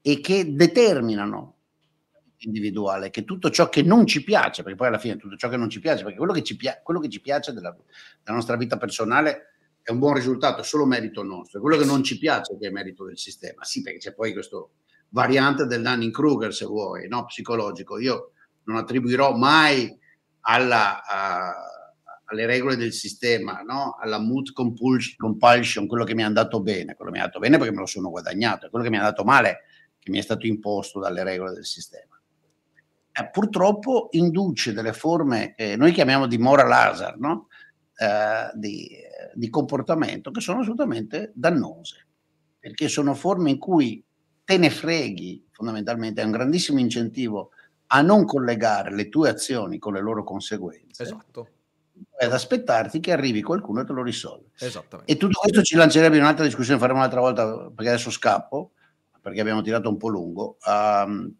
e 0.00 0.20
che 0.20 0.54
determinano 0.54 1.54
individuale, 2.38 3.10
che 3.10 3.24
tutto 3.24 3.50
ciò 3.50 3.68
che 3.68 3.82
non 3.82 4.06
ci 4.06 4.22
piace, 4.22 4.62
perché 4.62 4.78
poi 4.78 4.86
alla 4.86 4.98
fine 4.98 5.16
tutto 5.16 5.36
ciò 5.36 5.48
che 5.48 5.56
non 5.56 5.68
ci 5.68 5.80
piace, 5.80 6.04
perché 6.04 6.18
quello 6.18 6.32
che 6.32 6.44
ci, 6.44 6.54
pia- 6.54 6.80
quello 6.82 7.00
che 7.00 7.08
ci 7.08 7.20
piace 7.20 7.52
della, 7.52 7.74
della 8.22 8.36
nostra 8.36 8.56
vita 8.56 8.76
personale 8.76 9.55
è 9.86 9.92
un 9.92 10.00
buon 10.00 10.14
risultato, 10.14 10.62
è 10.62 10.64
solo 10.64 10.84
merito 10.84 11.22
nostro, 11.22 11.60
quello 11.60 11.76
che 11.76 11.84
non 11.84 12.02
ci 12.02 12.18
piace 12.18 12.58
che 12.58 12.66
è 12.66 12.70
merito 12.70 13.04
del 13.04 13.16
sistema. 13.16 13.62
Sì, 13.62 13.82
perché 13.82 13.98
c'è 13.98 14.14
poi 14.14 14.32
questo 14.32 14.70
variante 15.10 15.66
del 15.66 15.80
Dunning-Kruger, 15.80 16.52
se 16.52 16.64
vuoi, 16.64 17.06
no? 17.06 17.24
psicologico. 17.26 17.96
Io 18.00 18.32
non 18.64 18.78
attribuirò 18.78 19.36
mai 19.36 19.96
alla, 20.40 21.04
a- 21.04 21.54
alle 22.24 22.46
regole 22.46 22.74
del 22.74 22.92
sistema, 22.92 23.60
no? 23.60 23.96
alla 24.00 24.18
mood 24.18 24.50
compulsion, 24.50 25.86
quello 25.86 26.02
che 26.02 26.16
mi 26.16 26.22
è 26.22 26.24
andato 26.24 26.60
bene, 26.60 26.96
quello 26.96 27.12
che 27.12 27.18
mi 27.18 27.22
è 27.22 27.24
andato 27.26 27.38
bene 27.38 27.56
perché 27.56 27.72
me 27.72 27.78
lo 27.78 27.86
sono 27.86 28.10
guadagnato, 28.10 28.68
quello 28.68 28.84
che 28.84 28.90
mi 28.90 28.96
è 28.96 29.00
andato 29.00 29.22
male 29.22 29.66
che 30.00 30.10
mi 30.10 30.18
è 30.18 30.22
stato 30.22 30.48
imposto 30.48 30.98
dalle 30.98 31.22
regole 31.22 31.52
del 31.52 31.64
sistema. 31.64 32.20
Eh, 33.12 33.30
purtroppo 33.30 34.08
induce 34.10 34.72
delle 34.72 34.92
forme, 34.92 35.54
eh, 35.54 35.76
noi 35.76 35.92
chiamiamo 35.92 36.26
di 36.26 36.38
moral 36.38 36.72
hazard, 36.72 37.20
no? 37.20 37.46
Eh, 37.96 38.50
di, 38.54 38.88
di 39.34 39.48
comportamento 39.50 40.30
che 40.30 40.40
sono 40.40 40.60
assolutamente 40.60 41.32
dannose, 41.34 42.06
perché 42.58 42.88
sono 42.88 43.14
forme 43.14 43.50
in 43.50 43.58
cui 43.58 44.02
te 44.44 44.58
ne 44.58 44.70
freghi, 44.70 45.46
fondamentalmente 45.50 46.22
è 46.22 46.24
un 46.24 46.30
grandissimo 46.30 46.78
incentivo 46.78 47.50
a 47.88 48.00
non 48.02 48.24
collegare 48.24 48.94
le 48.94 49.08
tue 49.08 49.28
azioni 49.28 49.78
con 49.78 49.92
le 49.94 50.00
loro 50.00 50.24
conseguenze 50.24 51.02
Esatto, 51.04 51.48
ad 52.18 52.32
aspettarti 52.32 53.00
che 53.00 53.12
arrivi 53.12 53.42
qualcuno 53.42 53.80
e 53.80 53.84
te 53.84 53.92
lo 53.92 54.02
risolve. 54.02 54.50
esattamente. 54.58 55.12
E 55.12 55.16
tutto 55.16 55.38
questo 55.38 55.62
ci 55.62 55.76
lancerebbe 55.76 56.16
in 56.16 56.22
un'altra 56.22 56.44
discussione, 56.44 56.78
faremo 56.78 56.98
un'altra 56.98 57.20
volta 57.20 57.70
perché 57.70 57.90
adesso 57.90 58.10
scappo, 58.10 58.72
perché 59.20 59.40
abbiamo 59.40 59.62
tirato 59.62 59.88
un 59.88 59.96
po' 59.96 60.08
lungo. 60.08 60.56
ehm, 60.66 61.34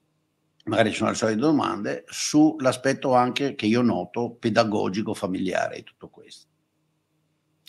magari 0.64 0.90
ci 0.90 0.96
sono 0.96 1.10
le 1.10 1.16
solite 1.16 1.38
domande 1.38 2.04
sull'aspetto 2.08 3.14
anche 3.14 3.54
che 3.54 3.66
io 3.66 3.82
noto 3.82 4.32
pedagogico 4.38 5.14
familiare 5.14 5.76
di 5.76 5.84
tutto 5.84 6.08
questo. 6.08 6.46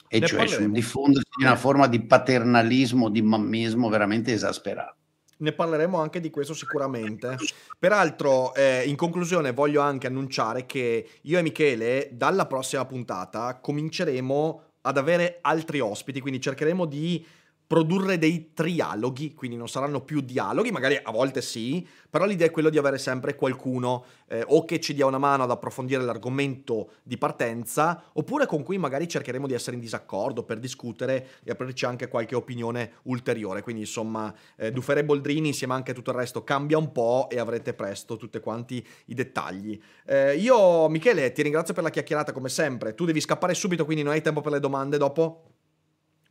E 0.09 0.19
Ne 0.19 0.27
cioè 0.27 0.39
sul 0.39 0.47
parleremo. 0.47 0.73
diffondersi 0.73 1.29
di 1.37 1.43
una 1.43 1.55
forma 1.55 1.87
di 1.87 2.01
paternalismo, 2.01 3.09
di 3.09 3.21
mammismo 3.21 3.89
veramente 3.89 4.31
esasperato. 4.31 4.95
Ne 5.39 5.51
parleremo 5.51 5.99
anche 5.99 6.19
di 6.19 6.29
questo 6.29 6.53
sicuramente. 6.53 7.35
Peraltro, 7.77 8.55
eh, 8.55 8.83
in 8.87 8.95
conclusione, 8.95 9.51
voglio 9.51 9.81
anche 9.81 10.07
annunciare 10.07 10.65
che 10.65 11.07
io 11.21 11.37
e 11.37 11.41
Michele, 11.43 12.09
dalla 12.11 12.47
prossima 12.47 12.85
puntata, 12.85 13.59
cominceremo 13.59 14.61
ad 14.81 14.97
avere 14.97 15.39
altri 15.41 15.79
ospiti, 15.79 16.21
quindi 16.21 16.39
cercheremo 16.41 16.85
di 16.85 17.23
produrre 17.67 18.17
dei 18.17 18.53
trialoghi, 18.53 19.33
quindi 19.33 19.57
non 19.57 19.67
saranno 19.67 20.01
più 20.01 20.21
dialoghi, 20.21 20.71
magari 20.71 20.97
a 21.01 21.11
volte 21.11 21.41
sì, 21.41 21.85
però 22.09 22.25
l'idea 22.25 22.47
è 22.47 22.51
quella 22.51 22.69
di 22.69 22.77
avere 22.77 22.97
sempre 22.97 23.35
qualcuno 23.35 24.05
eh, 24.29 24.43
o 24.47 24.63
che 24.63 24.79
ci 24.79 24.93
dia 24.93 25.05
una 25.05 25.17
mano 25.17 25.43
ad 25.43 25.51
approfondire 25.51 26.01
l'argomento 26.01 26.91
di 27.03 27.17
partenza, 27.17 28.05
oppure 28.13 28.45
con 28.45 28.63
cui 28.63 28.77
magari 28.77 29.07
cercheremo 29.07 29.47
di 29.47 29.53
essere 29.53 29.75
in 29.75 29.81
disaccordo 29.81 30.43
per 30.43 30.59
discutere 30.59 31.27
e 31.43 31.51
aprirci 31.51 31.85
anche 31.85 32.07
qualche 32.07 32.35
opinione 32.35 32.93
ulteriore. 33.03 33.61
Quindi 33.61 33.81
insomma, 33.81 34.33
eh, 34.55 34.71
Dufere 34.71 35.03
Boldrini 35.03 35.47
insieme 35.49 35.73
anche 35.73 35.91
a 35.91 35.93
tutto 35.93 36.11
il 36.11 36.17
resto 36.17 36.45
cambia 36.45 36.77
un 36.77 36.93
po' 36.93 37.27
e 37.29 37.37
avrete 37.37 37.73
presto 37.73 38.15
tutti 38.15 38.39
quanti 38.39 38.85
i 39.07 39.13
dettagli. 39.13 39.77
Eh, 40.05 40.37
io, 40.37 40.87
Michele, 40.87 41.33
ti 41.33 41.41
ringrazio 41.41 41.73
per 41.73 41.83
la 41.83 41.89
chiacchierata 41.89 42.31
come 42.31 42.47
sempre. 42.47 42.95
Tu 42.95 43.03
devi 43.03 43.19
scappare 43.19 43.53
subito, 43.53 43.83
quindi 43.83 44.03
non 44.03 44.13
hai 44.13 44.21
tempo 44.21 44.39
per 44.39 44.53
le 44.53 44.59
domande 44.61 44.97
dopo? 44.97 45.56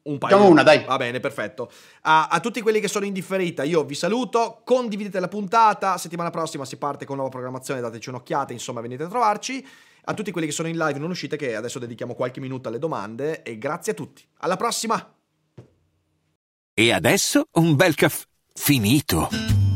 Un 0.07 0.19
paio. 0.19 0.35
Facciamo 0.35 0.51
una, 0.51 0.63
dai. 0.63 0.85
Va 0.85 0.97
bene, 0.97 1.21
perfetto. 1.21 1.71
A, 2.03 2.29
a 2.29 2.41
tutti 2.41 2.61
quelli 2.61 2.81
che 2.81 2.89
sono 2.89 3.05
in 3.05 3.13
differita, 3.13 3.65
io 3.65 3.85
vi 3.85 3.95
saluto. 3.95 4.61
Condividete 4.65 5.19
la 5.21 5.29
puntata. 5.29 5.99
Settimana 5.99 6.31
prossima 6.31 6.65
si 6.65 6.77
parte 6.77 7.05
con 7.05 7.17
nuova 7.17 7.31
programmazione. 7.31 7.81
Dateci 7.81 8.09
un'occhiata. 8.09 8.53
Insomma, 8.53 8.81
venite 8.81 9.03
a 9.03 9.09
trovarci. 9.09 9.67
A 10.09 10.15
tutti 10.15 10.31
quelli 10.31 10.47
che 10.47 10.53
sono 10.53 10.69
in 10.69 10.77
live, 10.77 10.99
non 11.01 11.11
uscite, 11.11 11.37
che 11.37 11.57
adesso 11.57 11.81
dedichiamo 11.81 12.15
qualche 12.15 12.41
minuto 12.41 12.69
alle 12.69 12.79
domande. 12.79 13.43
E 13.43 13.59
grazie 13.59 13.93
a 13.93 13.95
tutti. 13.95 14.25
Alla 14.39 14.57
prossima! 14.57 15.15
E 16.73 16.93
adesso 16.93 17.49
un 17.53 17.75
bel 17.75 17.95
caffè 17.95 18.25
finito. 18.53 19.66